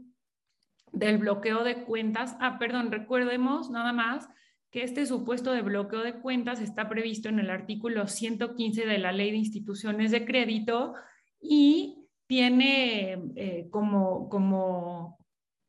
del 0.92 1.18
bloqueo 1.18 1.64
de 1.64 1.84
cuentas, 1.84 2.36
ah, 2.40 2.58
perdón, 2.58 2.90
recordemos 2.90 3.70
nada 3.70 3.92
más 3.92 4.28
que 4.70 4.82
este 4.82 5.06
supuesto 5.06 5.52
de 5.52 5.62
bloqueo 5.62 6.02
de 6.02 6.20
cuentas 6.20 6.60
está 6.60 6.88
previsto 6.88 7.28
en 7.28 7.38
el 7.38 7.50
artículo 7.50 8.06
115 8.06 8.86
de 8.86 8.98
la 8.98 9.12
Ley 9.12 9.30
de 9.30 9.38
Instituciones 9.38 10.10
de 10.10 10.24
Crédito 10.24 10.94
y 11.40 12.06
tiene 12.26 13.18
eh, 13.36 13.68
como, 13.70 14.28
como 14.28 15.18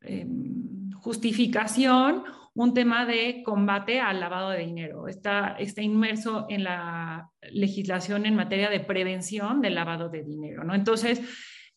em, 0.01 0.91
justificación 0.91 2.23
un 2.53 2.73
tema 2.73 3.05
de 3.05 3.41
combate 3.43 4.01
al 4.01 4.19
lavado 4.19 4.49
de 4.49 4.59
dinero. 4.59 5.07
Está, 5.07 5.55
está 5.57 5.81
inmerso 5.81 6.45
en 6.49 6.65
la 6.65 7.29
legislación 7.53 8.25
en 8.25 8.35
materia 8.35 8.69
de 8.69 8.81
prevención 8.81 9.61
del 9.61 9.75
lavado 9.75 10.09
de 10.09 10.23
dinero. 10.23 10.65
¿no? 10.65 10.75
Entonces, 10.75 11.21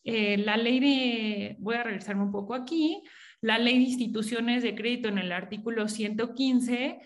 eh, 0.03 0.37
la 0.37 0.57
ley 0.57 0.79
de, 0.81 1.55
voy 1.59 1.75
a 1.75 1.83
regresarme 1.83 2.23
un 2.23 2.31
poco 2.33 2.53
aquí, 2.53 3.01
la 3.43 3.59
ley 3.59 3.75
de 3.75 3.89
instituciones 3.89 4.63
de 4.63 4.73
crédito 4.73 5.09
en 5.09 5.17
el 5.17 5.33
artículo 5.33 5.89
115 5.89 7.01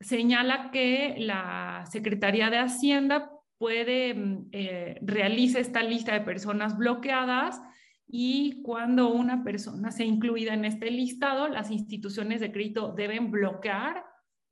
señala 0.00 0.70
que 0.70 1.14
la 1.18 1.84
Secretaría 1.90 2.48
de 2.48 2.56
Hacienda 2.56 3.30
puede, 3.58 4.14
mm, 4.14 4.48
eh, 4.52 4.98
realiza 5.02 5.58
esta 5.58 5.82
lista 5.82 6.14
de 6.14 6.22
personas 6.22 6.78
bloqueadas 6.78 7.60
y 8.08 8.62
cuando 8.62 9.12
una 9.12 9.44
persona 9.44 9.90
sea 9.90 10.06
incluida 10.06 10.54
en 10.54 10.64
este 10.64 10.90
listado, 10.90 11.48
las 11.48 11.70
instituciones 11.70 12.40
de 12.40 12.50
crédito 12.50 12.94
deben 12.96 13.30
bloquear 13.30 14.06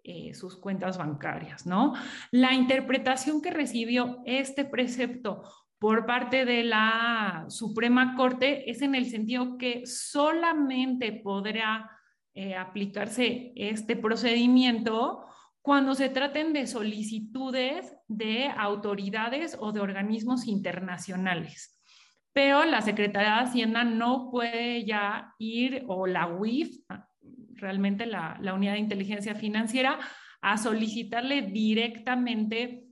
eh, 0.04 0.34
sus 0.34 0.58
cuentas 0.58 0.98
bancarias, 0.98 1.64
¿no? 1.64 1.94
La 2.30 2.52
interpretación 2.52 3.40
que 3.40 3.52
recibió 3.52 4.20
este 4.26 4.66
precepto 4.66 5.44
por 5.82 6.06
parte 6.06 6.44
de 6.44 6.62
la 6.62 7.46
Suprema 7.48 8.14
Corte 8.14 8.70
es 8.70 8.82
en 8.82 8.94
el 8.94 9.06
sentido 9.06 9.58
que 9.58 9.84
solamente 9.84 11.10
podrá 11.10 11.90
eh, 12.34 12.54
aplicarse 12.54 13.52
este 13.56 13.96
procedimiento 13.96 15.24
cuando 15.60 15.96
se 15.96 16.08
traten 16.08 16.52
de 16.52 16.68
solicitudes 16.68 17.96
de 18.06 18.46
autoridades 18.56 19.56
o 19.58 19.72
de 19.72 19.80
organismos 19.80 20.46
internacionales. 20.46 21.82
Pero 22.32 22.64
la 22.64 22.80
Secretaría 22.80 23.30
de 23.30 23.40
Hacienda 23.40 23.82
no 23.82 24.30
puede 24.30 24.84
ya 24.84 25.34
ir, 25.40 25.82
o 25.88 26.06
la 26.06 26.28
UIF, 26.28 26.78
realmente 27.54 28.06
la, 28.06 28.38
la 28.40 28.54
Unidad 28.54 28.74
de 28.74 28.78
Inteligencia 28.78 29.34
Financiera, 29.34 29.98
a 30.42 30.58
solicitarle 30.58 31.42
directamente 31.42 32.84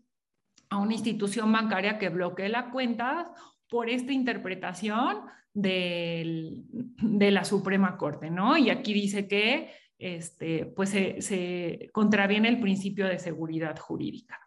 a 0.70 0.78
una 0.78 0.94
institución 0.94 1.52
bancaria 1.52 1.98
que 1.98 2.08
bloquee 2.08 2.48
la 2.48 2.70
cuenta 2.70 3.32
por 3.68 3.90
esta 3.90 4.12
interpretación 4.12 5.26
de 5.52 6.64
la 7.30 7.44
Suprema 7.44 7.96
Corte, 7.96 8.30
¿no? 8.30 8.56
Y 8.56 8.70
aquí 8.70 8.94
dice 8.94 9.26
que 9.28 9.72
este, 10.00 10.64
pues 10.64 10.90
se, 10.90 11.90
contraviene 11.92 12.48
el 12.48 12.60
principio 12.60 13.06
de 13.06 13.18
seguridad 13.18 13.78
jurídica. 13.78 14.40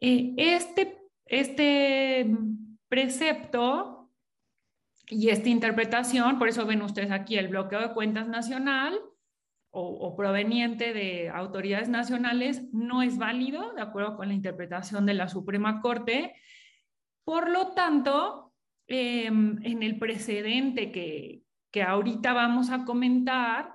Eh, 0.00 0.34
este, 0.36 0.98
este 1.24 2.28
precepto 2.88 4.10
y 5.08 5.28
esta 5.28 5.48
interpretación, 5.48 6.38
por 6.38 6.48
eso 6.48 6.66
ven 6.66 6.82
ustedes 6.82 7.12
aquí 7.12 7.38
el 7.38 7.48
bloqueo 7.48 7.80
de 7.80 7.94
cuentas 7.94 8.26
nacional 8.26 8.98
o, 9.78 10.16
proveniente 10.16 10.94
de 10.94 11.28
autoridades 11.28 11.90
nacionales, 11.90 12.62
no 12.72 13.02
es 13.02 13.18
válido, 13.18 13.74
de 13.74 13.82
acuerdo 13.82 14.16
con 14.16 14.28
la 14.28 14.34
interpretación 14.34 15.04
de 15.04 15.12
la 15.12 15.28
Suprema 15.28 15.82
Corte. 15.82 16.34
Por 17.24 17.50
lo 17.50 17.72
tanto, 17.72 18.54
em, 18.86 19.58
en 19.64 19.82
el 19.82 19.98
precedente 19.98 20.90
que, 20.90 21.42
que 21.70 21.82
ahorita 21.82 22.32
vamos 22.32 22.70
a 22.70 22.86
comentar, 22.86 23.74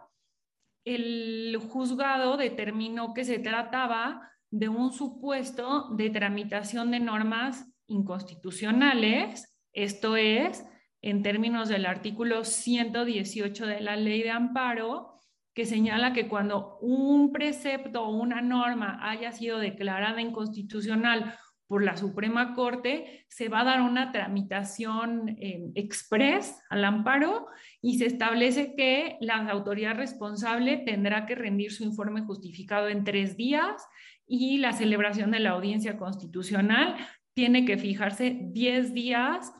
el 0.86 1.56
juzgado 1.70 2.36
determinó 2.36 3.14
que 3.14 3.24
se 3.24 3.38
trataba 3.38 4.28
de 4.50 4.70
un 4.70 4.92
supuesto 4.94 5.90
de 5.92 6.10
tramitación 6.10 6.90
de 6.90 7.00
normas 7.00 7.72
inconstitucionales, 7.86 9.56
esto 9.72 10.16
es, 10.18 10.66
en 11.04 11.22
términos 11.22 11.70
del 11.70 11.86
artículo 11.86 12.44
118 12.44 13.68
de 13.68 13.82
la 13.82 13.96
ley 13.96 14.24
de 14.24 14.32
amparo, 14.32 15.21
que 15.54 15.66
señala 15.66 16.14
que 16.14 16.28
cuando 16.28 16.78
un 16.80 17.32
precepto 17.32 18.04
o 18.04 18.16
una 18.16 18.42
norma 18.42 19.00
haya 19.02 19.32
sido 19.32 19.60
declarada 19.60 20.22
inconstitucional 20.22 21.36
por 21.68 21.84
la 21.84 21.96
Suprema 21.96 22.54
Corte, 22.54 23.26
se 23.30 23.48
va 23.48 23.62
a 23.62 23.64
dar 23.64 23.82
una 23.82 24.12
tramitación 24.12 25.38
eh, 25.40 25.72
express 25.76 26.62
al 26.70 26.84
amparo 26.84 27.48
y 27.82 27.98
se 27.98 28.08
establece 28.08 28.76
que 28.76 29.18
la 29.22 29.36
autoridad 29.50 29.96
responsable 29.96 30.84
tendrá 30.86 31.26
que 31.26 31.36
rendir 31.36 31.72
su 31.72 31.86
informe 31.86 32.24
justificado 32.24 32.90
en 32.90 33.06
tres 33.06 33.38
días 33.38 33.88
y 34.28 34.58
la 34.58 34.74
celebración 34.74 35.32
de 35.32 35.40
la 35.40 35.52
audiencia 35.52 35.98
constitucional 35.98 36.98
tiene 37.34 37.64
que 37.64 37.78
fijarse 37.78 38.38
diez 38.52 38.94
días 38.94 39.54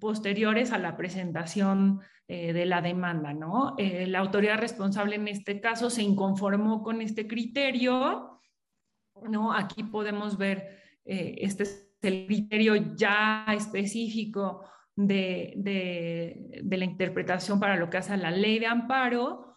posteriores 0.00 0.72
a 0.72 0.78
la 0.78 0.96
presentación 0.96 2.00
eh, 2.30 2.52
de 2.52 2.66
la 2.66 2.82
demanda, 2.82 3.32
¿no? 3.32 3.74
Eh, 3.78 4.06
la 4.06 4.18
autoridad 4.18 4.58
responsable 4.58 5.14
en 5.14 5.28
este 5.28 5.62
caso 5.62 5.88
se 5.88 6.02
inconformó 6.02 6.82
con 6.82 7.00
este 7.00 7.26
criterio, 7.26 8.42
¿no? 9.30 9.54
Aquí 9.54 9.82
podemos 9.84 10.36
ver 10.36 10.78
eh, 11.06 11.36
este 11.38 11.62
es 11.62 11.90
el 12.02 12.26
criterio 12.26 12.94
ya 12.94 13.46
específico 13.48 14.62
de, 14.94 16.60
la 16.70 16.84
interpretación 16.84 17.58
para 17.58 17.76
lo 17.76 17.88
que 17.88 17.96
hace 17.96 18.14
la 18.18 18.30
ley 18.30 18.58
de 18.58 18.66
amparo. 18.66 19.54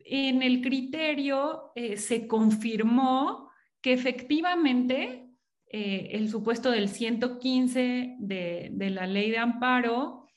En 0.00 0.42
el 0.42 0.60
criterio 0.60 1.70
se 1.94 2.26
confirmó 2.26 3.48
que 3.80 3.92
efectivamente 3.92 5.30
el 5.70 6.28
supuesto 6.28 6.72
del 6.72 6.88
115 6.88 8.16
de, 8.18 8.90
la 8.90 9.06
ley 9.06 9.30
de 9.30 9.38
amparo, 9.38 10.27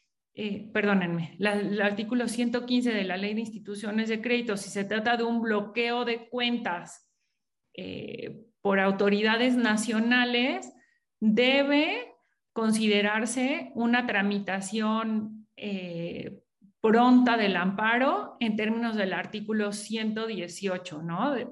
perdónenme, 0.73 1.36
el 1.39 1.82
artículo 1.82 2.27
115 2.27 2.91
de 2.91 3.03
la 3.03 3.17
ley 3.17 3.34
de 3.34 3.41
instituciones 3.41 4.09
de 4.09 4.21
crédito, 4.21 4.57
si 4.57 4.69
se 4.69 4.86
trata 4.86 5.17
de 5.17 5.23
un 5.23 5.41
bloqueo 5.41 6.05
de 6.05 6.29
cuentas 6.29 7.07
por 8.61 8.79
autoridades 8.79 9.55
nacionales 9.55 10.73
debe 11.19 12.13
considerarse 12.53 13.71
una 13.75 14.05
tramitación 14.05 15.47
eh, 15.55 16.41
pronta 16.82 17.38
del 17.38 17.55
amparo 17.55 18.36
en 18.39 18.55
términos 18.55 18.95
del 18.95 19.13
artículo 19.13 19.71
118 19.71 21.01
¿no? 21.03 21.32
del, 21.32 21.51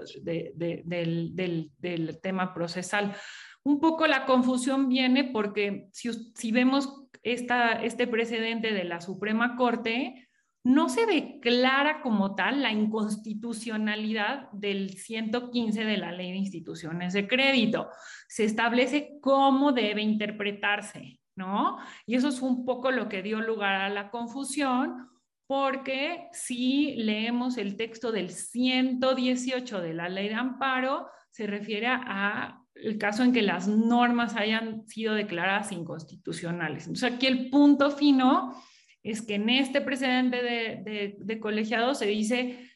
tema 2.22 2.54
procesal. 2.54 3.16
Un 3.64 3.80
poco 3.80 4.08
la 4.08 4.26
confusión 4.26 4.90
viene 4.90 5.26
porque 5.26 5.90
si, 5.92 6.12
si 6.36 6.52
vemos 6.52 7.08
esta, 7.24 7.74
este 7.84 8.08
precedente 8.08 8.74
de 8.74 8.84
la 8.84 9.02
Suprema 9.02 9.56
Corte, 9.56 10.30
no 10.64 10.90
se 10.90 11.06
declara 11.06 12.02
como 12.02 12.36
tal 12.36 12.62
la 12.62 12.72
inconstitucionalidad 12.72 14.50
del 14.52 14.92
115 14.92 15.86
de 15.86 15.98
la 15.98 16.12
Ley 16.12 16.32
de 16.32 16.38
Instituciones 16.38 17.14
de 17.14 17.28
Crédito. 17.28 17.90
Se 18.28 18.44
establece 18.44 19.20
cómo 19.22 19.72
debe 19.72 20.02
interpretarse, 20.02 21.20
¿no? 21.36 21.78
Y 22.06 22.16
eso 22.16 22.28
es 22.28 22.42
un 22.42 22.66
poco 22.66 22.92
lo 22.92 23.08
que 23.08 23.24
dio 23.24 23.40
lugar 23.40 23.76
a 23.76 23.90
la 23.90 24.12
confusión, 24.12 25.10
porque 25.48 26.28
si 26.34 26.96
leemos 26.98 27.58
el 27.58 27.76
texto 27.76 28.12
del 28.12 28.30
118 28.30 29.82
de 29.82 29.94
la 29.94 30.10
Ley 30.10 30.30
de 30.30 30.36
Amparo, 30.36 31.08
se 31.32 31.48
refiere 31.48 31.88
a 31.88 32.59
el 32.84 32.98
caso 32.98 33.24
en 33.24 33.34
que 33.34 33.42
las 33.42 33.68
normas 33.68 34.36
hayan 34.36 34.88
sido 34.88 35.14
declaradas 35.14 35.72
inconstitucionales. 35.72 36.88
Entonces 36.88 37.14
aquí 37.14 37.28
el 37.28 37.50
punto 37.50 37.92
fino 37.92 38.56
es 39.04 39.22
que 39.22 39.36
en 39.36 39.50
este 39.50 39.82
precedente 39.82 40.42
de, 40.42 41.40
colegiado 41.40 41.96
se 41.96 42.06
dice, 42.06 42.70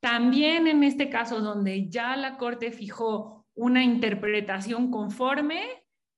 también 0.00 0.66
en 0.66 0.84
este 0.84 1.08
caso 1.08 1.40
donde 1.40 1.88
ya 1.88 2.16
la 2.16 2.36
Corte 2.36 2.72
fijó 2.72 3.46
una 3.54 3.82
interpretación 3.82 4.90
conforme, 4.90 5.64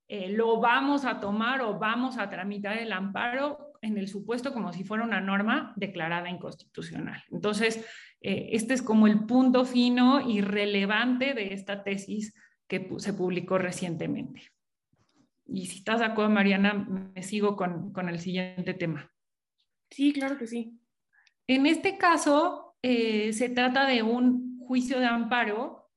eh, 0.08 0.30
lo 0.30 0.60
vamos 0.60 1.04
a 1.04 1.20
tomar 1.20 1.60
o 1.62 1.78
vamos 1.78 2.18
a 2.18 2.28
tramitar 2.28 2.78
el 2.78 2.92
amparo 2.92 3.74
en 3.80 3.96
el 3.96 4.08
supuesto 4.08 4.52
como 4.52 4.72
si 4.72 4.84
fuera 4.84 5.04
una 5.04 5.20
norma 5.20 5.72
declarada 5.76 6.28
inconstitucional. 6.28 7.22
Entonces, 7.30 7.86
eh, 8.20 8.50
este 8.52 8.74
es 8.74 8.82
como 8.82 9.06
el 9.06 9.24
punto 9.24 9.64
fino 9.64 10.20
y 10.28 10.40
relevante 10.40 11.32
de 11.32 11.54
esta 11.54 11.82
tesis 11.82 12.34
que 12.70 12.88
se 12.98 13.12
publicó 13.12 13.58
recientemente. 13.58 14.44
Y 15.46 15.66
si 15.66 15.78
estás 15.78 15.98
de 15.98 16.06
acuerdo, 16.06 16.30
Mariana, 16.30 16.72
me 16.72 17.22
sigo 17.22 17.56
con 17.56 18.08
el 18.08 18.18
siguiente 18.20 18.72
tema. 18.72 19.10
Sí, 19.90 20.12
claro 20.12 20.38
que 20.38 20.46
sí. 20.46 20.78
En 21.46 21.66
este 21.66 21.98
caso, 21.98 22.76
eh, 22.80 23.32
se 23.32 23.48
trata 23.48 23.86
de 23.86 24.02
un 24.02 24.60
juicio 24.60 25.00
de 25.00 25.06
amparo, 25.06 25.90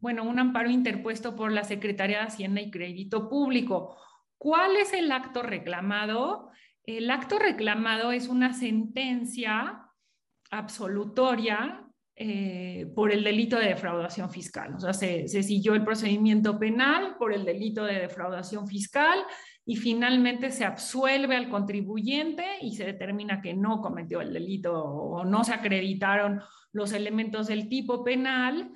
bueno, 0.00 0.24
un 0.24 0.38
amparo 0.38 0.68
interpuesto 0.68 1.36
por 1.36 1.52
la 1.52 1.64
Secretaría 1.64 2.18
de 2.18 2.24
Hacienda 2.24 2.60
y 2.60 2.70
Crédito 2.70 3.28
Público. 3.28 3.96
¿Cuál 4.36 4.76
es 4.76 4.92
el 4.92 5.12
acto 5.12 5.42
reclamado? 5.42 6.50
El 6.82 7.10
acto 7.10 7.38
reclamado 7.38 8.10
es 8.10 8.26
una 8.26 8.52
sentencia 8.52 9.86
absolutoria 10.50 11.86
eh, 12.22 12.84
por 12.94 13.10
el 13.12 13.24
delito 13.24 13.58
de 13.58 13.68
defraudación 13.68 14.30
fiscal. 14.30 14.74
O 14.74 14.78
sea, 14.78 14.92
se, 14.92 15.26
siguió 15.26 15.72
el 15.72 15.84
procedimiento 15.84 16.58
penal 16.58 17.16
por 17.18 17.32
el 17.32 17.46
delito 17.46 17.82
de 17.84 17.94
defraudación 17.94 18.68
fiscal 18.68 19.24
y 19.64 19.76
finalmente 19.76 20.50
se 20.50 20.66
absuelve 20.66 21.34
al 21.34 21.48
contribuyente 21.48 22.44
y 22.60 22.76
se 22.76 22.84
determina 22.84 23.40
que 23.40 23.54
no 23.54 23.80
cometió 23.80 24.20
el 24.20 24.34
delito 24.34 24.84
o 24.84 25.24
no 25.24 25.44
se 25.44 25.54
acreditaron 25.54 26.42
los 26.72 26.92
elementos 26.92 27.46
del 27.46 27.70
tipo 27.70 28.04
penal 28.04 28.70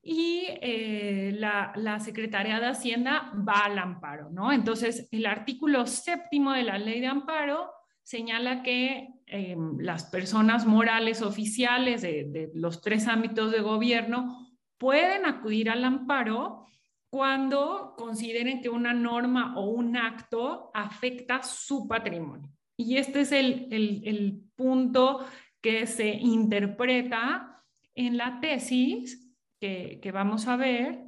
y 0.00 0.44
eh, 0.62 1.32
la, 1.34 1.98
Secretaría 1.98 2.60
de 2.60 2.68
Hacienda 2.68 3.32
va 3.36 3.64
al 3.64 3.80
amparo, 3.80 4.30
¿no? 4.30 4.52
Entonces, 4.52 5.08
el 5.10 5.26
artículo 5.26 5.88
séptimo 5.88 6.52
de 6.52 6.62
la 6.62 6.78
ley 6.78 7.00
de 7.00 7.08
amparo 7.08 7.68
señala 8.04 8.62
que 8.62 9.08
eh, 9.30 9.56
las 9.78 10.04
personas 10.04 10.66
morales 10.66 11.22
oficiales 11.22 12.02
de, 12.02 12.50
los 12.54 12.80
tres 12.80 13.06
ámbitos 13.06 13.52
de 13.52 13.60
gobierno 13.60 14.48
pueden 14.78 15.26
acudir 15.26 15.70
al 15.70 15.84
amparo 15.84 16.66
cuando 17.10 17.94
consideren 17.96 18.60
que 18.60 18.68
una 18.68 18.92
norma 18.92 19.56
o 19.56 19.70
un 19.70 19.96
acto 19.96 20.70
afecta 20.74 21.42
su 21.42 21.88
patrimonio. 21.88 22.50
Y 22.76 22.96
este 22.96 23.22
es 23.22 23.32
el, 23.32 23.68
el, 23.70 24.02
el 24.04 24.42
punto 24.54 25.26
que 25.60 25.86
se 25.86 26.08
interpreta 26.08 27.62
en 27.94 28.16
la 28.16 28.40
tesis 28.40 29.30
que, 29.60 30.10
vamos 30.12 30.48
a 30.48 30.56
ver, 30.56 31.04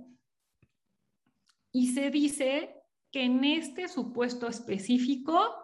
y 1.72 1.88
se 1.88 2.10
dice 2.10 2.74
que 3.10 3.24
en 3.24 3.44
este 3.44 3.88
supuesto 3.88 4.46
específico 4.46 5.56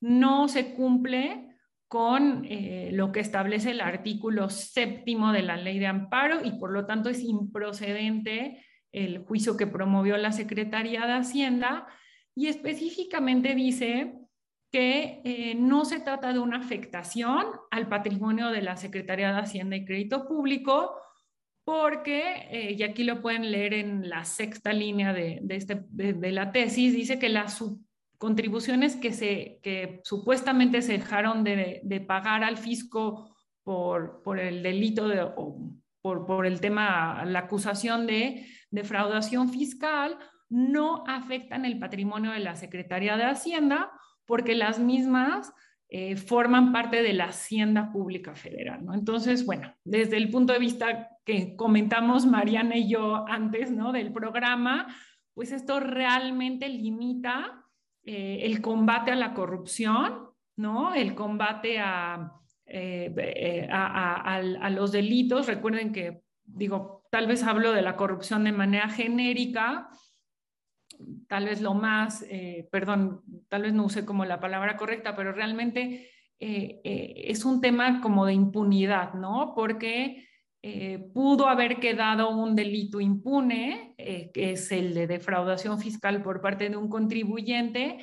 no 0.00 0.48
se 0.48 0.74
cumple 0.74 1.53
con 1.94 2.44
eh, 2.50 2.90
lo 2.92 3.12
que 3.12 3.20
establece 3.20 3.70
el 3.70 3.80
artículo 3.80 4.50
séptimo 4.50 5.30
de 5.30 5.42
la 5.42 5.56
ley 5.56 5.78
de 5.78 5.86
amparo 5.86 6.44
y 6.44 6.58
por 6.58 6.72
lo 6.72 6.86
tanto 6.86 7.08
es 7.08 7.22
improcedente 7.22 8.66
el 8.90 9.20
juicio 9.20 9.56
que 9.56 9.68
promovió 9.68 10.16
la 10.16 10.32
Secretaría 10.32 11.06
de 11.06 11.12
Hacienda 11.12 11.86
y 12.34 12.48
específicamente 12.48 13.54
dice 13.54 14.12
que 14.72 15.20
eh, 15.24 15.54
no 15.54 15.84
se 15.84 16.00
trata 16.00 16.32
de 16.32 16.40
una 16.40 16.56
afectación 16.58 17.46
al 17.70 17.88
patrimonio 17.88 18.48
de 18.48 18.62
la 18.62 18.76
Secretaría 18.76 19.32
de 19.32 19.38
Hacienda 19.38 19.76
y 19.76 19.84
Crédito 19.84 20.26
Público 20.26 20.96
porque, 21.64 22.48
eh, 22.50 22.74
y 22.76 22.82
aquí 22.82 23.04
lo 23.04 23.22
pueden 23.22 23.52
leer 23.52 23.72
en 23.72 24.08
la 24.08 24.24
sexta 24.24 24.72
línea 24.72 25.12
de, 25.12 25.40
este, 25.48 25.84
de, 25.90 26.32
la 26.32 26.50
tesis, 26.50 26.92
dice 26.92 27.20
que 27.20 27.28
las 27.28 27.62
contribuciones 28.18 28.96
que, 28.96 29.12
se, 29.12 29.60
que 29.62 30.00
supuestamente 30.04 30.82
se 30.82 30.92
dejaron 30.92 31.44
de, 31.44 32.04
pagar 32.06 32.44
al 32.44 32.56
fisco 32.56 33.34
por, 33.62 34.22
por 34.22 34.38
el 34.38 34.62
delito 34.62 35.08
de, 35.08 35.22
o 35.22 35.58
por, 36.00 36.26
por 36.26 36.46
el 36.46 36.60
tema, 36.60 37.24
la 37.24 37.40
acusación 37.40 38.06
de 38.06 38.46
defraudación 38.70 39.50
fiscal, 39.50 40.18
no 40.48 41.04
afectan 41.06 41.64
el 41.64 41.78
patrimonio 41.78 42.32
de 42.32 42.40
la 42.40 42.56
Secretaría 42.56 43.16
de 43.16 43.24
Hacienda 43.24 43.90
porque 44.26 44.54
las 44.54 44.78
mismas 44.78 45.52
eh, 45.88 46.16
forman 46.16 46.72
parte 46.72 47.02
de 47.02 47.12
la 47.12 47.26
Hacienda 47.26 47.92
Pública 47.92 48.34
Federal. 48.34 48.84
¿no? 48.84 48.94
Entonces, 48.94 49.46
bueno, 49.46 49.74
desde 49.84 50.16
el 50.16 50.30
punto 50.30 50.52
de 50.52 50.58
vista 50.58 51.10
que 51.24 51.56
comentamos 51.56 52.26
Mariana 52.26 52.76
y 52.76 52.88
yo 52.88 53.26
antes 53.28 53.70
¿no? 53.70 53.92
del 53.92 54.12
programa, 54.12 54.94
pues 55.34 55.52
esto 55.52 55.80
realmente 55.80 56.68
limita 56.68 57.63
eh, 58.04 58.40
el 58.42 58.60
combate 58.60 59.10
a 59.10 59.16
la 59.16 59.34
corrupción, 59.34 60.30
¿no? 60.56 60.94
el 60.94 61.14
combate 61.14 61.78
a, 61.78 62.32
eh, 62.66 63.68
a, 63.70 64.70
los 64.70 64.92
delitos. 64.92 65.46
Recuerden 65.46 65.92
que, 65.92 66.22
digo, 66.44 67.06
tal 67.10 67.26
vez 67.26 67.42
hablo 67.42 67.72
de 67.72 67.82
la 67.82 67.96
corrupción 67.96 68.44
de 68.44 68.52
manera 68.52 68.88
genérica, 68.88 69.88
tal 71.28 71.46
vez 71.46 71.60
lo 71.60 71.74
más, 71.74 72.24
eh, 72.28 72.68
perdón, 72.70 73.22
tal 73.48 73.62
vez 73.62 73.72
no 73.72 73.84
use 73.84 74.04
como 74.04 74.24
la 74.24 74.40
palabra 74.40 74.76
correcta, 74.76 75.16
pero 75.16 75.32
realmente 75.32 76.10
eh, 76.40 76.80
eh, 76.84 77.14
es 77.26 77.44
un 77.44 77.60
tema 77.60 78.00
como 78.00 78.26
de 78.26 78.34
impunidad, 78.34 79.14
¿no? 79.14 79.52
Porque 79.54 80.26
pudo 81.12 81.46
haber 81.46 81.78
quedado 81.80 82.30
un 82.30 82.54
delito 82.54 83.00
impune, 83.00 83.94
que 83.96 84.52
es 84.52 84.72
el 84.72 84.94
de 84.94 85.06
defraudación 85.06 85.78
fiscal 85.78 86.22
por 86.22 86.40
parte 86.40 86.68
de 86.70 86.76
un 86.76 86.88
contribuyente, 86.88 87.98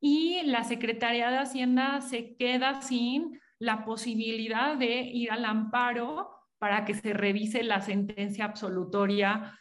y 0.00 0.42
la 0.44 0.64
Secretaría 0.64 1.30
de 1.30 1.38
Hacienda 1.38 2.00
se 2.00 2.36
queda 2.36 2.82
sin 2.82 3.40
la 3.58 3.84
posibilidad 3.84 4.76
de 4.76 5.00
ir 5.00 5.30
al 5.30 5.44
amparo 5.44 6.30
para 6.58 6.84
que 6.84 6.94
se 6.94 7.12
revise 7.12 7.62
la 7.62 7.80
sentencia 7.80 8.44
absolutoria 8.44 9.58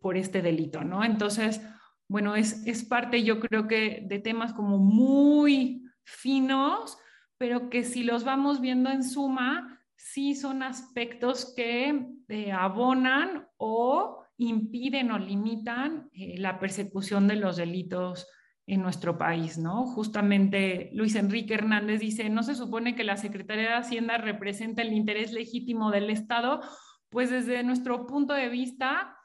por 0.00 0.16
este 0.16 0.42
delito, 0.42 0.84
¿no? 0.84 1.04
Entonces, 1.04 1.62
bueno, 2.06 2.36
es, 2.36 2.66
es 2.66 2.84
parte 2.84 3.22
yo 3.22 3.40
creo 3.40 3.66
que 3.66 4.02
de 4.06 4.18
temas 4.18 4.52
como 4.52 4.78
muy 4.78 5.84
finos, 6.04 6.98
pero 7.38 7.70
que 7.70 7.84
si 7.84 8.02
los 8.02 8.24
vamos 8.24 8.60
viendo 8.60 8.90
en 8.90 9.04
suma, 9.04 9.77
sí 9.98 10.36
son 10.36 10.62
aspectos 10.62 11.52
que 11.54 12.06
eh, 12.28 12.52
abonan 12.52 13.48
o 13.56 14.22
impiden 14.38 15.10
o 15.10 15.18
limitan 15.18 16.08
eh, 16.12 16.38
la 16.38 16.60
persecución 16.60 17.26
de 17.26 17.34
los 17.34 17.56
delitos 17.56 18.28
en 18.66 18.80
nuestro 18.80 19.18
país, 19.18 19.58
¿no? 19.58 19.86
Justamente 19.86 20.90
Luis 20.92 21.16
Enrique 21.16 21.54
Hernández 21.54 22.00
dice, 22.00 22.30
¿no 22.30 22.42
se 22.44 22.54
supone 22.54 22.94
que 22.94 23.02
la 23.02 23.16
Secretaría 23.16 23.70
de 23.70 23.76
Hacienda 23.76 24.18
representa 24.18 24.82
el 24.82 24.92
interés 24.92 25.32
legítimo 25.32 25.90
del 25.90 26.10
Estado? 26.10 26.60
Pues 27.08 27.30
desde 27.30 27.62
nuestro 27.64 28.06
punto 28.06 28.34
de 28.34 28.48
vista, 28.48 29.16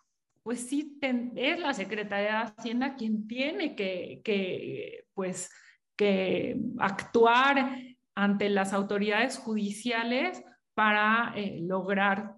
pues 0.41 0.61
sí 0.67 0.97
es 1.35 1.59
la 1.59 1.73
Secretaría 1.73 2.29
de 2.29 2.53
Hacienda 2.57 2.95
quien 2.95 3.27
tiene 3.27 3.75
que, 3.75 5.05
pues, 5.13 5.51
que 5.95 6.57
actuar 6.79 7.77
ante 8.15 8.49
las 8.49 8.73
autoridades 8.73 9.37
judiciales 9.37 10.43
para 10.73 11.33
eh, 11.35 11.59
lograr 11.61 12.35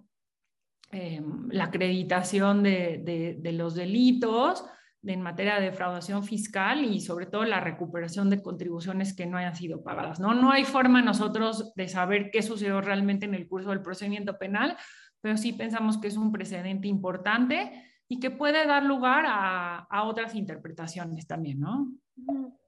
eh, 0.92 1.22
la 1.50 1.66
acreditación 1.66 2.64
de, 2.64 3.40
los 3.54 3.76
delitos 3.76 4.66
en 5.04 5.22
materia 5.22 5.56
de 5.56 5.66
defraudación 5.66 6.24
fiscal 6.24 6.84
y 6.84 7.00
sobre 7.02 7.26
todo 7.26 7.44
la 7.44 7.60
recuperación 7.60 8.30
de 8.30 8.42
contribuciones 8.42 9.16
que 9.16 9.26
no 9.26 9.38
hayan 9.38 9.56
sido 9.56 9.84
pagadas. 9.84 10.20
¿no? 10.20 10.34
no 10.34 10.52
hay 10.52 10.64
forma 10.64 11.02
nosotros 11.02 11.74
de 11.76 11.88
saber 11.88 12.30
qué 12.32 12.42
sucedió 12.42 12.82
realmente 12.82 13.26
en 13.26 13.36
el 13.36 13.48
curso 13.48 13.70
del 13.70 13.82
procedimiento 13.82 14.38
penal, 14.38 14.78
pero 15.22 15.38
sí 15.38 15.54
pensamos 15.54 16.00
que 16.00 16.08
es 16.08 16.18
un 16.18 16.32
precedente 16.32 16.88
importante 16.88 17.72
y 18.08 18.20
que 18.20 18.32
puede 18.32 18.66
dar 18.66 18.84
lugar 18.84 19.26
a, 19.28 20.04
otras 20.04 20.36
interpretaciones 20.36 21.28
también, 21.28 21.60
¿no? 21.60 21.92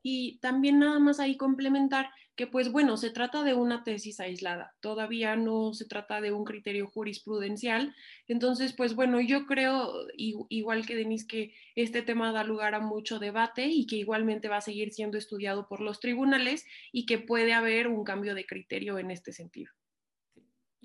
Y 0.01 0.39
también 0.39 0.79
nada 0.79 0.99
más 0.99 1.19
ahí 1.19 1.37
complementar 1.37 2.09
que 2.35 2.47
pues 2.47 2.71
bueno, 2.71 2.97
se 2.97 3.09
trata 3.09 3.43
de 3.43 3.55
una 3.55 3.83
tesis 3.83 4.19
aislada, 4.19 4.75
todavía 4.79 5.35
no 5.35 5.73
se 5.73 5.85
trata 5.85 6.21
de 6.21 6.31
un 6.31 6.45
criterio 6.45 6.87
jurisprudencial, 6.87 7.95
entonces 8.27 8.73
pues 8.73 8.93
bueno, 8.93 9.19
yo 9.19 9.47
creo 9.47 9.91
igual 10.15 10.85
que 10.85 10.95
Denise 10.95 11.25
que 11.27 11.53
este 11.75 12.03
tema 12.03 12.31
da 12.31 12.43
lugar 12.43 12.75
a 12.75 12.79
mucho 12.79 13.17
debate 13.17 13.65
y 13.67 13.87
que 13.87 13.95
igualmente 13.95 14.49
va 14.49 14.57
a 14.57 14.61
seguir 14.61 14.91
siendo 14.91 15.17
estudiado 15.17 15.67
por 15.67 15.81
los 15.81 15.99
tribunales 15.99 16.63
y 16.91 17.07
que 17.07 17.17
puede 17.17 17.53
haber 17.53 17.87
un 17.87 18.03
cambio 18.03 18.35
de 18.35 18.45
criterio 18.45 18.99
en 18.99 19.09
este 19.09 19.33
sentido. 19.33 19.71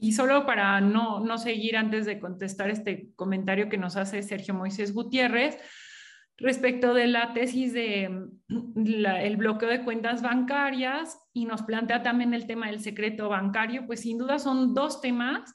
Y 0.03 0.15
solo 0.15 0.47
para 0.47 0.81
no, 0.81 1.21
no 1.21 1.39
seguir 1.39 1.77
antes 1.77 2.07
de 2.07 2.19
contestar 2.19 2.71
este 2.71 3.13
comentario 3.15 3.69
que 3.69 3.79
nos 3.79 3.97
hace 3.97 4.25
Sergio 4.25 4.53
Moisés 4.53 4.93
Gutiérrez, 4.93 5.57
respecto 6.39 6.93
de 6.93 7.07
la 7.07 7.33
tesis 7.35 7.73
de 7.73 8.09
mm, 8.49 9.07
el 9.07 9.37
bloqueo 9.37 9.69
de 9.69 9.85
cuentas 9.85 10.21
bancarias 10.21 11.21
y 11.33 11.45
nos 11.45 11.63
plantea 11.63 12.03
también 12.03 12.35
el 12.35 12.49
tema 12.49 12.67
del 12.67 12.81
secreto 12.81 13.29
bancario, 13.29 13.87
pues 13.87 14.01
sin 14.01 14.19
duda 14.19 14.41
son 14.41 14.75
dos 14.75 15.01
temas 15.01 15.55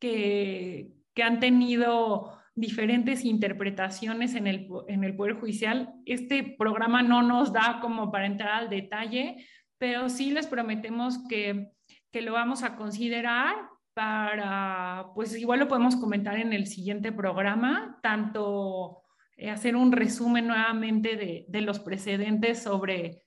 que, 0.00 0.90
que 1.14 1.22
han 1.22 1.38
tenido 1.38 2.36
diferentes 2.56 3.24
interpretaciones 3.24 4.34
en 4.34 4.48
el, 4.48 4.66
en 4.88 5.04
el 5.04 5.14
Poder 5.14 5.34
Judicial. 5.34 5.94
Este 6.04 6.42
programa 6.58 7.04
no 7.04 7.22
nos 7.22 7.52
da 7.52 7.78
como 7.80 8.10
para 8.10 8.26
entrar 8.26 8.54
al 8.54 8.70
detalle, 8.70 9.46
pero 9.78 10.08
sí 10.08 10.32
les 10.32 10.48
prometemos 10.48 11.24
que 11.28 11.70
que 12.10 12.22
lo 12.22 12.32
vamos 12.32 12.62
a 12.62 12.76
considerar 12.76 13.54
para, 13.94 15.06
pues 15.14 15.36
igual 15.36 15.60
lo 15.60 15.68
podemos 15.68 15.96
comentar 15.96 16.38
en 16.38 16.52
el 16.52 16.66
siguiente 16.66 17.12
programa, 17.12 17.98
tanto 18.02 19.02
eh, 19.36 19.50
hacer 19.50 19.76
un 19.76 19.92
resumen 19.92 20.46
nuevamente 20.46 21.16
de, 21.16 21.46
de, 21.48 21.60
los 21.62 21.80
precedentes 21.80 22.62
sobre 22.62 23.22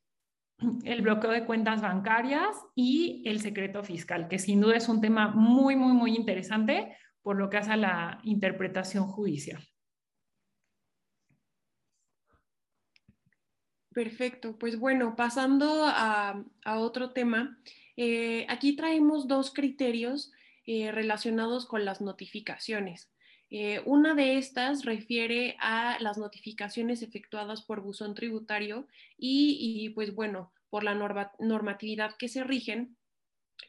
el 0.84 1.02
bloqueo 1.02 1.32
de 1.32 1.46
cuentas 1.46 1.82
bancarias 1.82 2.56
y 2.76 3.24
el 3.26 3.42
secreto 3.42 3.84
fiscal, 3.84 4.28
que 4.28 4.40
sin 4.40 4.62
duda 4.62 4.78
es 4.78 4.88
un 4.88 5.02
tema 5.02 5.28
muy, 5.30 5.76
muy, 5.76 5.94
muy 5.94 6.16
interesante 6.16 6.96
por 7.22 7.38
lo 7.38 7.50
que 7.50 7.58
hace 7.58 7.72
a 7.72 7.78
la 7.78 8.20
interpretación 8.24 9.08
judicial. 9.08 9.62
Perfecto, 13.94 14.58
pues 14.58 14.80
bueno, 14.80 15.16
pasando 15.18 15.84
a, 15.86 16.46
otro 16.66 17.12
tema, 17.12 17.60
eh, 18.04 18.47
aquí 18.49 18.76
traemos 18.76 19.28
dos 19.28 19.54
criterios 19.54 20.32
eh, 20.66 20.91
relacionados 20.91 21.68
con 21.68 21.86
las 21.86 22.02
notificaciones. 22.02 23.12
Eh, 23.52 23.80
una 23.86 24.16
de 24.16 24.39
estas 24.39 24.86
refiere 24.86 25.56
a 25.60 25.99
las 25.99 26.18
notificaciones 26.18 27.04
efectuadas 27.04 27.62
por 27.62 27.82
buzón 27.82 28.16
tributario 28.16 28.88
y, 29.20 29.89
pues 29.89 30.16
bueno, 30.16 30.52
por 30.72 30.84
la 30.84 30.95
normatividad 30.95 32.16
que 32.18 32.28
se 32.28 32.43
rigen. 32.43 32.97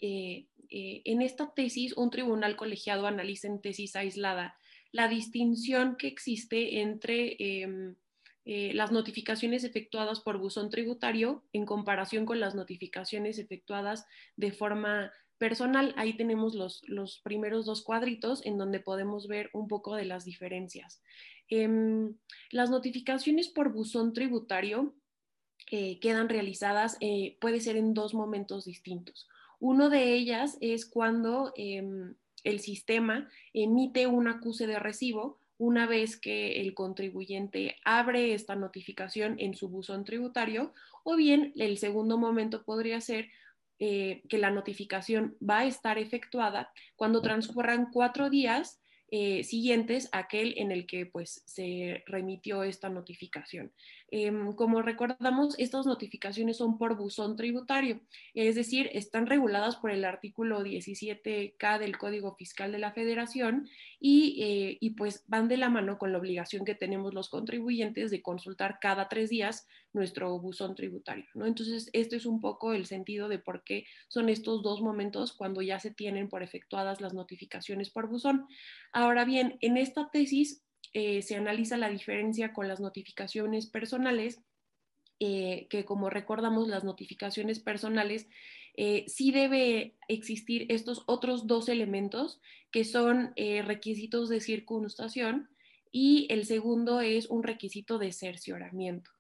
en 0.01 1.21
esta 1.21 1.53
tesis, 1.53 1.95
un 1.95 2.09
tribunal 2.09 2.57
colegiado 2.57 3.07
analiza 3.07 3.49
en 3.49 3.61
tesis 3.61 3.97
aislada 3.97 4.57
la 4.93 5.09
distinción 5.09 5.97
que 5.97 6.07
existe 6.07 6.81
entre 6.81 7.37
em, 7.39 7.97
eh, 8.45 8.73
las 8.75 8.91
notificaciones 8.91 9.63
efectuadas 9.65 10.21
por 10.21 10.39
buzón 10.39 10.69
tributario 10.69 11.45
en 11.53 11.65
comparación 11.65 12.27
con 12.27 12.41
las 12.41 12.55
notificaciones 12.55 13.39
efectuadas 13.39 14.07
de 14.37 14.53
forma 14.53 15.13
personal. 15.39 15.95
Ahí 15.97 16.17
tenemos 16.17 16.55
los, 16.55 16.83
los 16.89 17.21
primeros 17.21 17.67
dos 17.67 17.83
cuadritos 17.83 18.45
en 18.45 18.59
donde 18.59 18.81
podemos 18.81 19.29
ver 19.29 19.51
un 19.53 19.69
poco 19.69 19.95
de 19.95 20.05
las 20.05 20.25
diferencias. 20.25 21.03
Em, 21.49 22.15
las 22.51 22.71
notificaciones 22.71 23.49
por 23.49 23.73
buzón 23.73 24.13
tributario 24.13 24.95
eh, 25.71 26.01
quedan 26.01 26.29
realizadas, 26.29 26.97
eh, 27.01 27.37
puede 27.41 27.61
ser 27.61 27.77
en 27.77 27.95
dos 27.95 28.15
momentos 28.15 28.65
distintos. 28.65 29.29
Uno 29.61 29.91
de 29.91 30.15
ellas 30.15 30.57
es 30.61 30.87
cuando 30.87 31.53
em, 31.57 32.15
el 32.43 32.61
sistema 32.61 33.29
emite 33.53 34.07
un 34.07 34.29
acuse 34.29 34.67
de 34.67 34.79
recibo 34.79 35.39
una 35.63 35.87
vez 35.87 36.17
que 36.17 36.61
el 36.61 36.75
contribuyente 36.75 37.77
abre 37.85 38.35
esta 38.35 38.57
notificación 38.57 39.37
en 39.39 39.55
su 39.55 39.69
buzón 39.69 40.05
tributario, 40.05 40.75
o 41.05 41.15
bien 41.15 41.53
el 41.55 41.79
segundo 41.79 42.19
momento 42.19 42.65
podría 42.65 43.01
ser 43.01 43.29
eh, 43.79 44.23
que 44.29 44.39
la 44.39 44.51
notificación 44.51 45.37
va 45.41 45.61
a 45.61 45.67
estar 45.67 45.99
efectuada 45.99 46.73
cuando 46.97 47.23
transcurran 47.23 47.91
cuatro 47.93 48.29
días 48.29 48.81
eh, 49.13 49.45
siguientes 49.45 50.09
a 50.11 50.19
aquel 50.19 50.55
en 50.57 50.73
el 50.73 50.85
que 50.85 51.07
pues, 51.07 51.45
se 51.47 52.03
remitió 52.07 52.65
esta 52.65 52.89
notificación. 52.89 53.73
Em, 54.15 54.53
como 54.53 54.83
recordamos, 54.83 55.59
estas 55.59 55.87
notificaciones 55.87 56.59
son 56.59 56.77
por 56.77 56.99
buzón 56.99 57.35
tributario, 57.35 58.03
es 58.35 58.57
decir, 58.57 58.91
están 58.93 59.27
reguladas 59.27 59.77
por 59.77 59.91
el 59.91 60.05
artículo 60.05 60.63
17K 60.63 61.79
del 61.79 61.97
Código 61.97 62.37
Fiscal 62.37 62.73
de 62.73 62.79
la 62.79 62.93
Federación 62.93 63.71
y, 63.99 64.43
eh, 64.43 64.77
y 64.83 64.91
pues 64.91 65.25
van 65.29 65.49
de 65.49 65.57
la 65.57 65.71
mano 65.71 65.97
con 65.97 66.13
la 66.13 66.19
obligación 66.19 66.67
que 66.67 66.75
tenemos 66.75 67.15
los 67.15 67.31
contribuyentes 67.31 68.11
de 68.11 68.21
consultar 68.21 68.81
cada 68.83 69.09
tres 69.09 69.31
días 69.31 69.67
nuestro 69.95 70.39
buzón 70.39 70.75
tributario. 70.75 71.25
¿no? 71.33 71.47
Entonces, 71.47 71.89
este 71.95 72.17
es 72.17 72.27
un 72.27 72.43
poco 72.43 72.75
el 72.75 72.85
sentido 72.85 73.31
de 73.31 73.39
por 73.39 73.65
qué 73.65 73.87
son 74.09 74.29
estos 74.29 74.63
dos 74.63 74.83
momentos 74.83 75.33
cuando 75.33 75.63
ya 75.63 75.81
se 75.81 75.91
tienen 75.91 76.29
por 76.29 76.43
efectuadas 76.43 77.01
las 77.01 77.15
notificaciones 77.15 77.89
por 77.89 78.09
buzón. 78.09 78.47
Ahora 78.93 79.25
bien, 79.25 79.57
en 79.63 79.79
esta 79.79 80.11
tesis 80.11 80.63
eh, 80.93 81.23
se 81.23 81.37
analiza 81.37 81.77
la 81.77 81.89
diferencia 81.89 82.53
con 82.53 82.69
las 82.69 82.81
notificaciones 82.81 83.67
personales, 83.67 84.41
eh, 85.21 85.67
que 85.71 85.85
como 85.85 86.11
recordamos, 86.11 86.69
las 86.69 86.85
notificaciones 86.85 87.61
personales 87.61 88.29
eh, 88.77 89.05
sí 89.07 89.31
debe 89.31 89.97
existir 90.09 90.67
estos 90.71 91.05
otros 91.07 91.47
dos 91.47 91.69
elementos 91.69 92.41
que 92.71 92.85
son 92.85 93.35
requisitos 93.37 94.29
de 94.31 94.41
circunstancia 94.41 95.49
y 95.91 96.27
el 96.31 96.47
segundo 96.47 97.01
es 97.03 97.29
un 97.29 97.43
requisito 97.43 97.99
de 97.99 98.13
cercioramiento 98.13 99.11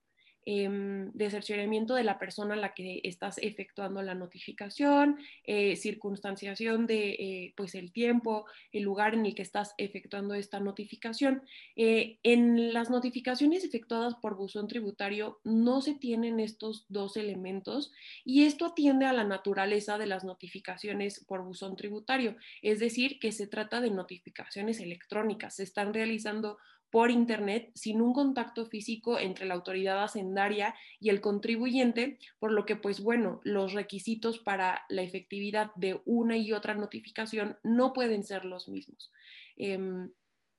eh, 0.46 0.68
de 1.12 1.30
cercioramiento 1.30 1.94
de 1.94 2.04
la 2.04 2.18
persona 2.18 2.54
a 2.54 2.56
la 2.56 2.74
que 2.74 3.00
estás 3.04 3.38
efectuando 3.38 4.02
la 4.02 4.14
notificación, 4.14 5.18
eh, 5.44 5.76
circunstanciación 5.76 6.86
de 6.86 7.10
eh, 7.10 7.54
pues 7.56 7.74
el 7.74 7.92
tiempo, 7.92 8.46
el 8.72 8.82
lugar 8.82 9.14
en 9.14 9.26
el 9.26 9.34
que 9.34 9.42
estás 9.42 9.74
efectuando 9.78 10.34
esta 10.34 10.60
notificación. 10.60 11.42
Eh, 11.76 12.18
en 12.22 12.72
las 12.72 12.90
notificaciones 12.90 13.64
efectuadas 13.64 14.14
por 14.16 14.36
buzón 14.36 14.68
tributario 14.68 15.40
no 15.44 15.80
se 15.80 15.94
tienen 15.94 16.40
estos 16.40 16.86
dos 16.88 17.16
elementos 17.16 17.92
y 18.24 18.44
esto 18.44 18.66
atiende 18.66 19.06
a 19.06 19.12
la 19.12 19.24
naturaleza 19.24 19.98
de 19.98 20.06
las 20.06 20.24
notificaciones 20.24 21.24
por 21.26 21.42
buzón 21.42 21.76
tributario, 21.76 22.36
es 22.62 22.80
decir, 22.80 23.18
que 23.18 23.32
se 23.32 23.46
trata 23.46 23.80
de 23.80 23.90
notificaciones 23.90 24.80
electrónicas, 24.80 25.56
se 25.56 25.62
están 25.62 25.94
realizando 25.94 26.58
por 26.92 27.10
Internet 27.10 27.72
sin 27.74 28.02
un 28.02 28.12
contacto 28.12 28.66
físico 28.66 29.18
entre 29.18 29.46
la 29.46 29.54
autoridad 29.54 30.04
hacendaria 30.04 30.74
y 31.00 31.08
el 31.08 31.22
contribuyente, 31.22 32.18
por 32.38 32.52
lo 32.52 32.66
que, 32.66 32.76
pues 32.76 33.00
bueno, 33.00 33.40
los 33.44 33.72
requisitos 33.72 34.38
para 34.38 34.84
la 34.90 35.00
efectividad 35.00 35.70
de 35.74 36.02
una 36.04 36.36
y 36.36 36.52
otra 36.52 36.74
notificación 36.74 37.56
no 37.62 37.94
pueden 37.94 38.24
ser 38.24 38.44
los 38.44 38.68
mismos. 38.68 39.10
Em, 39.56 40.10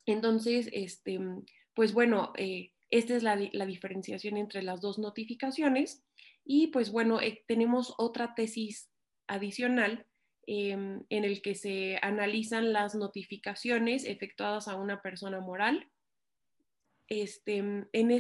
entonces, 0.08 0.70
este, 0.74 1.20
pues 1.76 1.94
bueno, 1.94 2.34
eh, 2.36 2.72
esta 2.90 3.16
es 3.16 3.22
la, 3.22 3.36
diferenciación 3.68 4.36
entre 4.38 4.64
las 4.64 4.82
dos 4.82 4.98
notificaciones 4.98 6.04
y 6.44 6.68
pues 6.68 6.92
bueno, 6.92 7.22
eh, 7.22 7.44
tenemos 7.48 7.94
otra 8.00 8.34
tesis 8.34 8.90
adicional 9.28 10.08
em, 10.48 11.04
en 11.10 11.26
el 11.26 11.44
que 11.44 11.54
se 11.54 12.00
analizan 12.02 12.74
las 12.74 12.96
notificaciones 12.96 14.04
efectuadas 14.04 14.68
a 14.68 14.76
una 14.76 15.00
persona 15.04 15.40
moral 15.40 15.92
este, 17.08 17.58
en, 17.92 18.12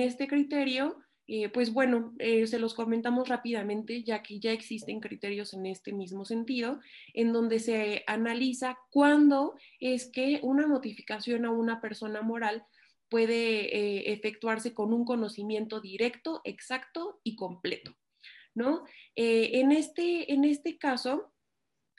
este 0.00 0.26
criterio, 0.28 0.96
eh, 1.26 1.48
pues 1.48 1.72
bueno, 1.72 2.14
eh, 2.18 2.46
se 2.46 2.58
los 2.58 2.74
comentamos 2.74 3.28
rápidamente, 3.28 4.02
ya 4.02 4.22
que 4.22 4.40
ya 4.40 4.52
existen 4.52 5.00
criterios 5.00 5.54
en 5.54 5.66
este 5.66 5.92
mismo 5.92 6.24
sentido, 6.24 6.80
en 7.14 7.32
donde 7.32 7.60
se 7.60 8.02
analiza 8.06 8.78
cuándo 8.90 9.54
es 9.78 10.10
que 10.10 10.40
una 10.42 10.66
notificación 10.66 11.44
a 11.44 11.50
una 11.50 11.80
persona 11.80 12.22
moral 12.22 12.64
puede 13.08 13.76
eh, 13.76 14.12
efectuarse 14.12 14.72
con 14.72 14.92
un 14.92 15.04
conocimiento 15.04 15.80
directo, 15.80 16.40
exacto 16.44 17.20
y 17.22 17.36
completo. 17.36 17.96
¿no? 18.52 18.84
en, 19.14 19.70
este, 19.70 20.32
en 20.32 20.44
este 20.44 20.76
caso, 20.76 21.32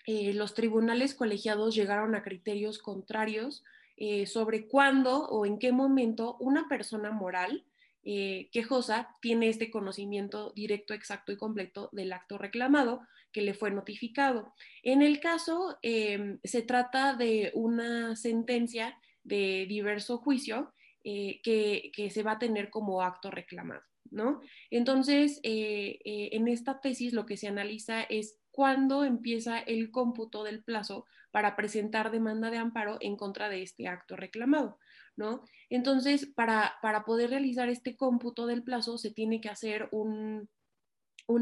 los 0.06 0.54
tribunales 0.54 1.16
colegiados 1.16 1.74
llegaron 1.74 2.14
a 2.14 2.24
criterios 2.24 2.78
contrarios 2.78 3.64
eh, 4.04 4.26
sobre 4.26 4.68
cuándo 4.68 5.28
o 5.28 5.46
en 5.46 5.60
qué 5.60 5.72
momento 5.72 6.36
una 6.40 6.68
persona 6.68 7.12
moral 7.12 7.64
eh, 8.04 8.50
quejosa 8.52 9.16
tiene 9.22 9.48
este 9.48 9.70
conocimiento 9.70 10.52
directo, 10.56 10.96
exacto 10.96 11.32
y 11.32 11.38
completo 11.38 11.88
del 11.92 12.12
acto 12.12 12.40
reclamado 12.40 13.02
que 13.32 13.44
le 13.44 13.54
fue 13.54 13.70
notificado. 13.70 14.56
En 14.82 15.04
el 15.04 15.20
caso, 15.20 15.78
em, 15.84 16.40
se 16.44 16.64
trata 16.64 17.14
de 17.14 17.52
una 17.54 18.16
sentencia 18.16 18.98
de 19.24 19.68
diverso 19.70 20.18
juicio 20.18 20.74
eh, 21.04 21.40
que, 21.44 21.92
que, 21.94 22.10
se 22.10 22.24
va 22.24 22.32
a 22.32 22.40
tener 22.40 22.72
como 22.72 23.04
acto 23.04 23.30
reclamado. 23.30 23.84
¿no? 24.10 24.42
Entonces, 24.72 25.40
en 25.44 26.48
esta 26.48 26.82
tesis 26.82 27.14
lo 27.14 27.28
que 27.28 27.38
se 27.38 27.48
analiza 27.48 28.02
es 28.02 28.40
cuándo 28.50 29.04
empieza 29.04 29.60
el 29.60 29.92
cómputo 29.92 30.44
del 30.44 30.64
plazo 30.64 31.06
para 31.32 31.56
presentar 31.56 32.12
demanda 32.12 32.50
de 32.52 32.58
amparo 32.58 32.98
en 33.02 33.16
contra 33.16 33.50
de 33.50 33.64
este 33.64 33.88
acto 33.88 34.16
reclamado, 34.16 34.78
¿no? 35.16 35.44
Entonces, 35.70 36.26
para, 36.36 36.80
poder 37.06 37.30
realizar 37.30 37.70
este 37.70 37.96
cómputo 37.96 38.46
del 38.46 38.64
plazo, 38.64 38.98
se 38.98 39.12
tiene 39.12 39.42
que 39.42 39.50
hacer 39.50 39.90
un, 39.92 40.50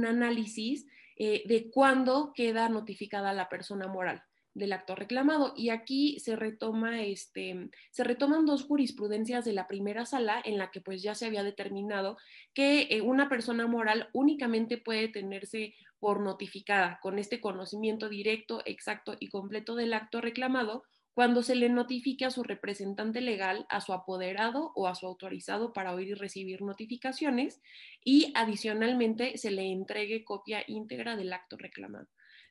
análisis 0.08 0.86
eh, 1.18 1.44
de 1.48 1.72
cuándo 1.72 2.32
queda 2.36 2.70
notificada 2.70 3.34
la 3.34 3.50
persona 3.50 3.88
moral 3.88 4.24
del 4.54 4.74
acto 4.74 4.96
reclamado. 4.96 5.54
Y 5.56 5.70
aquí 5.70 6.20
se 6.20 6.36
retoma, 6.36 7.04
este, 7.04 7.70
se 7.92 8.04
retoman 8.04 8.46
dos 8.46 8.64
jurisprudencias 8.64 9.46
de 9.46 9.54
la 9.54 9.68
primera 9.68 10.06
sala 10.06 10.42
en 10.44 10.58
la 10.58 10.72
que 10.72 10.82
pues 10.82 11.02
ya 11.02 11.16
se 11.16 11.26
había 11.26 11.44
determinado 11.44 12.18
que 12.54 12.88
eh, 12.90 13.02
una 13.02 13.30
persona 13.30 13.68
moral 13.68 14.10
únicamente 14.14 14.78
puede 14.78 15.08
tenerse 15.08 15.76
por 16.00 16.22
notificada 16.22 17.00
con 17.02 17.20
este 17.20 17.42
conocimiento 17.42 18.10
directo, 18.10 18.62
exacto 18.66 19.16
y 19.20 19.30
completo 19.30 19.76
del 19.76 19.94
acto 19.94 20.22
reclamado 20.22 20.84
cuando 21.14 21.44
se 21.44 21.56
le 21.56 21.68
notifique 21.68 22.24
a 22.24 22.32
su 22.32 22.44
representante 22.44 23.20
legal, 23.20 23.66
a 23.68 23.82
su 23.82 23.92
apoderado 23.92 24.72
o 24.76 24.88
a 24.88 24.96
su 24.96 25.06
autorizado 25.06 25.74
para 25.74 25.94
oír 25.94 26.08
y 26.08 26.14
recibir 26.14 26.62
notificaciones 26.62 27.62
y 28.06 28.32
adicionalmente 28.36 29.38
se 29.38 29.52
le 29.52 29.70
entregue 29.70 30.24
copia 30.24 30.64
íntegra 30.66 31.18
del 31.18 31.34
acto 31.34 31.58
reclamado. 31.58 32.08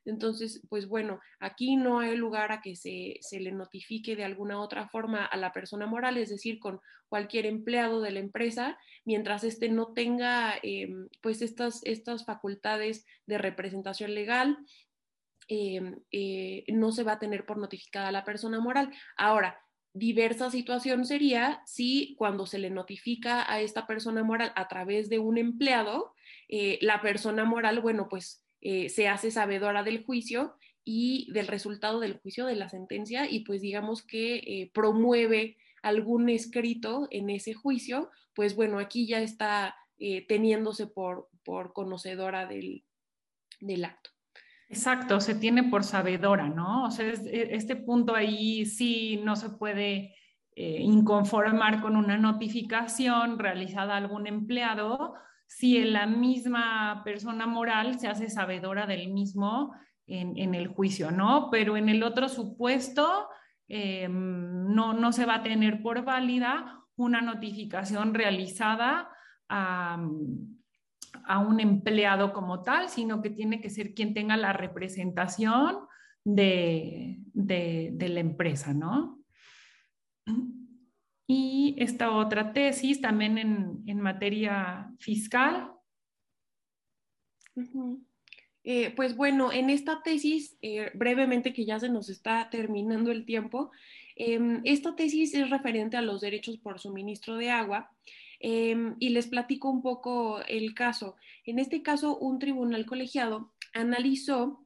Entonces, 0.09 0.63
pues 0.71 0.89
bueno, 0.89 1.21
aquí 1.39 1.77
no 1.77 2.01
hay 2.01 2.17
lugar 2.17 2.51
a 2.51 2.63
que 2.63 2.77
se, 2.77 3.21
le 3.39 3.53
notifique 3.53 4.17
de 4.17 4.25
alguna 4.25 4.59
otra 4.59 4.89
forma 4.89 5.27
a 5.27 5.37
la 5.37 5.53
persona 5.53 5.87
moral, 5.87 6.17
es 6.17 6.31
decir, 6.31 6.59
con 6.59 6.81
cualquier 7.09 7.45
empleado 7.45 8.01
de 8.01 8.13
la 8.13 8.21
empresa, 8.21 8.79
mientras 9.05 9.45
éste 9.45 9.69
no 9.69 9.93
tenga 9.93 10.55
em, 10.63 11.09
pues 11.21 11.43
estas, 11.43 11.83
estas 11.85 12.25
facultades 12.25 13.05
de 13.27 13.37
representación 13.37 14.15
legal, 14.15 14.57
em, 15.49 15.97
eh, 16.11 16.65
no 16.69 16.91
se 16.91 17.05
va 17.05 17.13
a 17.13 17.19
tener 17.19 17.45
por 17.45 17.59
notificada 17.59 18.11
la 18.11 18.25
persona 18.25 18.61
moral. 18.61 18.91
Ahora, 19.17 19.61
diversa 19.93 20.51
situación 20.51 21.05
sería 21.05 21.61
si 21.67 22.15
cuando 22.17 22.47
se 22.47 22.59
le 22.59 22.71
notifica 22.71 23.51
a 23.51 23.61
esta 23.61 23.87
persona 23.87 24.23
moral 24.23 24.53
a 24.57 24.69
través 24.69 25.11
de 25.11 25.19
un 25.19 25.37
empleado, 25.37 26.15
eh, 26.49 26.79
la 26.81 27.03
persona 27.03 27.45
moral, 27.45 27.81
bueno, 27.81 28.09
pues 28.09 28.48
eh, 28.61 28.89
se 28.89 29.09
hace 29.09 29.31
sabedora 29.31 29.83
del 29.83 30.05
juicio 30.05 30.57
y 30.85 31.31
del 31.33 31.47
resultado 31.47 32.01
del 32.01 32.19
juicio 32.19 32.47
de 32.47 32.57
la 32.57 32.69
sentencia 32.69 33.31
y 33.31 33.41
pues 33.41 33.61
digamos 33.61 34.03
que 34.03 34.37
eh, 34.37 34.71
promueve 34.73 35.57
algún 35.83 36.29
escrito 36.29 37.07
en 37.11 37.31
ese 37.31 37.55
juicio, 37.55 38.11
pues 38.35 38.57
bueno, 38.57 38.79
aquí 38.79 39.07
ya 39.07 39.21
está 39.21 39.77
teniéndose 40.29 40.87
por, 40.87 41.29
por 41.45 41.73
conocedora 41.73 42.47
del, 42.47 42.85
del 43.61 43.85
acto. 43.85 44.11
Exacto, 44.69 45.19
se 45.21 45.35
tiene 45.35 45.65
por 45.65 45.83
sabedora, 45.83 46.49
¿no? 46.49 46.85
O 46.85 46.91
sea, 46.91 47.07
e, 47.07 47.49
este 47.53 47.75
punto 47.75 48.15
ahí 48.15 48.67
sí 48.67 49.21
no 49.25 49.35
se 49.35 49.49
puede 49.51 50.15
eh, 50.55 50.81
inconformar 50.81 51.81
con 51.81 51.97
una 51.97 52.19
notificación 52.19 53.39
realizada 53.39 53.95
a 53.95 53.99
algún 53.99 54.27
empleado 54.27 55.15
si 55.49 55.83
la 55.83 56.07
misma 56.07 57.03
persona 57.05 57.49
moral 57.49 57.99
se 57.99 58.07
hace 58.07 58.31
sabedora 58.31 58.87
del 58.87 59.13
mismo 59.13 59.75
en, 60.07 60.55
el 60.55 60.69
juicio, 60.69 61.11
¿no? 61.11 61.49
Pero 61.51 61.77
en 61.77 61.89
el 61.89 62.05
otro 62.05 62.29
supuesto 62.29 63.29
em, 63.67 64.73
no, 64.73 64.93
no 64.93 65.13
se 65.13 65.27
va 65.27 65.37
a 65.37 65.43
tener 65.43 65.83
por 65.83 66.05
válida 66.05 66.81
una 66.95 67.21
notificación 67.21 68.15
realizada 68.15 69.11
a 69.49 69.99
a 71.29 71.39
un 71.39 71.61
empleado 71.61 72.33
como 72.33 72.63
tal, 72.63 72.89
sino 72.89 73.23
que 73.23 73.31
tiene 73.31 73.61
que 73.61 73.71
ser 73.71 73.95
quien 73.95 74.15
tenga 74.15 74.37
la 74.37 74.53
representación 74.53 75.81
de, 76.25 77.21
la 77.35 78.21
empresa, 78.21 78.75
¿no? 78.75 79.21
Y 81.29 81.77
esta 81.79 82.11
otra 82.11 82.53
tesis 82.53 83.01
también 83.01 83.39
en, 83.39 84.01
materia 84.01 84.91
fiscal. 84.99 85.71
Eh, 88.65 88.93
pues 88.97 89.15
bueno, 89.15 89.53
en 89.53 89.71
esta 89.71 90.03
tesis, 90.03 90.57
eh, 90.63 90.91
brevemente 90.95 91.53
que 91.53 91.65
ya 91.65 91.79
se 91.79 91.89
nos 91.89 92.09
está 92.09 92.49
terminando 92.51 93.13
el 93.13 93.25
tiempo, 93.25 93.71
em, 94.17 94.63
esta 94.65 94.97
tesis 94.97 95.35
es 95.35 95.51
referente 95.51 95.97
a 95.97 96.03
los 96.03 96.21
derechos 96.21 96.59
por 96.59 96.81
suministro 96.81 97.37
de 97.37 97.51
agua 97.51 97.91
Em, 98.41 98.95
y 99.01 99.09
les 99.11 99.27
platico 99.27 99.69
un 99.69 99.83
poco 99.83 100.41
el 100.47 100.75
caso. 100.75 101.17
En 101.45 101.59
este 101.59 101.83
caso, 101.83 102.17
un 102.19 102.39
tribunal 102.39 102.87
colegiado 102.87 103.53
analizó 103.73 104.65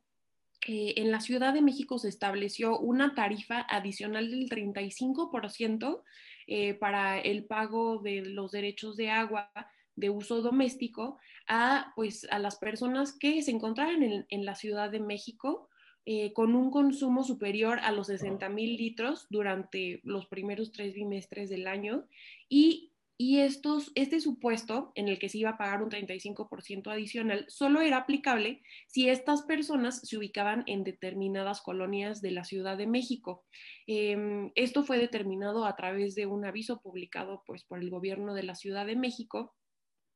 que 0.60 0.94
en 0.96 1.10
la 1.10 1.20
Ciudad 1.20 1.54
de 1.54 1.62
México 1.62 1.98
se 1.98 2.08
estableció 2.08 2.78
una 2.78 3.14
tarifa 3.14 3.66
adicional 3.68 4.30
del 4.30 4.48
35% 4.48 6.02
eh, 6.46 6.74
para 6.74 7.20
el 7.20 7.44
pago 7.44 7.98
de 7.98 8.22
los 8.22 8.52
derechos 8.52 8.96
de 8.96 9.10
agua 9.10 9.50
de 9.96 10.10
uso 10.10 10.40
doméstico 10.42 11.18
a, 11.46 11.92
pues, 11.96 12.26
a 12.30 12.38
las 12.38 12.56
personas 12.56 13.12
que 13.12 13.42
se 13.42 13.50
encontraran 13.50 14.24
en, 14.28 14.44
la 14.44 14.54
Ciudad 14.54 14.90
de 14.90 15.00
México 15.00 15.68
eh, 16.06 16.32
con 16.32 16.54
un 16.54 16.70
consumo 16.70 17.24
superior 17.24 17.78
a 17.80 17.92
los 17.92 18.08
60 18.08 18.48
mil 18.48 18.76
litros 18.76 19.26
durante 19.30 20.00
los 20.04 20.26
primeros 20.26 20.72
tres 20.72 20.94
bimestres 20.94 21.50
del 21.50 21.66
año 21.66 22.06
y 22.48 22.91
y 23.18 23.40
estos, 23.40 23.92
este 23.94 24.20
supuesto 24.20 24.92
en 24.94 25.08
el 25.08 25.18
que 25.18 25.28
se 25.28 25.38
iba 25.38 25.50
a 25.50 25.58
pagar 25.58 25.82
un 25.82 25.90
35% 25.90 26.90
adicional 26.90 27.44
solo 27.48 27.80
era 27.80 27.98
aplicable 27.98 28.62
si 28.88 29.08
estas 29.08 29.42
personas 29.42 30.00
se 30.00 30.16
ubicaban 30.16 30.64
en 30.66 30.82
determinadas 30.82 31.60
colonias 31.60 32.20
de 32.20 32.32
la 32.32 32.44
Ciudad 32.44 32.76
de 32.76 32.86
México. 32.86 33.44
Em, 33.86 34.50
esto 34.54 34.82
fue 34.82 34.98
determinado 34.98 35.66
a 35.66 35.76
través 35.76 36.14
de 36.14 36.26
un 36.26 36.44
aviso 36.44 36.80
publicado 36.80 37.42
pues, 37.46 37.64
por 37.64 37.78
el 37.78 37.90
gobierno 37.90 38.34
de 38.34 38.42
la 38.42 38.54
Ciudad 38.54 38.86
de 38.86 38.96
México. 38.96 39.54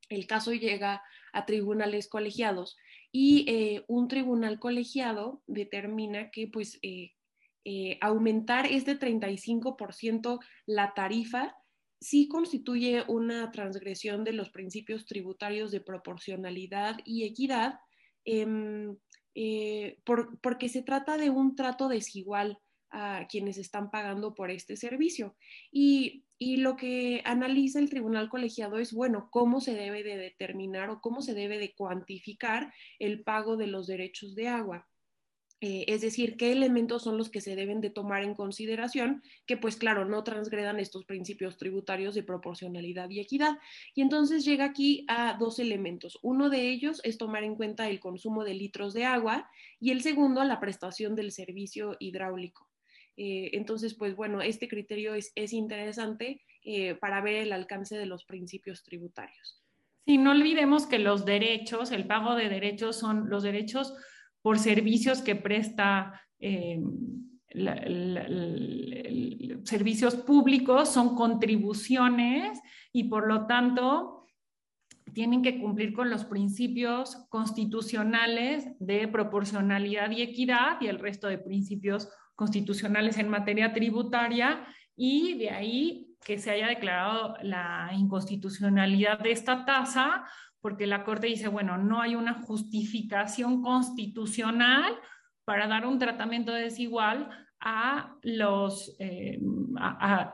El 0.09 0.27
caso 0.27 0.53
llega 0.53 1.03
a 1.33 1.47
tribunales 1.47 2.09
colegiados 2.09 2.77
y 3.13 3.45
eh, 3.49 3.85
un 3.89 4.09
tribunal 4.09 4.59
colegiado 4.59 5.43
determina 5.47 6.31
que 6.31 6.49
pues, 6.49 6.79
eh, 6.83 7.13
eh, 7.65 7.99
aumentar 8.01 8.67
este 8.67 8.99
35% 8.99 10.39
la 10.67 10.95
tarifa 10.95 11.57
sí 12.01 12.29
constituye 12.29 13.05
una 13.09 13.51
transgresión 13.51 14.25
de 14.25 14.33
los 14.33 14.51
principios 14.51 15.07
tributarios 15.07 15.71
de 15.71 15.81
proporcionalidad 15.81 16.99
y 17.05 17.25
equidad, 17.25 17.81
em, 18.25 18.97
eh, 19.35 19.99
porque 20.43 20.69
se 20.69 20.83
trata 20.83 21.17
de 21.17 21.31
un 21.31 21.57
trato 21.57 21.89
desigual 21.89 22.59
a 22.91 23.27
quienes 23.29 23.59
están 23.59 23.91
pagando 23.91 24.35
por 24.35 24.51
este 24.51 24.77
servicio. 24.77 25.37
Y, 25.71 26.25
y, 26.39 26.59
lo 26.59 26.77
que 26.77 27.23
analiza 27.25 27.79
el 27.79 27.91
tribunal 27.91 28.29
colegiado 28.29 28.79
es, 28.79 28.93
bueno, 28.93 29.29
cómo 29.31 29.61
se 29.61 29.75
debe 29.75 30.03
de 30.03 30.17
determinar 30.17 30.91
o 30.91 31.01
cómo 31.01 31.21
se 31.21 31.35
debe 31.35 31.59
de 31.59 31.75
cuantificar 31.75 32.73
el 32.99 33.23
pago 33.23 33.57
de 33.57 33.67
los 33.67 33.87
derechos 33.87 34.35
de 34.35 34.49
agua. 34.49 34.89
Eh, 35.63 35.87
es 35.89 36.03
decir, 36.03 36.37
qué 36.37 36.53
elementos 36.53 37.05
son 37.05 37.17
los 37.17 37.31
que 37.31 37.41
se 37.41 37.57
deben 37.57 37.81
de 37.81 37.89
tomar 37.89 38.23
en 38.23 38.35
consideración, 38.35 39.23
que 39.47 39.57
pues 39.57 39.77
claro, 39.77 40.05
no 40.05 40.23
transgredan 40.23 40.79
estos 40.79 41.07
principios 41.07 41.57
tributarios 41.57 42.15
de 42.15 42.23
proporcionalidad 42.23 43.09
y 43.09 43.21
equidad. 43.21 43.59
Y 43.95 44.03
entonces 44.03 44.45
llega 44.45 44.67
aquí 44.67 45.07
a 45.09 45.37
dos 45.39 45.59
elementos. 45.59 46.19
Uno 46.23 46.51
de 46.51 46.69
ellos 46.69 47.01
es 47.05 47.17
tomar 47.17 47.43
en 47.43 47.55
cuenta 47.55 47.89
el 47.89 48.01
consumo 48.01 48.45
de 48.45 48.53
litros 48.53 48.93
de 48.93 49.07
agua 49.07 49.51
y 49.81 49.93
el 49.93 50.03
segundo, 50.03 50.45
la 50.45 50.61
prestación 50.61 51.15
del 51.15 51.33
servicio 51.33 51.97
hidráulico. 52.01 52.69
Eh, 53.17 53.51
entonces, 53.55 53.95
pues 53.95 54.15
bueno, 54.15 54.43
este 54.43 54.69
criterio 54.69 55.15
es, 55.15 55.33
interesante 55.55 56.43
eh, 56.65 56.97
para 56.97 57.23
ver 57.23 57.37
el 57.37 57.53
alcance 57.53 57.97
de 57.97 58.05
los 58.05 58.27
principios 58.27 58.83
tributarios. 58.83 59.63
Sí, 60.05 60.19
no 60.19 60.33
olvidemos 60.33 60.87
que 60.87 60.99
los 60.99 61.25
derechos, 61.25 61.93
el 61.93 62.07
pago 62.07 62.35
de 62.35 62.51
derechos 62.51 62.97
son 62.97 63.31
los 63.31 63.43
derechos 63.43 63.95
por 64.47 64.61
servicios 64.61 65.23
que 65.23 65.35
presta 65.35 66.23
eh, 66.39 66.81
servicios 69.65 70.15
públicos, 70.15 70.89
son 70.89 71.17
contribuciones 71.17 72.61
y 72.93 73.09
por 73.09 73.27
lo 73.27 73.49
tanto 73.49 74.29
tienen 75.13 75.43
que 75.43 75.61
cumplir 75.61 75.93
con 75.93 76.11
los 76.11 76.25
principios 76.27 77.27
constitucionales 77.29 78.69
de 78.79 79.09
proporcionalidad 79.09 80.13
y 80.13 80.23
equidad 80.23 80.81
y 80.81 80.87
el 80.87 81.01
resto 81.01 81.27
de 81.27 81.39
principios 81.39 82.09
constitucionales 82.37 83.19
en 83.19 83.29
materia 83.29 83.73
tributaria. 83.73 84.65
Y 84.95 85.39
de 85.39 85.51
ahí 85.51 86.17
que 86.25 86.39
se 86.39 86.53
haya 86.53 86.69
declarado 86.69 87.35
la 87.43 87.91
inconstitucionalidad 87.95 89.19
de 89.19 89.33
esta 89.33 89.65
tasa 89.65 90.25
porque 90.67 90.89
la 90.89 91.05
Corte 91.05 91.29
dice, 91.29 91.47
bueno, 91.47 91.79
no 91.79 92.03
hay 92.03 92.17
una 92.17 92.43
justificación 92.43 93.63
constitucional 93.63 94.99
para 95.45 95.69
dar 95.69 95.87
un 95.87 96.01
tratamiento 96.01 96.51
desigual 96.51 97.31
a 97.61 98.17
los, 98.23 98.97
eh, 98.99 99.39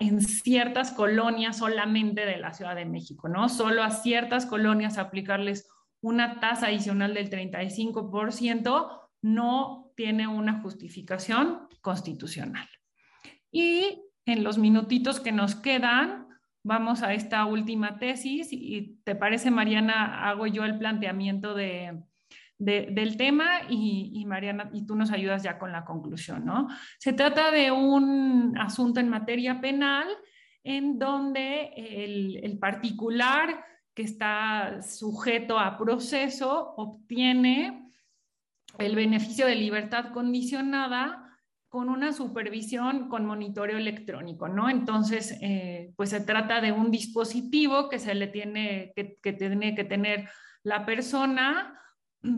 en 0.01 0.23
ciertas 0.23 0.93
colonias 0.93 1.59
solamente 1.59 2.25
de 2.25 2.39
la 2.39 2.55
Ciudad 2.55 2.75
de 2.75 2.87
México, 2.87 3.29
¿no? 3.29 3.51
Solo 3.51 3.83
a 3.83 3.91
ciertas 3.91 4.47
colonias 4.47 4.97
aplicarles 4.97 5.69
una 6.01 6.41
tasa 6.41 6.69
adicional 6.69 7.13
del 7.13 7.29
35% 7.29 9.11
no 9.21 9.93
tiene 9.95 10.29
una 10.29 10.63
justificación 10.63 11.69
constitucional. 11.83 12.71
Y 13.51 14.01
en 14.25 14.45
los 14.45 14.57
minutitos 14.57 15.21
que 15.21 15.31
nos 15.31 15.57
quedan, 15.57 16.32
vamos 16.63 17.03
a 17.03 17.13
esta 17.15 17.45
última 17.45 17.99
tesis 17.99 18.49
y 18.53 19.01
te 19.05 19.15
parece, 19.15 19.51
Mariana, 19.51 20.29
hago 20.29 20.47
yo 20.47 20.65
el 20.65 20.79
planteamiento 20.79 21.55
de, 21.55 22.03
del 22.59 23.17
tema 23.17 23.63
y, 23.69 24.25
Mariana, 24.27 24.71
y 24.73 24.87
tú 24.87 24.95
nos 24.95 25.11
ayudas 25.11 25.43
ya 25.43 25.59
con 25.59 25.73
la 25.73 25.85
conclusión, 25.85 26.45
¿no? 26.45 26.69
Se 26.99 27.13
trata 27.13 27.51
de 27.51 27.73
un 27.73 28.57
asunto 28.59 29.01
en 29.01 29.09
materia 29.09 29.61
penal 29.61 30.07
en 30.63 30.99
donde 30.99 31.73
el, 31.77 32.41
el 32.43 32.59
particular 32.59 33.65
que 33.95 34.03
está 34.03 34.81
sujeto 34.81 35.59
a 35.59 35.77
proceso 35.77 36.75
obtiene 36.77 37.91
el 38.79 38.95
beneficio 38.95 39.47
de 39.47 39.57
libertad 39.57 40.13
condicionada 40.13 41.22
con 41.73 41.89
una 41.89 42.13
supervisión 42.13 43.09
con 43.09 43.25
monitoreo 43.25 43.79
electrónico, 43.79 44.47
¿no? 44.47 44.69
Entonces, 44.69 45.39
eh, 45.41 45.95
pues 45.97 46.11
se 46.11 46.21
trata 46.21 46.61
de 46.61 46.71
un 46.71 46.91
dispositivo 46.91 47.89
que 47.89 47.99
se 47.99 48.15
le 48.15 48.27
tiene 48.27 48.93
que, 48.95 49.33
tiene 49.33 49.75
que 49.75 49.85
tener 49.85 50.29
la 50.65 50.85
persona 50.85 51.81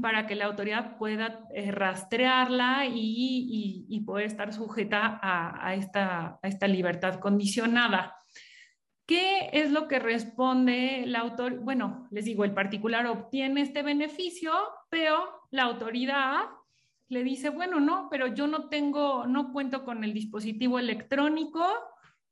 para 0.01 0.29
que 0.29 0.37
la 0.37 0.45
autoridad 0.45 0.97
pueda 0.99 1.41
eh, 1.53 1.73
rastrearla 1.73 2.85
y, 2.87 4.05
poder 4.07 4.27
estar 4.27 4.53
sujeta 4.53 5.19
a, 5.21 5.75
esta, 5.75 6.39
a 6.41 6.47
esta 6.47 6.69
libertad 6.69 7.19
condicionada. 7.19 8.15
¿Qué 9.05 9.51
es 9.53 9.73
lo 9.73 9.89
que 9.89 9.99
responde 9.99 11.07
la 11.07 11.19
autoridad? 11.19 11.61
Bueno, 11.61 12.07
les 12.13 12.27
digo, 12.27 12.45
el 12.45 12.55
particular 12.55 13.05
obtiene 13.09 13.63
este 13.63 13.83
beneficio, 13.83 14.53
pero 14.91 15.27
la 15.51 15.65
autoridad 15.65 16.45
le 17.09 17.23
dice, 17.23 17.51
bueno, 17.51 17.81
no, 17.81 18.09
pero 18.11 18.29
yo 18.29 18.47
no 18.47 18.69
tengo, 18.69 19.27
no 19.27 19.53
cuento 19.53 19.85
con 19.85 20.05
el 20.05 20.15
dispositivo 20.15 20.79
electrónico, 20.79 21.67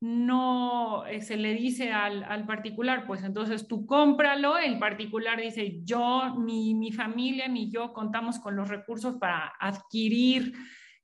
no 0.02 1.06
eh, 1.06 1.20
se 1.20 1.36
le 1.36 1.54
dice 1.54 1.92
al, 1.92 2.44
particular, 2.44 3.06
pues 3.06 3.22
entonces 3.22 3.68
tú 3.68 3.86
cómpralo, 3.86 4.58
el 4.58 4.80
particular 4.80 5.40
dice, 5.40 5.80
yo, 5.84 6.34
ni 6.40 6.74
mi 6.74 6.90
familia, 6.90 7.46
ni 7.46 7.70
yo 7.70 7.92
contamos 7.92 8.40
con 8.40 8.56
los 8.56 8.68
recursos 8.68 9.14
para 9.20 9.52
adquirir 9.60 10.54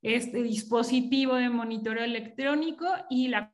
este 0.01 0.43
dispositivo 0.43 1.35
de 1.35 1.49
monitoreo 1.49 2.03
electrónico 2.03 2.87
y 3.09 3.29
la 3.29 3.53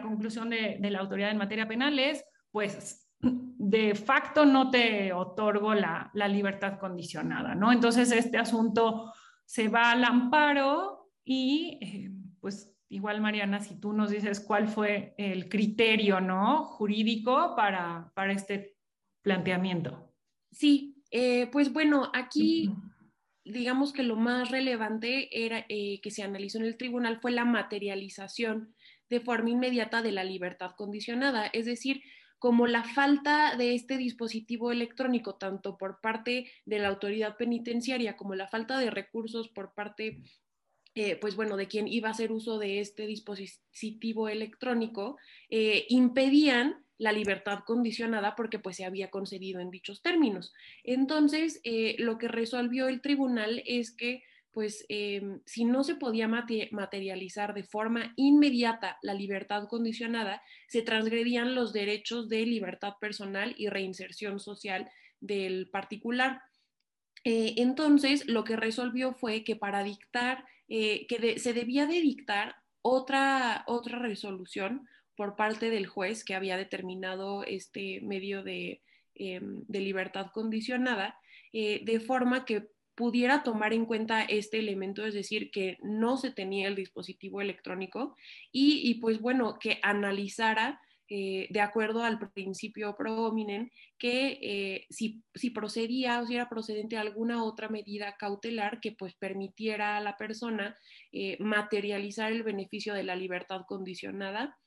conclusión 0.00 0.48
de, 0.48 0.78
la 0.80 1.00
autoridad 1.00 1.32
en 1.32 1.38
materia 1.38 1.68
penal 1.68 1.98
es, 1.98 2.24
pues 2.50 3.10
de 3.20 3.94
facto 3.94 4.46
no 4.46 4.70
te 4.70 5.12
otorgo 5.12 5.74
la, 5.74 6.10
libertad 6.14 6.78
condicionada, 6.78 7.54
¿no? 7.54 7.72
Entonces 7.72 8.10
este 8.10 8.38
asunto 8.38 9.12
se 9.48 9.68
va 9.68 9.92
al 9.92 10.04
amparo 10.04 11.10
y 11.24 11.78
eh, 11.80 12.10
pues 12.38 12.76
igual 12.90 13.22
Mariana, 13.22 13.60
si 13.60 13.80
tú 13.80 13.94
nos 13.94 14.10
dices 14.10 14.40
cuál 14.40 14.68
fue 14.68 15.14
el 15.16 15.48
criterio 15.48 16.20
¿no? 16.20 16.64
jurídico 16.64 17.54
para, 17.56 18.12
para 18.14 18.34
este 18.34 18.76
planteamiento. 19.22 20.12
Sí, 20.50 21.02
eh, 21.10 21.48
pues 21.50 21.72
bueno, 21.72 22.10
aquí 22.12 22.70
digamos 23.42 23.94
que 23.94 24.02
lo 24.02 24.16
más 24.16 24.50
relevante 24.50 25.30
era 25.32 25.64
eh, 25.70 26.02
que 26.02 26.10
se 26.10 26.22
analizó 26.22 26.58
en 26.58 26.66
el 26.66 26.76
tribunal 26.76 27.18
fue 27.18 27.30
la 27.30 27.46
materialización 27.46 28.74
de 29.08 29.20
forma 29.20 29.48
inmediata 29.48 30.02
de 30.02 30.12
la 30.12 30.24
libertad 30.24 30.72
condicionada, 30.76 31.46
es 31.46 31.64
decir, 31.64 32.02
como 32.38 32.66
la 32.66 32.84
falta 32.84 33.56
de 33.56 33.74
este 33.74 33.96
dispositivo 33.96 34.70
electrónico, 34.72 35.34
tanto 35.34 35.76
por 35.76 36.00
parte 36.00 36.50
de 36.64 36.78
la 36.78 36.88
autoridad 36.88 37.36
penitenciaria 37.36 38.16
como 38.16 38.34
la 38.34 38.48
falta 38.48 38.78
de 38.78 38.90
recursos 38.90 39.48
por 39.48 39.74
parte 39.74 40.22
eh, 40.94 41.14
pues 41.14 41.36
bueno, 41.36 41.56
de 41.56 41.68
quien 41.68 41.86
iba 41.86 42.08
a 42.08 42.10
hacer 42.10 42.32
uso 42.32 42.58
de 42.58 42.80
este 42.80 43.06
dispositivo 43.06 44.28
electrónico, 44.28 45.16
eh, 45.48 45.86
impedían 45.90 46.84
la 46.96 47.12
libertad 47.12 47.60
condicionada 47.64 48.34
porque 48.34 48.58
pues 48.58 48.76
se 48.78 48.84
había 48.84 49.08
concedido 49.08 49.60
en 49.60 49.70
dichos 49.70 50.02
términos. 50.02 50.52
Entonces, 50.82 51.60
eh, 51.62 51.94
lo 52.00 52.18
que 52.18 52.26
resolvió 52.26 52.88
el 52.88 53.00
tribunal 53.00 53.62
es 53.64 53.92
que 53.92 54.24
pues 54.52 54.84
em, 54.88 55.40
si 55.46 55.64
no 55.64 55.84
se 55.84 55.94
podía 55.94 56.26
materializar 56.26 57.54
de 57.54 57.64
forma 57.64 58.12
inmediata 58.16 58.98
la 59.02 59.14
libertad 59.14 59.68
condicionada, 59.68 60.42
se 60.68 60.82
transgredían 60.82 61.54
los 61.54 61.72
derechos 61.72 62.28
de 62.28 62.46
libertad 62.46 62.94
personal 63.00 63.54
y 63.58 63.68
reinserción 63.68 64.40
social 64.40 64.90
del 65.20 65.68
particular. 65.70 66.42
entonces, 67.24 68.26
lo 68.26 68.44
que 68.44 68.56
resolvió 68.56 69.12
fue 69.12 69.44
que 69.44 69.56
para 69.56 69.82
dictar 69.82 70.44
eh, 70.68 71.06
que 71.06 71.38
se 71.38 71.54
debía 71.54 71.86
de 71.86 72.00
dictar 72.02 72.56
otra, 72.82 73.64
otra 73.66 73.98
resolución 73.98 74.86
por 75.16 75.34
parte 75.34 75.70
del 75.70 75.86
juez 75.86 76.24
que 76.24 76.34
había 76.34 76.58
determinado 76.58 77.42
este 77.44 78.00
medio 78.02 78.42
de, 78.42 78.82
em, 79.14 79.64
libertad 79.68 80.26
condicionada, 80.32 81.18
eh, 81.52 81.80
de 81.84 82.00
forma 82.00 82.44
que 82.44 82.68
pudiera 82.98 83.44
tomar 83.44 83.72
en 83.72 83.86
cuenta 83.86 84.24
este 84.24 84.58
elemento, 84.58 85.06
es 85.06 85.14
decir, 85.14 85.52
que 85.52 85.78
no 85.84 86.16
se 86.16 86.32
tenía 86.32 86.66
el 86.66 86.74
dispositivo 86.74 87.40
electrónico 87.40 88.16
y, 88.50 88.92
pues 88.96 89.20
bueno, 89.20 89.56
que 89.60 89.78
analizara 89.84 90.80
eh, 91.08 91.46
de 91.50 91.60
acuerdo 91.60 92.02
al 92.02 92.18
principio 92.32 92.96
prominen, 92.96 93.70
que 93.98 94.40
eh, 94.42 94.86
si, 94.90 95.22
procedía 95.54 96.20
o 96.20 96.26
si 96.26 96.34
era 96.34 96.48
procedente 96.48 96.96
alguna 96.96 97.44
otra 97.44 97.68
medida 97.68 98.16
cautelar 98.18 98.80
que 98.80 98.90
pues 98.90 99.14
permitiera 99.14 99.96
a 99.96 100.00
la 100.00 100.16
persona 100.16 100.76
eh, 101.12 101.36
materializar 101.38 102.32
el 102.32 102.42
beneficio 102.42 102.94
de 102.94 103.04
la 103.04 103.14
libertad 103.14 103.60
condicionada, 103.68 104.58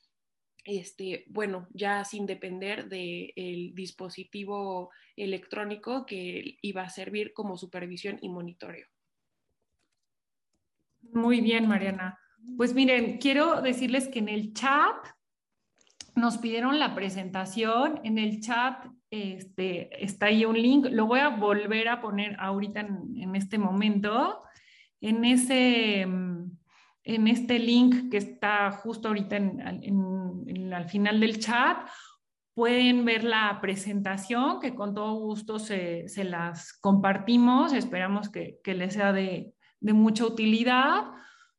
este, 0.64 1.26
bueno, 1.28 1.68
ya 1.74 2.04
sin 2.06 2.26
depender 2.26 2.88
del 2.90 3.74
dispositivo 3.74 4.92
electrónico 5.16 6.06
que 6.06 6.58
iba 6.62 6.84
a 6.84 6.90
servir 6.90 7.34
como 7.34 7.58
supervisión 7.58 8.18
y 8.22 8.30
monitoreo. 8.30 8.88
Muy 11.14 11.42
bien, 11.42 11.68
Mariana. 11.68 12.18
Pues 12.58 12.74
miren, 12.74 13.18
quiero 13.18 13.62
decirles 13.62 14.08
que 14.08 14.20
en 14.20 14.30
el 14.30 14.54
chat 14.54 14.96
nos 16.16 16.38
pidieron 16.38 16.80
la 16.80 16.96
presentación 16.96 18.00
en 18.04 18.18
el 18.18 18.42
chat. 18.42 18.86
Este, 19.10 20.04
está 20.04 20.28
ahí 20.28 20.46
un 20.46 20.60
link, 20.62 20.88
lo 20.90 21.06
voy 21.06 21.20
a 21.20 21.30
volver 21.30 21.90
a 21.90 22.02
poner 22.02 22.36
ahorita 22.40 22.82
en, 22.82 23.36
este 23.36 23.58
momento. 23.58 24.42
En, 25.02 25.26
ese, 25.26 26.06
en 27.04 27.28
este 27.28 27.60
link 27.60 28.10
que 28.12 28.18
está 28.18 28.72
justo 28.72 29.08
ahorita 29.08 29.38
al 29.38 30.90
final 30.90 31.20
del 31.20 31.40
chat, 31.40 31.88
pueden 32.54 33.06
ver 33.06 33.24
la 33.24 33.60
presentación 33.62 34.60
que 34.60 34.76
con 34.76 34.94
todo 34.94 35.14
gusto 35.16 35.60
se, 35.60 36.08
se 36.08 36.24
las 36.24 36.74
compartimos. 36.74 37.74
Esperamos 37.74 38.30
que, 38.30 38.60
que 38.64 38.74
les 38.74 38.94
sea 38.94 39.14
de, 39.14 39.54
de 39.80 39.94
mucha 39.94 40.26
utilidad. 40.26 41.06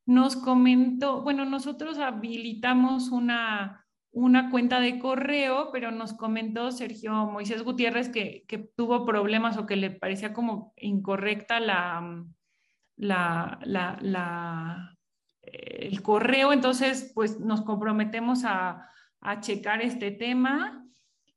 Nos 0.07 0.37
comentó, 0.37 1.23
bueno, 1.23 1.45
nosotros 1.45 1.99
habilitamos 1.99 3.11
una 3.11 3.83
una 4.13 4.51
cuenta 4.51 4.79
de 4.79 4.99
correo, 4.99 5.71
pero 5.73 5.91
nos 5.91 6.13
comentó 6.13 6.71
Sergio 6.71 7.13
Moisés 7.27 7.63
Gutiérrez 7.63 8.11
que, 8.11 8.45
tuvo 8.77 9.07
problemas 9.07 9.57
o 9.57 9.67
que 9.67 9.77
le 9.77 9.91
parecía 9.91 10.35
como 10.35 10.75
incorrecta 10.77 11.61
la, 11.61 12.25
la, 12.97 13.59
el 15.43 16.03
correo. 16.03 16.53
Entonces, 16.53 17.13
pues 17.15 17.41
nos 17.41 17.63
comprometemos 17.63 18.45
a, 18.45 18.89
checar 19.41 19.83
este 19.83 20.11
tema 20.11 20.85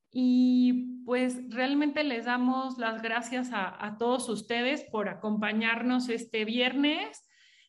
y 0.09 1.03
pues 1.05 1.37
realmente 1.49 2.03
les 2.03 2.25
damos 2.25 2.79
las 2.79 3.03
gracias 3.03 3.51
a, 3.53 3.85
a 3.85 3.99
todos 3.99 4.27
ustedes 4.27 4.81
por 4.85 5.07
acompañarnos 5.07 6.09
este 6.09 6.45
viernes 6.45 7.25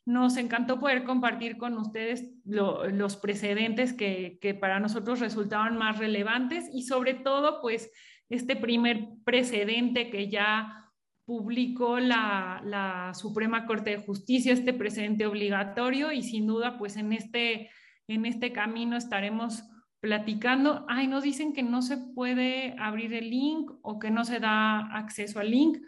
nos 0.07 0.37
encantó 0.37 0.78
poder 0.78 1.03
compartir 1.03 1.59
con 1.59 1.76
ustedes 1.76 2.30
los 2.45 3.16
precedentes 3.16 3.93
que, 3.93 4.57
para 4.61 4.78
nosotros 4.78 5.18
resultaban 5.18 5.76
más 5.76 5.99
relevantes 5.99 6.70
y 6.72 6.84
sobre 6.84 7.14
todo, 7.14 7.61
pues, 7.61 7.91
este 8.28 8.57
primer 8.57 9.09
precedente 9.24 10.09
que 10.09 10.28
ya 10.28 10.86
publicó 11.27 11.99
la, 11.99 13.12
Suprema 13.14 13.66
Corte 13.66 13.91
de 13.91 13.99
Justicia, 13.99 14.53
este 14.53 14.72
precedente 14.72 15.27
obligatorio 15.27 16.12
y 16.12 16.22
sin 16.22 16.47
duda, 16.47 16.79
pues, 16.79 16.97
en 16.97 17.12
este, 17.12 17.70
en 18.09 18.24
este 18.24 18.53
camino 18.53 18.97
estaremos 18.97 19.64
platicando. 20.01 20.87
Ay, 20.89 21.09
nos 21.09 21.22
dicen 21.22 21.53
que 21.53 21.62
no 21.62 21.83
se 21.83 21.99
puede 21.99 22.74
abrir 22.79 23.12
el 23.12 23.29
link 23.29 23.70
o 23.83 23.99
que 23.99 24.11
no 24.11 24.24
se 24.24 24.41
da 24.41 24.79
acceso 24.97 25.41
al 25.41 25.51
link 25.51 25.79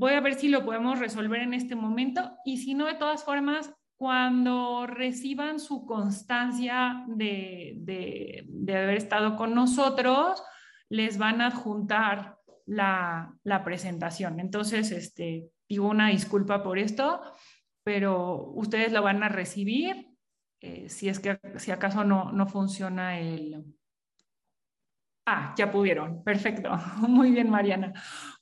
Voy 0.00 0.14
a 0.14 0.20
ver 0.22 0.32
si 0.32 0.48
lo 0.48 0.64
podemos 0.64 0.98
resolver 0.98 1.42
en 1.42 1.52
este 1.52 1.76
momento 1.76 2.32
y 2.46 2.56
si 2.56 2.72
no, 2.72 2.86
de 2.86 2.94
todas 2.94 3.22
formas, 3.22 3.70
cuando 3.98 4.86
reciban 4.86 5.60
su 5.60 5.84
constancia 5.84 7.04
de, 7.06 7.74
de, 7.76 8.76
haber 8.78 8.96
estado 8.96 9.36
con 9.36 9.54
nosotros, 9.54 10.42
les 10.88 11.18
van 11.18 11.42
a 11.42 11.48
adjuntar 11.48 12.38
la, 12.70 13.34
la, 13.42 13.64
presentación. 13.64 14.40
Entonces, 14.40 14.92
este, 14.92 15.50
digo 15.68 15.88
una 15.88 16.08
disculpa 16.08 16.62
por 16.62 16.78
esto, 16.78 17.20
pero 17.84 18.52
ustedes 18.52 18.92
lo 18.92 19.02
van 19.02 19.22
a 19.22 19.28
recibir 19.28 20.10
eh, 20.60 20.88
si 20.90 21.08
es 21.08 21.18
que 21.18 21.40
si 21.56 21.70
acaso 21.70 22.04
no, 22.04 22.32
no 22.32 22.46
funciona 22.46 23.18
el... 23.18 23.64
Ah, 25.26 25.54
ya 25.56 25.70
pudieron. 25.70 26.22
Perfecto. 26.22 26.70
Muy 27.08 27.30
bien, 27.30 27.50
Mariana. 27.50 27.92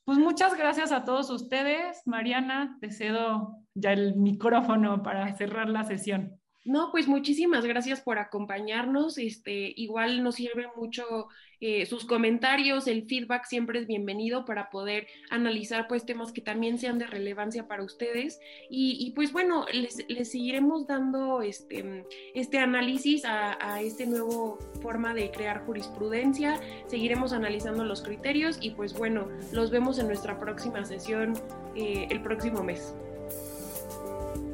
Pues 0.04 0.18
muchas 0.18 0.56
gracias 0.56 0.90
a 0.90 1.04
todos 1.04 1.30
ustedes. 1.30 2.02
Mariana, 2.06 2.76
te 2.80 2.90
cedo 2.90 3.58
ya 3.74 3.92
el 3.92 4.16
micrófono 4.16 5.02
para 5.02 5.34
cerrar 5.36 5.68
la 5.68 5.84
sesión. 5.84 6.37
No, 6.68 6.90
pues 6.90 7.08
muchísimas 7.08 7.64
gracias 7.64 8.02
por 8.02 8.18
acompañarnos. 8.18 9.16
Este, 9.16 9.72
igual 9.74 10.22
nos 10.22 10.34
sirve 10.34 10.66
mucho 10.76 11.28
eh, 11.60 11.86
sus 11.86 12.04
comentarios, 12.04 12.86
el 12.86 13.06
feedback 13.06 13.46
siempre 13.46 13.78
es 13.78 13.86
bienvenido 13.86 14.44
para 14.44 14.68
poder 14.68 15.06
analizar 15.30 15.88
pues 15.88 16.04
temas 16.04 16.30
que 16.30 16.42
también 16.42 16.78
sean 16.78 16.98
de 16.98 17.06
relevancia 17.06 17.66
para 17.66 17.82
ustedes. 17.82 18.38
Y, 18.68 19.12
pues 19.16 19.32
bueno, 19.32 19.64
les, 19.72 20.04
seguiremos 20.28 20.86
dando 20.86 21.40
este, 21.40 22.04
este 22.34 22.58
análisis 22.58 23.24
a, 23.24 23.56
a 23.66 23.80
este 23.80 24.06
nuevo 24.06 24.58
forma 24.82 25.14
de 25.14 25.30
crear 25.30 25.64
jurisprudencia. 25.64 26.60
Seguiremos 26.86 27.32
analizando 27.32 27.82
los 27.82 28.02
criterios 28.02 28.58
y 28.60 28.72
pues 28.72 28.92
bueno, 28.92 29.26
los 29.54 29.70
vemos 29.70 29.98
en 29.98 30.06
nuestra 30.08 30.38
próxima 30.38 30.84
sesión 30.84 31.32
eh, 31.74 32.08
el 32.10 32.20
próximo 32.20 32.62
mes. 32.62 32.94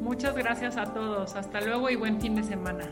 Muchas 0.01 0.35
gracias 0.35 0.77
a 0.77 0.93
todos. 0.93 1.35
Hasta 1.37 1.61
luego 1.61 1.91
y 1.91 1.97
buen 1.97 2.21
fin 2.21 2.35
de 2.35 2.43
semana. 2.43 2.89